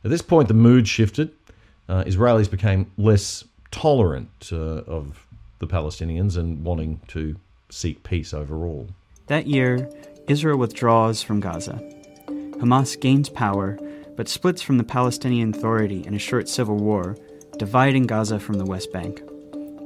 At 0.05 0.11
this 0.11 0.23
point, 0.23 0.47
the 0.47 0.55
mood 0.55 0.87
shifted. 0.87 1.33
Uh, 1.89 2.05
Israelis 2.05 2.49
became 2.49 2.93
less 2.97 3.45
tolerant 3.73 4.51
uh, 4.53 4.83
of 4.87 5.27
the 5.59 5.67
Palestinians 5.67 6.37
and 6.37 6.65
wanting 6.65 7.01
to 7.09 7.37
seek 7.71 8.03
peace 8.03 8.33
overall. 8.33 8.89
That 9.27 9.47
year, 9.47 9.91
Israel 10.29 10.59
withdraws 10.59 11.23
from 11.23 11.41
Gaza. 11.41 11.81
Hamas 12.29 12.99
gains 13.01 13.29
power, 13.29 13.79
but 14.17 14.29
splits 14.29 14.63
from 14.63 14.79
the 14.79 14.85
Palestinian 14.85 15.51
Authority 15.51 16.05
in 16.07 16.15
a 16.15 16.19
short 16.19 16.49
civil 16.49 16.77
war, 16.77 17.17
dividing 17.59 18.07
Gaza 18.07 18.41
from 18.41 18.59
the 18.59 18.65
West 18.65 18.93
Bank. 18.93 19.23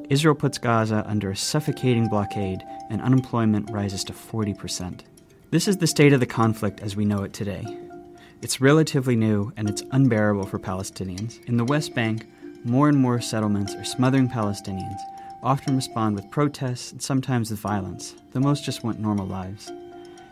Israel 0.09 0.35
puts 0.35 0.59
Gaza 0.59 1.05
under 1.07 1.31
a 1.31 1.37
suffocating 1.37 2.09
blockade, 2.09 2.61
and 2.91 3.01
unemployment 3.01 3.71
rises 3.71 4.03
to 4.05 4.13
40%. 4.13 5.01
This 5.51 5.69
is 5.69 5.79
the 5.79 5.87
state 5.87 6.13
of 6.13 6.21
the 6.21 6.27
conflict 6.27 6.81
as 6.81 6.97
we 6.97 7.05
know 7.05 7.23
it 7.23 7.33
today. 7.33 7.65
It's 8.43 8.61
relatively 8.61 9.17
new 9.17 9.53
and 9.57 9.69
it's 9.69 9.83
unbearable 9.91 10.47
for 10.47 10.59
Palestinians. 10.59 11.45
In 11.47 11.57
the 11.57 11.65
West 11.65 11.95
Bank, 11.95 12.27
more 12.65 12.89
and 12.89 12.99
more 12.99 13.21
settlements 13.21 13.75
are 13.75 13.85
smothering 13.85 14.29
Palestinians, 14.29 14.99
often 15.43 15.77
respond 15.77 16.17
with 16.17 16.31
protests 16.31 16.93
and 16.93 17.03
sometimes 17.03 17.51
with 17.51 17.61
violence, 17.61 18.15
though 18.33 18.41
most 18.41 18.65
just 18.65 18.85
want 18.85 18.99
normal 18.99 19.27
lives. 19.27 19.71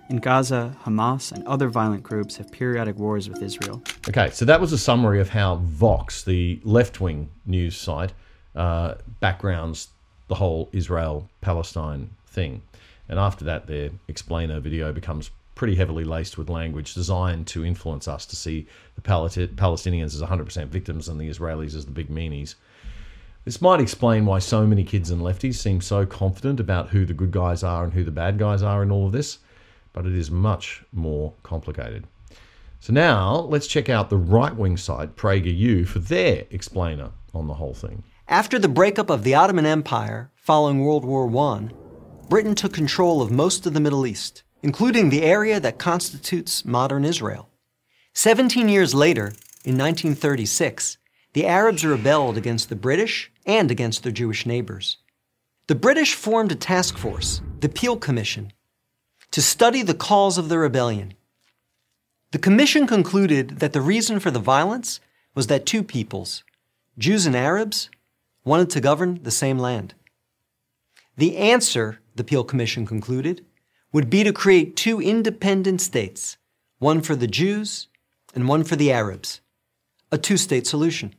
In 0.08 0.16
Gaza, 0.16 0.74
Hamas 0.84 1.32
and 1.32 1.46
other 1.46 1.68
violent 1.68 2.02
groups 2.02 2.36
have 2.36 2.50
periodic 2.50 2.96
wars 2.96 3.28
with 3.28 3.42
Israel. 3.42 3.82
Okay, 4.08 4.30
so 4.30 4.44
that 4.46 4.60
was 4.60 4.72
a 4.72 4.78
summary 4.78 5.20
of 5.20 5.28
how 5.28 5.56
Vox, 5.56 6.24
the 6.24 6.60
left 6.64 7.00
wing 7.00 7.28
news 7.44 7.76
site, 7.76 8.14
uh, 8.56 8.94
backgrounds 9.20 9.88
the 10.28 10.34
whole 10.34 10.68
Israel 10.72 11.28
Palestine 11.40 12.10
thing. 12.26 12.62
And 13.08 13.18
after 13.18 13.44
that, 13.44 13.66
their 13.66 13.90
explainer 14.08 14.60
video 14.60 14.92
becomes 14.92 15.30
pretty 15.54 15.74
heavily 15.74 16.04
laced 16.04 16.38
with 16.38 16.48
language 16.48 16.94
designed 16.94 17.46
to 17.48 17.64
influence 17.64 18.06
us 18.06 18.24
to 18.26 18.36
see 18.36 18.66
the 18.94 19.02
Palestinians 19.02 20.14
as 20.14 20.22
100% 20.22 20.68
victims 20.68 21.08
and 21.08 21.20
the 21.20 21.28
Israelis 21.28 21.74
as 21.74 21.84
the 21.84 21.90
big 21.90 22.08
meanies. 22.08 22.54
This 23.48 23.62
might 23.62 23.80
explain 23.80 24.26
why 24.26 24.40
so 24.40 24.66
many 24.66 24.84
kids 24.84 25.08
and 25.08 25.22
lefties 25.22 25.54
seem 25.54 25.80
so 25.80 26.04
confident 26.04 26.60
about 26.60 26.90
who 26.90 27.06
the 27.06 27.14
good 27.14 27.30
guys 27.30 27.62
are 27.62 27.82
and 27.82 27.94
who 27.94 28.04
the 28.04 28.10
bad 28.10 28.38
guys 28.38 28.62
are 28.62 28.82
in 28.82 28.90
all 28.90 29.06
of 29.06 29.12
this, 29.12 29.38
but 29.94 30.04
it 30.04 30.12
is 30.12 30.30
much 30.30 30.84
more 30.92 31.32
complicated. 31.44 32.06
So 32.80 32.92
now 32.92 33.36
let's 33.36 33.66
check 33.66 33.88
out 33.88 34.10
the 34.10 34.18
right 34.18 34.54
wing 34.54 34.76
site, 34.76 35.16
PragerU, 35.16 35.86
for 35.86 35.98
their 35.98 36.44
explainer 36.50 37.12
on 37.32 37.46
the 37.46 37.54
whole 37.54 37.72
thing. 37.72 38.04
After 38.28 38.58
the 38.58 38.68
breakup 38.68 39.08
of 39.08 39.24
the 39.24 39.34
Ottoman 39.34 39.64
Empire 39.64 40.30
following 40.36 40.84
World 40.84 41.06
War 41.06 41.34
I, 41.34 41.70
Britain 42.28 42.54
took 42.54 42.74
control 42.74 43.22
of 43.22 43.30
most 43.30 43.66
of 43.66 43.72
the 43.72 43.80
Middle 43.80 44.06
East, 44.06 44.42
including 44.62 45.08
the 45.08 45.22
area 45.22 45.58
that 45.58 45.78
constitutes 45.78 46.66
modern 46.66 47.02
Israel. 47.06 47.48
Seventeen 48.12 48.68
years 48.68 48.94
later, 48.94 49.28
in 49.64 49.78
1936, 49.78 50.98
the 51.32 51.46
Arabs 51.46 51.84
rebelled 51.84 52.36
against 52.36 52.68
the 52.68 52.76
British 52.76 53.30
and 53.48 53.70
against 53.70 54.02
their 54.04 54.12
Jewish 54.12 54.46
neighbors. 54.46 54.98
The 55.66 55.74
British 55.74 56.14
formed 56.14 56.52
a 56.52 56.54
task 56.54 56.96
force, 56.96 57.42
the 57.60 57.68
Peel 57.68 57.96
Commission, 57.96 58.52
to 59.30 59.42
study 59.42 59.82
the 59.82 59.94
cause 59.94 60.38
of 60.38 60.48
the 60.48 60.58
rebellion. 60.58 61.14
The 62.30 62.38
commission 62.38 62.86
concluded 62.86 63.58
that 63.60 63.72
the 63.72 63.80
reason 63.80 64.20
for 64.20 64.30
the 64.30 64.38
violence 64.38 65.00
was 65.34 65.46
that 65.48 65.66
two 65.66 65.82
peoples, 65.82 66.44
Jews 66.98 67.26
and 67.26 67.34
Arabs, 67.34 67.90
wanted 68.44 68.70
to 68.70 68.80
govern 68.80 69.20
the 69.22 69.30
same 69.30 69.58
land. 69.58 69.94
The 71.16 71.36
answer, 71.36 72.00
the 72.14 72.24
Peel 72.24 72.44
Commission 72.44 72.86
concluded, 72.86 73.44
would 73.92 74.10
be 74.10 74.22
to 74.24 74.32
create 74.32 74.76
two 74.76 75.00
independent 75.00 75.80
states, 75.80 76.36
one 76.78 77.00
for 77.00 77.16
the 77.16 77.26
Jews 77.26 77.88
and 78.34 78.46
one 78.46 78.62
for 78.62 78.76
the 78.76 78.92
Arabs, 78.92 79.40
a 80.12 80.18
two 80.18 80.36
state 80.36 80.66
solution. 80.66 81.14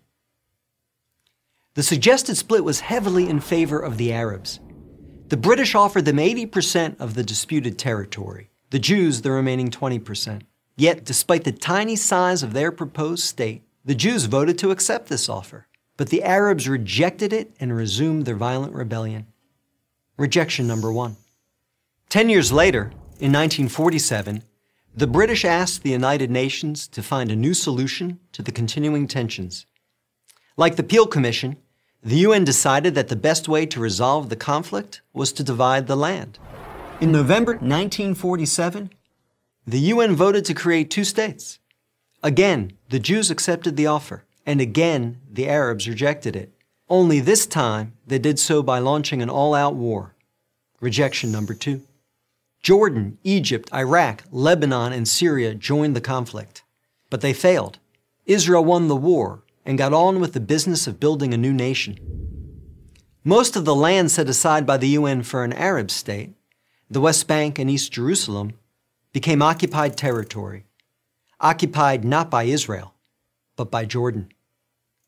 The 1.79 1.83
suggested 1.83 2.35
split 2.35 2.65
was 2.65 2.81
heavily 2.81 3.29
in 3.29 3.39
favor 3.39 3.79
of 3.79 3.95
the 3.95 4.11
Arabs. 4.11 4.59
The 5.29 5.37
British 5.37 5.75
offered 5.75 6.03
them 6.03 6.17
80% 6.17 6.99
of 6.99 7.13
the 7.13 7.23
disputed 7.23 7.79
territory, 7.79 8.49
the 8.69 8.79
Jews 8.79 9.21
the 9.21 9.31
remaining 9.31 9.69
20%. 9.69 10.41
Yet, 10.75 11.05
despite 11.05 11.45
the 11.45 11.53
tiny 11.53 11.95
size 11.95 12.43
of 12.43 12.51
their 12.51 12.73
proposed 12.73 13.23
state, 13.23 13.63
the 13.85 13.95
Jews 13.95 14.25
voted 14.25 14.57
to 14.57 14.71
accept 14.71 15.07
this 15.07 15.29
offer. 15.29 15.67
But 15.95 16.09
the 16.09 16.21
Arabs 16.21 16.67
rejected 16.67 17.31
it 17.31 17.53
and 17.61 17.73
resumed 17.73 18.25
their 18.25 18.35
violent 18.35 18.73
rebellion. 18.73 19.27
Rejection 20.17 20.67
number 20.67 20.91
one. 20.91 21.15
Ten 22.09 22.27
years 22.27 22.51
later, 22.51 22.91
in 23.21 23.31
1947, 23.31 24.43
the 24.93 25.07
British 25.07 25.45
asked 25.45 25.83
the 25.83 25.91
United 25.91 26.29
Nations 26.29 26.89
to 26.89 27.01
find 27.01 27.31
a 27.31 27.37
new 27.37 27.53
solution 27.53 28.19
to 28.33 28.41
the 28.41 28.51
continuing 28.51 29.07
tensions. 29.07 29.65
Like 30.57 30.75
the 30.75 30.83
Peel 30.83 31.07
Commission, 31.07 31.55
the 32.01 32.17
UN 32.17 32.45
decided 32.45 32.95
that 32.95 33.09
the 33.09 33.15
best 33.15 33.49
way 33.49 33.65
to 33.65 33.79
resolve 33.79 34.29
the 34.29 34.37
conflict 34.37 35.01
was 35.13 35.33
to 35.33 35.43
divide 35.43 35.87
the 35.87 35.97
land. 35.97 36.39
In 37.01 37.11
November 37.11 37.53
1947, 37.53 38.91
the 39.67 39.79
UN 39.79 40.15
voted 40.15 40.45
to 40.45 40.53
create 40.53 40.89
two 40.89 41.03
states. 41.03 41.59
Again, 42.23 42.71
the 42.89 42.99
Jews 42.99 43.29
accepted 43.29 43.75
the 43.75 43.87
offer, 43.87 44.23
and 44.45 44.61
again, 44.61 45.19
the 45.29 45.49
Arabs 45.49 45.89
rejected 45.89 46.35
it. 46.35 46.53
Only 46.89 47.19
this 47.19 47.45
time, 47.45 47.93
they 48.07 48.17
did 48.17 48.39
so 48.39 48.63
by 48.63 48.79
launching 48.79 49.21
an 49.21 49.29
all 49.29 49.53
out 49.53 49.75
war. 49.75 50.15
Rejection 50.79 51.31
number 51.31 51.53
two. 51.53 51.81
Jordan, 52.61 53.17
Egypt, 53.23 53.69
Iraq, 53.73 54.23
Lebanon, 54.31 54.93
and 54.93 55.07
Syria 55.07 55.53
joined 55.53 55.95
the 55.95 56.01
conflict. 56.01 56.63
But 57.09 57.21
they 57.21 57.33
failed. 57.33 57.79
Israel 58.25 58.63
won 58.63 58.87
the 58.87 58.95
war 58.95 59.43
and 59.69 59.77
got 59.77 59.93
on 59.93 60.19
with 60.19 60.33
the 60.33 60.39
business 60.39 60.87
of 60.87 60.99
building 60.99 61.31
a 61.31 61.37
new 61.37 61.53
nation. 61.53 61.95
Most 63.23 63.55
of 63.55 63.65
the 63.65 63.75
land 63.75 64.09
set 64.09 64.27
aside 64.27 64.65
by 64.65 64.77
the 64.77 64.87
UN 64.87 65.21
for 65.21 65.43
an 65.43 65.53
Arab 65.53 65.91
state, 65.91 66.33
the 66.89 66.99
West 66.99 67.27
Bank 67.27 67.59
and 67.59 67.69
East 67.69 67.91
Jerusalem, 67.91 68.53
became 69.13 69.43
occupied 69.43 69.95
territory, 69.95 70.65
occupied 71.39 72.03
not 72.03 72.31
by 72.31 72.45
Israel, 72.45 72.95
but 73.55 73.69
by 73.69 73.85
Jordan. 73.85 74.31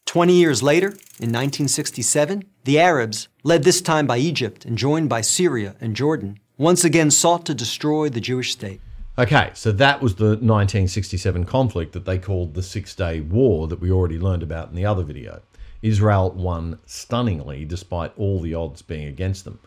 Twenty 0.06 0.34
years 0.34 0.62
later, 0.62 0.90
in 1.18 1.34
1967, 1.34 2.44
the 2.64 2.80
Arabs, 2.80 3.30
led 3.44 3.64
this 3.64 3.82
time 3.82 4.06
by 4.06 4.20
Egypt 4.20 4.64
and 4.64 4.78
joined 4.78 5.10
by 5.10 5.22
Syria 5.22 5.76
and 5.82 5.96
Jordan, 5.96 6.38
once 6.60 6.84
again 6.84 7.10
sought 7.10 7.48
to 7.48 7.56
destroy 7.56 8.10
the 8.10 8.22
Jewish 8.22 8.52
state. 8.52 8.82
Okay, 9.20 9.52
so 9.54 9.74
that 9.74 10.02
was 10.02 10.16
the 10.16 10.38
1967 10.38 11.44
conflict 11.44 11.92
that 11.92 12.06
they 12.06 12.18
called 12.18 12.54
the 12.54 12.64
Six 12.64 12.96
Day 12.96 13.20
War 13.20 13.68
that 13.68 13.82
we 13.82 13.92
already 13.92 14.18
learned 14.18 14.42
about 14.42 14.70
in 14.70 14.76
the 14.76 14.86
other 14.86 15.04
video. 15.04 15.42
Israel 15.82 16.32
won 16.32 16.80
stunningly 16.86 17.66
despite 17.66 18.18
all 18.18 18.40
the 18.40 18.54
odds 18.54 18.82
being 18.82 19.08
against 19.08 19.44
them. 19.44 19.60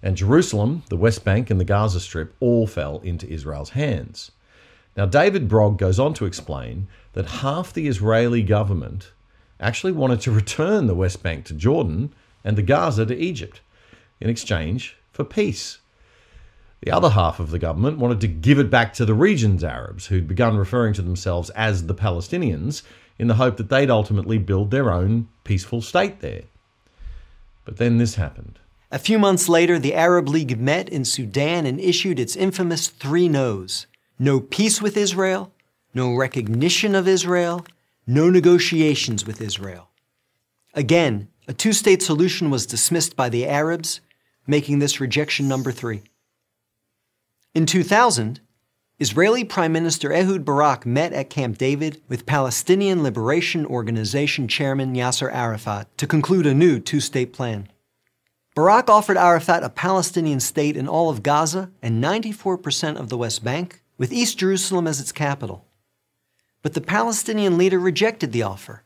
And 0.00 0.16
Jerusalem, 0.16 0.84
the 0.90 0.96
West 0.96 1.24
Bank, 1.24 1.50
and 1.50 1.58
the 1.58 1.64
Gaza 1.64 1.98
Strip 1.98 2.36
all 2.38 2.68
fell 2.68 3.00
into 3.00 3.28
Israel's 3.28 3.70
hands. 3.70 4.30
Now, 4.96 5.06
David 5.06 5.48
Brog 5.48 5.76
goes 5.76 5.98
on 5.98 6.14
to 6.14 6.26
explain 6.26 6.86
that 7.14 7.26
half 7.26 7.72
the 7.72 7.88
Israeli 7.88 8.44
government 8.44 9.10
actually 9.58 9.92
wanted 9.92 10.20
to 10.20 10.30
return 10.40 10.86
the 10.86 10.94
West 10.94 11.20
Bank 11.20 11.46
to 11.46 11.54
Jordan 11.54 12.14
and 12.44 12.56
the 12.56 12.62
Gaza 12.62 13.04
to 13.06 13.16
Egypt 13.16 13.60
in 14.20 14.30
exchange 14.30 14.96
for 15.10 15.24
peace. 15.24 15.78
The 16.84 16.90
other 16.90 17.08
half 17.08 17.40
of 17.40 17.50
the 17.50 17.58
government 17.58 17.96
wanted 17.96 18.20
to 18.20 18.28
give 18.28 18.58
it 18.58 18.68
back 18.68 18.92
to 18.94 19.06
the 19.06 19.14
region's 19.14 19.64
Arabs, 19.64 20.08
who'd 20.08 20.28
begun 20.28 20.58
referring 20.58 20.92
to 20.94 21.02
themselves 21.02 21.48
as 21.50 21.86
the 21.86 21.94
Palestinians 21.94 22.82
in 23.18 23.26
the 23.26 23.36
hope 23.36 23.56
that 23.56 23.70
they'd 23.70 23.88
ultimately 23.88 24.36
build 24.36 24.70
their 24.70 24.92
own 24.92 25.28
peaceful 25.44 25.80
state 25.80 26.20
there. 26.20 26.42
But 27.64 27.78
then 27.78 27.96
this 27.96 28.16
happened. 28.16 28.58
A 28.92 28.98
few 28.98 29.18
months 29.18 29.48
later, 29.48 29.78
the 29.78 29.94
Arab 29.94 30.28
League 30.28 30.60
met 30.60 30.90
in 30.90 31.06
Sudan 31.06 31.64
and 31.64 31.80
issued 31.80 32.20
its 32.20 32.36
infamous 32.36 32.88
three 32.88 33.30
no's 33.30 33.86
no 34.18 34.38
peace 34.38 34.82
with 34.82 34.98
Israel, 34.98 35.52
no 35.94 36.14
recognition 36.14 36.94
of 36.94 37.08
Israel, 37.08 37.64
no 38.06 38.28
negotiations 38.28 39.26
with 39.26 39.40
Israel. 39.40 39.88
Again, 40.74 41.28
a 41.48 41.54
two 41.54 41.72
state 41.72 42.02
solution 42.02 42.50
was 42.50 42.66
dismissed 42.66 43.16
by 43.16 43.30
the 43.30 43.46
Arabs, 43.46 44.02
making 44.46 44.80
this 44.80 45.00
rejection 45.00 45.48
number 45.48 45.72
three. 45.72 46.02
In 47.54 47.66
2000, 47.66 48.40
Israeli 48.98 49.44
Prime 49.44 49.72
Minister 49.72 50.12
Ehud 50.12 50.44
Barak 50.44 50.84
met 50.84 51.12
at 51.12 51.30
Camp 51.30 51.56
David 51.56 52.02
with 52.08 52.26
Palestinian 52.26 53.04
Liberation 53.04 53.64
Organization 53.64 54.48
Chairman 54.48 54.96
Yasser 54.96 55.32
Arafat 55.32 55.96
to 55.98 56.08
conclude 56.08 56.46
a 56.46 56.52
new 56.52 56.80
two 56.80 56.98
state 56.98 57.32
plan. 57.32 57.68
Barak 58.56 58.90
offered 58.90 59.16
Arafat 59.16 59.62
a 59.62 59.68
Palestinian 59.68 60.40
state 60.40 60.76
in 60.76 60.88
all 60.88 61.10
of 61.10 61.22
Gaza 61.22 61.70
and 61.80 62.02
94% 62.02 62.96
of 62.96 63.08
the 63.08 63.16
West 63.16 63.44
Bank, 63.44 63.84
with 63.98 64.12
East 64.12 64.36
Jerusalem 64.36 64.88
as 64.88 65.00
its 65.00 65.12
capital. 65.12 65.64
But 66.60 66.74
the 66.74 66.80
Palestinian 66.80 67.56
leader 67.56 67.78
rejected 67.78 68.32
the 68.32 68.42
offer. 68.42 68.82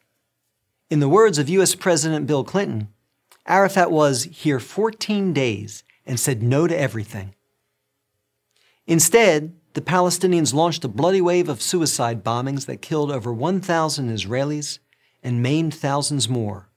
In 0.91 1.01
the 1.01 1.09
words 1.09 1.39
of 1.39 1.49
U.S. 1.49 1.75
President 1.75 2.27
Bill 2.27 2.45
Clinton, 2.45 2.89
Arafat 3.47 3.91
was 3.91 4.25
here 4.25 4.61
14 4.61 5.33
days 5.33 5.85
and 6.05 6.21
said 6.21 6.43
no 6.43 6.67
to 6.67 6.79
everything. 6.79 7.35
Instead, 8.89 9.55
the 9.75 9.83
Palestinians 9.83 10.55
launched 10.55 10.83
a 10.83 10.89
bloody 10.89 11.21
wave 11.21 11.51
of 11.51 11.61
suicide 11.61 12.25
bombings 12.25 12.65
that 12.65 12.81
killed 12.81 13.13
over 13.13 13.31
1,000 13.33 14.09
Israelis 14.09 14.79
and 15.23 15.43
maimed 15.43 15.75
thousands 15.75 16.27
more 16.27 16.71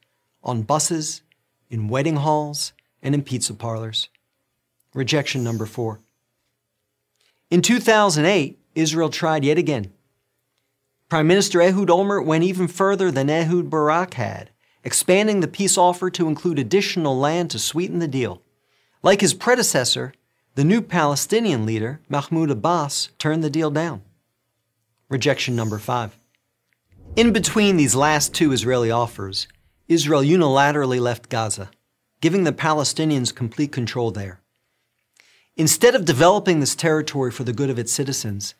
on 0.43 0.61
buses, 0.61 1.21
in 1.69 1.87
wedding 1.87 2.17
halls, 2.17 2.73
and 3.01 3.15
in 3.15 3.23
pizza 3.23 3.53
parlors. 3.53 4.09
Rejection 4.93 5.41
number 5.41 5.65
four. 5.65 6.01
In 7.49 7.61
2008, 7.61 8.59
Israel 8.75 9.09
tried 9.09 9.45
yet 9.45 9.57
again. 9.57 9.93
Prime 11.07 11.27
Minister 11.27 11.61
Ehud 11.61 11.87
Olmert 11.87 12.25
went 12.25 12.43
even 12.43 12.67
further 12.67 13.09
than 13.09 13.29
Ehud 13.29 13.69
Barak 13.69 14.15
had, 14.15 14.49
expanding 14.83 15.39
the 15.39 15.47
peace 15.47 15.77
offer 15.77 16.09
to 16.09 16.27
include 16.27 16.59
additional 16.59 17.17
land 17.17 17.51
to 17.51 17.59
sweeten 17.59 17.99
the 17.99 18.07
deal. 18.07 18.41
Like 19.01 19.21
his 19.21 19.33
predecessor, 19.33 20.13
the 20.55 20.63
new 20.65 20.81
Palestinian 20.81 21.65
leader, 21.65 22.01
Mahmoud 22.09 22.51
Abbas, 22.51 23.09
turned 23.17 23.43
the 23.43 23.49
deal 23.49 23.71
down. 23.71 24.01
Rejection 25.09 25.55
number 25.55 25.79
five. 25.79 26.17
In 27.15 27.31
between 27.31 27.77
these 27.77 27.95
last 27.95 28.33
two 28.33 28.51
Israeli 28.51 28.91
offers, 28.91 29.47
Israel 29.87 30.21
unilaterally 30.21 30.99
left 30.99 31.29
Gaza, 31.29 31.71
giving 32.19 32.43
the 32.43 32.51
Palestinians 32.51 33.33
complete 33.33 33.71
control 33.71 34.11
there. 34.11 34.41
Instead 35.55 35.95
of 35.95 36.05
developing 36.05 36.59
this 36.59 36.75
territory 36.75 37.31
for 37.31 37.43
the 37.43 37.53
good 37.53 37.69
of 37.69 37.79
its 37.79 37.91
citizens, 37.91 38.53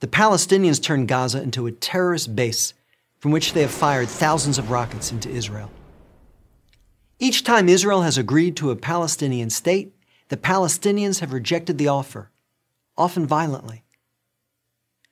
the 0.00 0.06
Palestinians 0.06 0.82
turned 0.82 1.08
Gaza 1.08 1.42
into 1.42 1.66
a 1.66 1.72
terrorist 1.72 2.36
base 2.36 2.74
from 3.18 3.32
which 3.32 3.52
they 3.52 3.62
have 3.62 3.70
fired 3.70 4.08
thousands 4.08 4.58
of 4.58 4.70
rockets 4.70 5.12
into 5.12 5.28
Israel. 5.28 5.70
Each 7.18 7.42
time 7.42 7.68
Israel 7.68 8.02
has 8.02 8.16
agreed 8.16 8.56
to 8.56 8.70
a 8.70 8.76
Palestinian 8.76 9.50
state, 9.50 9.92
the 10.28 10.36
Palestinians 10.36 11.20
have 11.20 11.32
rejected 11.32 11.78
the 11.78 11.88
offer, 11.88 12.30
often 12.96 13.26
violently. 13.26 13.84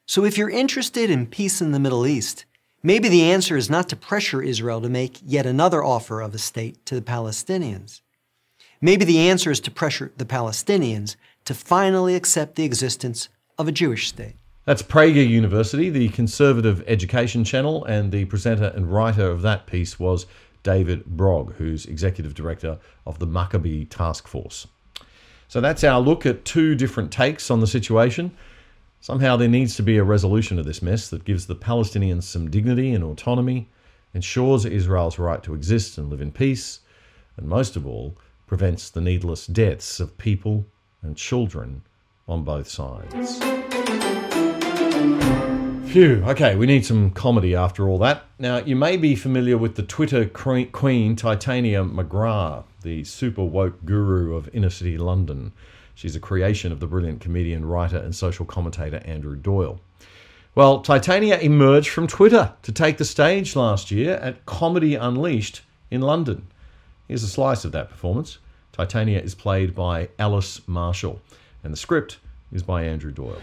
So 0.06 0.24
if 0.24 0.38
you're 0.38 0.50
interested 0.50 1.10
in 1.10 1.26
peace 1.26 1.60
in 1.60 1.72
the 1.72 1.80
Middle 1.80 2.06
East, 2.06 2.44
maybe 2.82 3.08
the 3.08 3.22
answer 3.22 3.56
is 3.56 3.70
not 3.70 3.88
to 3.88 3.96
pressure 3.96 4.42
Israel 4.42 4.80
to 4.80 4.88
make 4.88 5.18
yet 5.24 5.46
another 5.46 5.82
offer 5.82 6.20
of 6.20 6.34
a 6.34 6.38
state 6.38 6.84
to 6.86 6.94
the 6.94 7.02
Palestinians. 7.02 8.02
Maybe 8.80 9.04
the 9.04 9.18
answer 9.18 9.50
is 9.50 9.60
to 9.60 9.70
pressure 9.70 10.12
the 10.16 10.26
Palestinians 10.26 11.16
to 11.46 11.54
finally 11.54 12.14
accept 12.14 12.56
the 12.56 12.64
existence 12.64 13.28
of 13.58 13.68
a 13.68 13.72
Jewish 13.72 14.08
state. 14.08 14.36
That's 14.66 14.82
Prager 14.82 15.26
University, 15.26 15.90
the 15.90 16.08
conservative 16.10 16.84
education 16.86 17.44
channel, 17.44 17.84
and 17.84 18.12
the 18.12 18.24
presenter 18.26 18.72
and 18.74 18.92
writer 18.92 19.30
of 19.30 19.42
that 19.42 19.66
piece 19.66 19.98
was 19.98 20.26
David 20.62 21.06
Brog, 21.06 21.54
who's 21.54 21.86
executive 21.86 22.34
director 22.34 22.78
of 23.06 23.18
the 23.18 23.26
Maccabee 23.26 23.84
Task 23.84 24.26
Force. 24.26 24.66
So 25.48 25.60
that's 25.60 25.84
our 25.84 26.00
look 26.00 26.26
at 26.26 26.44
two 26.44 26.74
different 26.74 27.12
takes 27.12 27.50
on 27.50 27.60
the 27.60 27.66
situation. 27.66 28.36
Somehow 29.00 29.36
there 29.36 29.48
needs 29.48 29.76
to 29.76 29.82
be 29.82 29.98
a 29.98 30.04
resolution 30.04 30.58
of 30.58 30.64
this 30.64 30.82
mess 30.82 31.08
that 31.10 31.24
gives 31.24 31.46
the 31.46 31.54
Palestinians 31.54 32.24
some 32.24 32.50
dignity 32.50 32.92
and 32.92 33.04
autonomy, 33.04 33.68
ensures 34.14 34.64
Israel's 34.64 35.18
right 35.18 35.42
to 35.42 35.54
exist 35.54 35.98
and 35.98 36.10
live 36.10 36.20
in 36.20 36.32
peace, 36.32 36.80
and 37.36 37.46
most 37.46 37.76
of 37.76 37.86
all, 37.86 38.16
prevents 38.46 38.90
the 38.90 39.00
needless 39.00 39.46
deaths 39.46 40.00
of 40.00 40.16
people 40.18 40.66
and 41.02 41.16
children 41.16 41.82
on 42.26 42.42
both 42.42 42.68
sides. 42.68 43.40
Phew, 45.86 46.22
okay, 46.26 46.56
we 46.56 46.66
need 46.66 46.84
some 46.84 47.10
comedy 47.10 47.54
after 47.54 47.88
all 47.88 47.98
that. 47.98 48.24
Now, 48.38 48.58
you 48.58 48.76
may 48.76 48.96
be 48.96 49.14
familiar 49.14 49.56
with 49.56 49.76
the 49.76 49.82
Twitter 49.82 50.26
queen 50.26 51.16
Titania 51.16 51.84
McGrath, 51.84 52.64
the 52.82 53.04
super 53.04 53.44
woke 53.44 53.84
guru 53.84 54.34
of 54.34 54.50
inner 54.52 54.68
city 54.68 54.98
London. 54.98 55.52
She's 55.94 56.16
a 56.16 56.20
creation 56.20 56.72
of 56.72 56.80
the 56.80 56.86
brilliant 56.86 57.20
comedian, 57.20 57.64
writer, 57.64 57.96
and 57.96 58.14
social 58.14 58.44
commentator 58.44 59.00
Andrew 59.04 59.36
Doyle. 59.36 59.80
Well, 60.54 60.80
Titania 60.80 61.38
emerged 61.38 61.88
from 61.88 62.06
Twitter 62.06 62.52
to 62.62 62.72
take 62.72 62.98
the 62.98 63.04
stage 63.04 63.56
last 63.56 63.90
year 63.90 64.16
at 64.16 64.44
Comedy 64.44 64.94
Unleashed 64.96 65.62
in 65.90 66.00
London. 66.00 66.46
Here's 67.08 67.22
a 67.22 67.28
slice 67.28 67.64
of 67.64 67.72
that 67.72 67.90
performance. 67.90 68.38
Titania 68.72 69.20
is 69.20 69.34
played 69.34 69.74
by 69.74 70.08
Alice 70.18 70.60
Marshall, 70.66 71.20
and 71.62 71.72
the 71.72 71.78
script 71.78 72.18
is 72.52 72.62
by 72.62 72.84
Andrew 72.84 73.12
Doyle. 73.12 73.40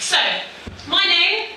so, 0.00 0.18
my 0.88 1.04
name 1.04 1.48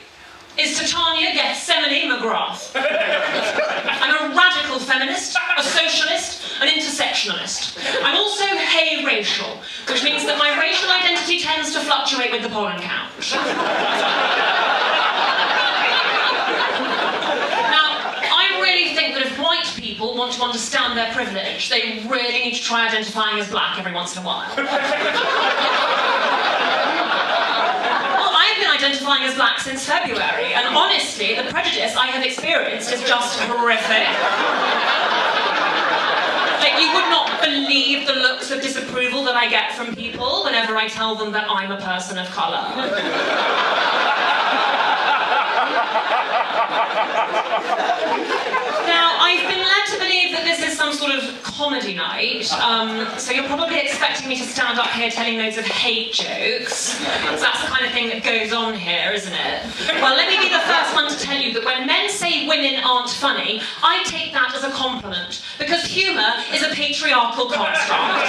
is 0.57 0.77
Titania 0.77 1.33
Gethsemane 1.33 2.11
McGrath. 2.11 2.71
I'm 2.75 4.31
a 4.31 4.35
radical 4.35 4.79
feminist, 4.79 5.37
a 5.57 5.63
socialist, 5.63 6.61
an 6.61 6.67
intersectionalist. 7.21 7.77
I'm 8.03 8.15
also 8.15 8.45
hey 8.45 9.05
racial, 9.05 9.57
which 9.87 10.03
means 10.03 10.25
that 10.25 10.37
my 10.37 10.57
racial 10.59 10.89
identity 10.89 11.39
tends 11.39 11.73
to 11.73 11.79
fluctuate 11.81 12.31
with 12.31 12.41
the 12.41 12.49
pollen 12.49 12.81
count 12.81 13.11
now, 17.71 17.87
I 18.33 18.59
really 18.61 18.95
think 18.95 19.13
that 19.15 19.23
if 19.25 19.37
white 19.39 19.71
people 19.75 20.15
want 20.15 20.33
to 20.33 20.41
understand 20.41 20.97
their 20.97 21.13
privilege, 21.13 21.69
they 21.69 22.03
really 22.07 22.39
need 22.39 22.55
to 22.55 22.61
try 22.61 22.87
identifying 22.87 23.39
as 23.39 23.49
black 23.49 23.77
every 23.79 23.93
once 23.93 24.15
in 24.15 24.23
a 24.23 24.25
while. 24.25 24.49
well, 24.55 24.67
I've 28.35 28.57
been 28.57 28.71
identifying 28.71 29.23
as 29.23 29.35
black 29.35 29.59
since 29.59 29.85
February, 29.85 30.53
and 30.53 30.75
honestly, 30.75 31.35
the 31.35 31.43
prejudice 31.51 31.95
I 31.95 32.07
have 32.07 32.25
experienced 32.25 32.91
is 32.91 33.01
just 33.03 33.39
horrific. 33.39 35.10
Like, 36.73 36.83
you 36.83 36.93
would 36.93 37.09
not 37.09 37.41
believe 37.41 38.07
the 38.07 38.13
looks 38.13 38.51
of 38.51 38.61
disapproval 38.61 39.23
that 39.25 39.35
I 39.35 39.49
get 39.49 39.73
from 39.73 39.95
people 39.95 40.43
whenever 40.43 40.77
I 40.77 40.87
tell 40.87 41.15
them 41.15 41.31
that 41.33 41.47
I'm 41.49 41.71
a 41.71 41.79
person 41.79 42.17
of 42.17 42.27
colour. 42.27 42.61
I've 49.31 49.47
been 49.47 49.63
led 49.63 49.85
to 49.93 49.97
believe 49.97 50.35
that 50.35 50.43
this 50.43 50.59
is 50.59 50.77
some 50.77 50.91
sort 50.91 51.15
of 51.15 51.23
comedy 51.41 51.95
night, 51.95 52.51
um, 52.59 53.07
so 53.17 53.31
you're 53.31 53.47
probably 53.47 53.79
expecting 53.79 54.27
me 54.27 54.35
to 54.35 54.43
stand 54.43 54.77
up 54.77 54.87
here 54.87 55.09
telling 55.09 55.37
loads 55.37 55.57
of 55.57 55.63
hate 55.63 56.11
jokes. 56.11 56.99
That's 56.99 57.61
the 57.63 57.67
kind 57.71 57.85
of 57.85 57.93
thing 57.93 58.09
that 58.09 58.25
goes 58.25 58.51
on 58.51 58.73
here, 58.73 59.13
isn't 59.13 59.31
it? 59.31 59.63
Well, 60.03 60.17
let 60.17 60.27
me 60.27 60.35
be 60.35 60.51
the 60.51 60.59
first 60.67 60.93
one 60.93 61.07
to 61.09 61.17
tell 61.17 61.39
you 61.39 61.53
that 61.53 61.63
when 61.63 61.87
men 61.87 62.09
say 62.09 62.45
women 62.45 62.83
aren't 62.83 63.09
funny, 63.09 63.61
I 63.81 64.03
take 64.03 64.33
that 64.33 64.53
as 64.53 64.65
a 64.65 64.71
compliment, 64.71 65.41
because 65.57 65.85
humour 65.85 66.35
is 66.51 66.63
a 66.63 66.69
patriarchal 66.75 67.47
construct. 67.47 68.27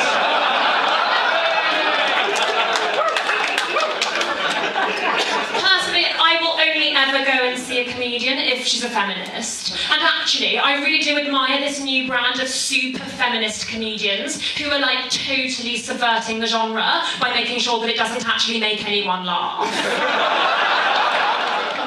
Personally, 5.58 6.06
I 6.14 6.38
will 6.40 6.54
only 6.62 6.94
ever 6.94 7.24
go 7.26 7.48
and 7.50 7.58
see 7.58 7.80
a 7.80 7.92
comedian 7.92 8.38
if 8.38 8.64
she's 8.66 8.81
a 8.81 8.81
feminist. 8.92 9.72
And 9.90 10.02
actually, 10.02 10.58
I 10.58 10.80
really 10.82 11.00
do 11.00 11.18
admire 11.18 11.60
this 11.60 11.80
new 11.82 12.06
brand 12.06 12.40
of 12.40 12.48
super 12.48 13.04
feminist 13.04 13.68
comedians 13.68 14.40
who 14.40 14.70
are 14.70 14.78
like 14.78 15.10
totally 15.10 15.76
subverting 15.78 16.40
the 16.40 16.46
genre 16.46 17.02
by 17.20 17.32
making 17.34 17.58
sure 17.58 17.80
that 17.80 17.88
it 17.88 17.96
doesn't 17.96 18.26
actually 18.28 18.60
make 18.60 18.86
anyone 18.86 19.24
laugh. 19.24 19.66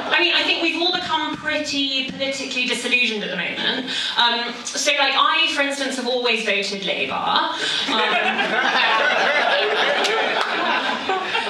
I 0.07 0.19
mean, 0.19 0.33
I 0.33 0.43
think 0.43 0.63
we've 0.63 0.81
all 0.81 0.93
become 0.93 1.35
pretty 1.35 2.09
politically 2.09 2.65
disillusioned 2.65 3.23
at 3.23 3.31
the 3.31 3.35
moment. 3.35 3.91
Um, 4.17 4.53
so, 4.63 4.91
like, 4.93 5.13
I, 5.13 5.51
for 5.53 5.61
instance, 5.61 5.97
have 5.97 6.07
always 6.07 6.45
voted 6.45 6.85
Labour. 6.85 7.13
Um, 7.13 7.51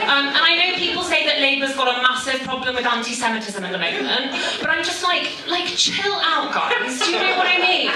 um, 0.09 0.25
and 0.33 0.41
I 0.41 0.55
know 0.57 0.77
people 0.77 1.03
say 1.03 1.24
that 1.35 1.41
Labour's 1.41 1.75
got 1.75 1.91
a 1.91 2.01
massive 2.01 2.39
problem 2.47 2.75
with 2.75 2.85
anti-Semitism 2.85 3.59
at 3.63 3.71
the 3.71 3.77
moment, 3.77 4.31
but 4.61 4.69
I'm 4.69 4.83
just 4.83 5.03
like, 5.03 5.27
like, 5.47 5.67
chill 5.67 6.15
out, 6.23 6.53
guys. 6.55 6.99
Do 7.03 7.11
you 7.11 7.19
know 7.19 7.35
what 7.35 7.47
I 7.47 7.59
mean? 7.59 7.91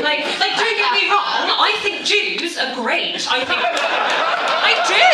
Like, 0.00 0.24
like, 0.40 0.56
don't 0.56 0.78
get 0.80 0.92
me 0.96 1.04
wrong. 1.12 1.52
I 1.60 1.76
think 1.84 2.08
Jews 2.08 2.56
are 2.56 2.74
great. 2.74 3.20
I 3.28 3.44
think, 3.44 3.60
I 3.60 4.72
do. 4.88 5.12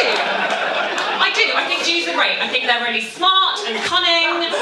I 1.19 1.35
do. 1.35 1.47
I 1.59 1.67
think 1.67 1.83
Jews 1.83 2.07
are 2.07 2.15
great. 2.15 2.39
I 2.39 2.47
think 2.47 2.67
they're 2.67 2.85
really 2.87 3.03
smart 3.03 3.59
and 3.67 3.83
cunning. 3.83 4.47
Like, 4.47 4.55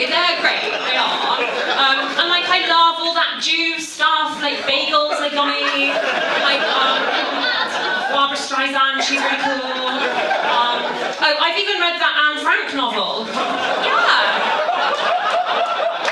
they're 0.00 0.40
great. 0.40 0.64
They 0.64 0.96
are. 0.96 1.38
Um, 1.76 1.98
and 2.18 2.28
like, 2.30 2.48
I 2.48 2.66
Jew 3.40 3.80
stuff. 3.80 4.40
Like 4.42 4.58
bagels 4.68 5.16
are 5.16 5.32
yummy. 5.32 5.88
Like, 6.44 6.60
um, 6.60 7.00
Barbra 8.12 8.36
Streisand, 8.36 9.00
she's 9.00 9.20
really 9.22 9.40
cool. 9.40 9.64
Um, 9.64 10.82
oh, 11.24 11.36
I've 11.40 11.56
even 11.56 11.80
read 11.80 11.96
that 11.96 12.14
Anne 12.20 12.42
Frank 12.44 12.74
novel. 12.74 13.24
Yeah. 13.86 13.96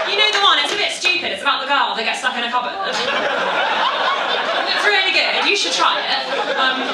You 0.09 0.17
know 0.17 0.31
the 0.33 0.41
one, 0.41 0.59
it's 0.65 0.73
a 0.73 0.77
bit 0.77 0.88
stupid. 1.19 1.33
It's 1.33 1.43
about 1.43 1.63
the 1.63 1.67
girl 1.67 1.95
that 1.97 2.05
gets 2.05 2.21
stuck 2.21 2.37
in 2.37 2.45
a 2.45 2.51
cupboard. 2.51 2.75
It's 4.69 4.87
really 4.87 5.13
good. 5.13 5.49
You 5.49 5.57
should 5.57 5.73
try 5.73 5.99
it. 5.99 6.29
Um, 6.55 6.87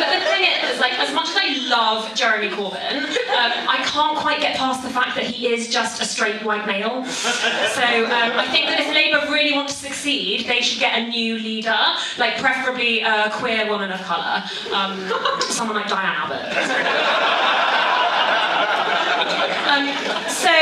but 0.00 0.18
the 0.18 0.24
thing 0.26 0.48
is, 0.64 0.80
like, 0.80 0.98
as 0.98 1.14
much 1.14 1.28
as 1.28 1.36
I 1.36 1.68
love 1.68 2.12
Jeremy 2.14 2.48
Corbyn, 2.48 3.04
um, 3.04 3.52
I 3.68 3.82
can't 3.84 4.16
quite 4.16 4.40
get 4.40 4.56
past 4.56 4.82
the 4.82 4.88
fact 4.88 5.14
that 5.16 5.24
he 5.24 5.52
is 5.52 5.68
just 5.68 6.00
a 6.00 6.04
straight 6.06 6.42
white 6.42 6.66
male. 6.66 7.04
So 7.04 7.84
um, 7.84 8.32
I 8.32 8.48
think 8.50 8.66
that 8.66 8.80
if 8.80 8.88
Labour 8.94 9.30
really 9.30 9.52
want 9.52 9.68
to 9.68 9.74
succeed, 9.74 10.48
they 10.48 10.62
should 10.62 10.80
get 10.80 10.98
a 10.98 11.06
new 11.06 11.38
leader, 11.38 11.78
like 12.18 12.38
preferably 12.38 13.02
a 13.02 13.30
queer 13.30 13.68
woman 13.68 13.92
of 13.92 14.00
colour, 14.00 14.42
um, 14.72 14.98
someone 15.40 15.76
like 15.76 15.88
Diane 15.88 16.16
Abbott. 16.16 17.52
Um, 19.72 19.88
so 20.28 20.52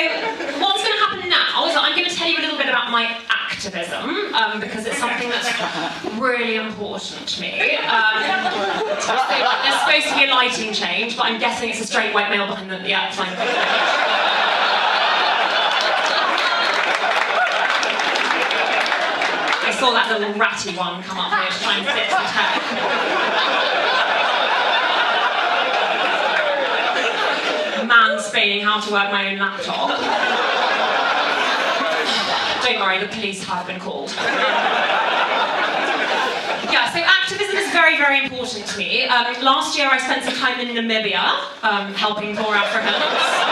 what's 0.62 0.82
going 0.84 0.94
to 0.94 1.03
happen 1.03 1.28
now 1.28 1.66
is 1.66 1.74
that 1.74 1.82
I'm 1.82 1.96
going 1.96 2.09
to 2.09 2.14
tell 2.14 2.28
you 2.28 2.38
a 2.38 2.44
little 2.44 2.59
bit 2.59 2.68
my 2.91 3.16
activism 3.28 4.34
um, 4.34 4.61
because 4.61 4.86
it's 4.86 4.99
something 4.99 5.28
that's 5.28 5.49
really 6.18 6.57
important 6.57 7.26
to 7.28 7.41
me. 7.41 7.76
Um, 7.76 8.22
so 9.01 9.16
there's 9.28 9.80
supposed 9.80 10.09
to 10.09 10.14
be 10.16 10.24
a 10.24 10.30
lighting 10.34 10.72
change, 10.72 11.16
but 11.16 11.26
I'm 11.26 11.38
guessing 11.38 11.70
it's 11.70 11.80
a 11.80 11.86
straight 11.86 12.12
white 12.14 12.30
male 12.30 12.47
behind 12.47 12.70
the 12.70 12.80
yeah, 12.88 13.11
fine. 13.12 13.28
I 19.62 19.72
saw 19.78 19.93
that 19.93 20.09
little 20.18 20.34
ratty 20.34 20.76
one 20.76 21.03
come 21.03 21.18
up 21.18 21.32
here 21.32 21.51
to 21.51 21.59
try 21.62 21.76
and 21.78 21.86
fix 21.86 22.09
the 22.11 22.24
tech. 22.32 22.61
Mansplaining 27.88 28.62
how 28.62 28.80
to 28.80 28.93
work 28.93 29.11
my 29.11 29.32
own 29.32 29.38
laptop. 29.38 30.49
Don't 32.71 32.81
worry, 32.83 32.99
the 33.01 33.09
police 33.09 33.43
have 33.45 33.66
been 33.66 33.81
called. 33.81 34.14
Yeah, 36.71 36.93
so 36.93 37.01
activism 37.01 37.57
is 37.57 37.73
very, 37.73 37.97
very 37.97 38.23
important 38.23 38.64
to 38.64 38.79
me. 38.79 39.05
Um, 39.07 39.43
last 39.43 39.77
year 39.77 39.89
I 39.91 39.99
spent 39.99 40.23
some 40.23 40.35
time 40.35 40.61
in 40.61 40.68
Namibia 40.77 41.64
um, 41.64 41.93
helping 41.95 42.37
poor 42.37 42.55
Africans. 42.55 43.51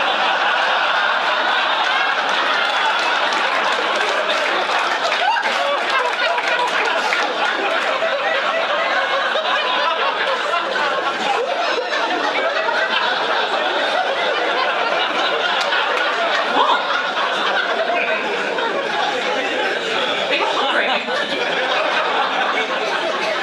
They 20.28 20.38
were 20.38 20.46
hungry. 20.60 20.86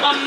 Um, 0.06 0.22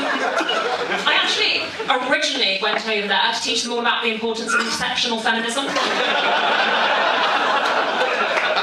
I 1.07 1.13
actually 1.15 1.63
originally 1.87 2.59
went 2.61 2.83
over 2.85 3.07
there 3.07 3.31
to 3.31 3.38
teach 3.49 3.63
them 3.63 3.73
all 3.73 3.79
about 3.79 4.03
the 4.03 4.13
importance 4.13 4.53
of 4.53 4.59
intersectional 4.59 5.19
feminism. 5.21 5.65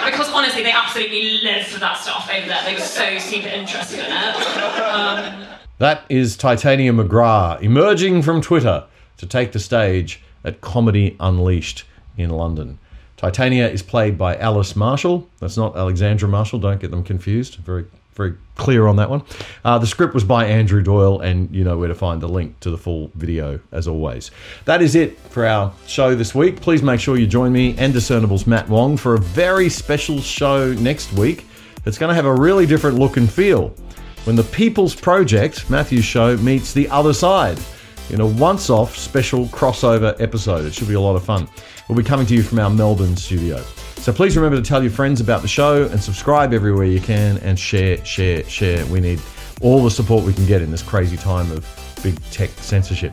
because 0.05 0.33
honestly, 0.33 0.63
they 0.63 0.71
absolutely 0.71 1.41
live 1.43 1.67
for 1.67 1.81
that 1.81 1.97
stuff 1.99 2.31
over 2.33 2.47
there. 2.47 2.63
They 2.65 2.75
were 2.75 2.81
so 2.81 3.19
super 3.19 3.49
interested 3.49 3.99
in 3.99 4.13
it. 4.13 4.37
Um, 4.81 5.47
That 5.79 6.05
is 6.09 6.37
Titania 6.37 6.93
McGrath 6.93 7.63
emerging 7.63 8.23
from 8.23 8.41
Twitter 8.41 8.85
to 9.17 9.27
take 9.27 9.51
the 9.53 9.59
stage 9.59 10.23
at 10.45 10.61
Comedy 10.61 11.17
Unleashed 11.19 11.85
in 12.17 12.31
London. 12.31 12.79
Titania 13.17 13.69
is 13.69 13.83
played 13.83 14.17
by 14.17 14.37
Alice 14.37 14.77
Marshall. 14.77 15.29
That's 15.41 15.57
not 15.57 15.77
Alexandra 15.77 16.29
Marshall. 16.29 16.61
Don't 16.61 16.81
get 16.81 16.93
them 16.93 17.03
confused. 17.03 17.57
Very, 17.57 17.87
very 18.17 18.35
clear 18.57 18.87
on 18.87 18.97
that 18.97 19.11
one. 19.11 19.23
Uh, 19.65 19.79
the 19.79 19.87
script 19.87 20.15
was 20.15 20.25
by 20.25 20.47
Andrew 20.47 20.83
Doyle, 20.83 21.21
and 21.21 21.55
you 21.55 21.63
know 21.63 21.79
where 21.79 21.89
to 21.89 21.95
find 21.95 22.21
the 22.21 22.29
link 22.29 22.59
to 22.61 22.71
the 22.71 22.79
full 22.79 23.11
video 23.15 23.61
as 23.73 23.87
always. 23.87 24.31
That 24.65 24.83
is 24.83 24.95
it 24.95 25.19
for 25.19 25.47
our 25.47 25.73
show 25.87 26.15
this 26.15 26.35
week. 26.35 26.61
Please 26.61 26.83
make 26.83 26.99
sure 26.99 27.17
you 27.19 27.27
join 27.27 27.53
me 27.53 27.77
and 27.79 27.93
Discernible's 27.93 28.47
Matt 28.47 28.69
Wong 28.69 28.97
for 28.97 29.15
a 29.15 29.19
very 29.19 29.69
special 29.69 30.21
show 30.21 30.73
next 30.75 31.13
week. 31.13 31.45
It's 31.85 31.99
going 31.99 32.09
to 32.09 32.15
have 32.15 32.27
a 32.27 32.35
really 32.35 32.67
different 32.67 32.99
look 32.99 33.17
and 33.17 33.31
feel 33.31 33.69
when 34.25 34.35
the 34.35 34.43
People's 34.43 34.95
Project, 34.95 35.71
Matthew's 35.71 36.05
show, 36.05 36.37
meets 36.39 36.73
the 36.73 36.89
other 36.89 37.13
side 37.13 37.59
in 38.11 38.21
a 38.21 38.27
once 38.27 38.71
off 38.71 38.97
special 38.97 39.47
crossover 39.47 40.21
episode. 40.21 40.65
It 40.65 40.75
should 40.75 40.89
be 40.89 40.95
a 40.95 41.01
lot 41.01 41.15
of 41.15 41.25
fun. 41.25 41.49
We'll 41.89 41.99
be 41.99 42.03
coming 42.03 42.27
to 42.27 42.35
you 42.35 42.43
from 42.43 42.59
our 42.59 42.71
Melbourne 42.71 43.17
studio. 43.17 43.63
So 44.07 44.13
please 44.13 44.37
remember 44.37 44.57
to 44.57 44.63
tell 44.63 44.85
your 44.85 44.93
friends 44.93 45.21
about 45.21 45.43
the 45.43 45.49
show 45.49 45.83
and 45.87 46.01
subscribe 46.01 46.55
everywhere 46.55 46.85
you 46.85 47.01
can 47.01 47.39
and 47.39 47.59
share, 47.59 48.05
share, 48.05 48.45
share. 48.45 48.87
We 48.87 49.01
need 49.01 49.21
all 49.61 49.83
the 49.83 49.91
support 49.91 50.25
we 50.25 50.33
can 50.33 50.47
get 50.47 50.63
in 50.63 50.71
this 50.71 50.81
crazy 50.81 51.17
time 51.17 51.51
of 51.51 51.67
big 52.05 52.15
tech 52.31 52.51
censorship. 52.51 53.13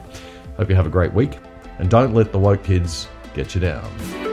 Hope 0.56 0.70
you 0.70 0.76
have 0.76 0.86
a 0.86 0.91
great 0.91 1.12
week 1.12 1.39
and 1.80 1.89
don't 1.89 2.14
let 2.14 2.32
the 2.32 2.38
woke 2.38 2.64
kids 2.64 3.08
get 3.34 3.56
you 3.56 3.62
down. 3.62 4.33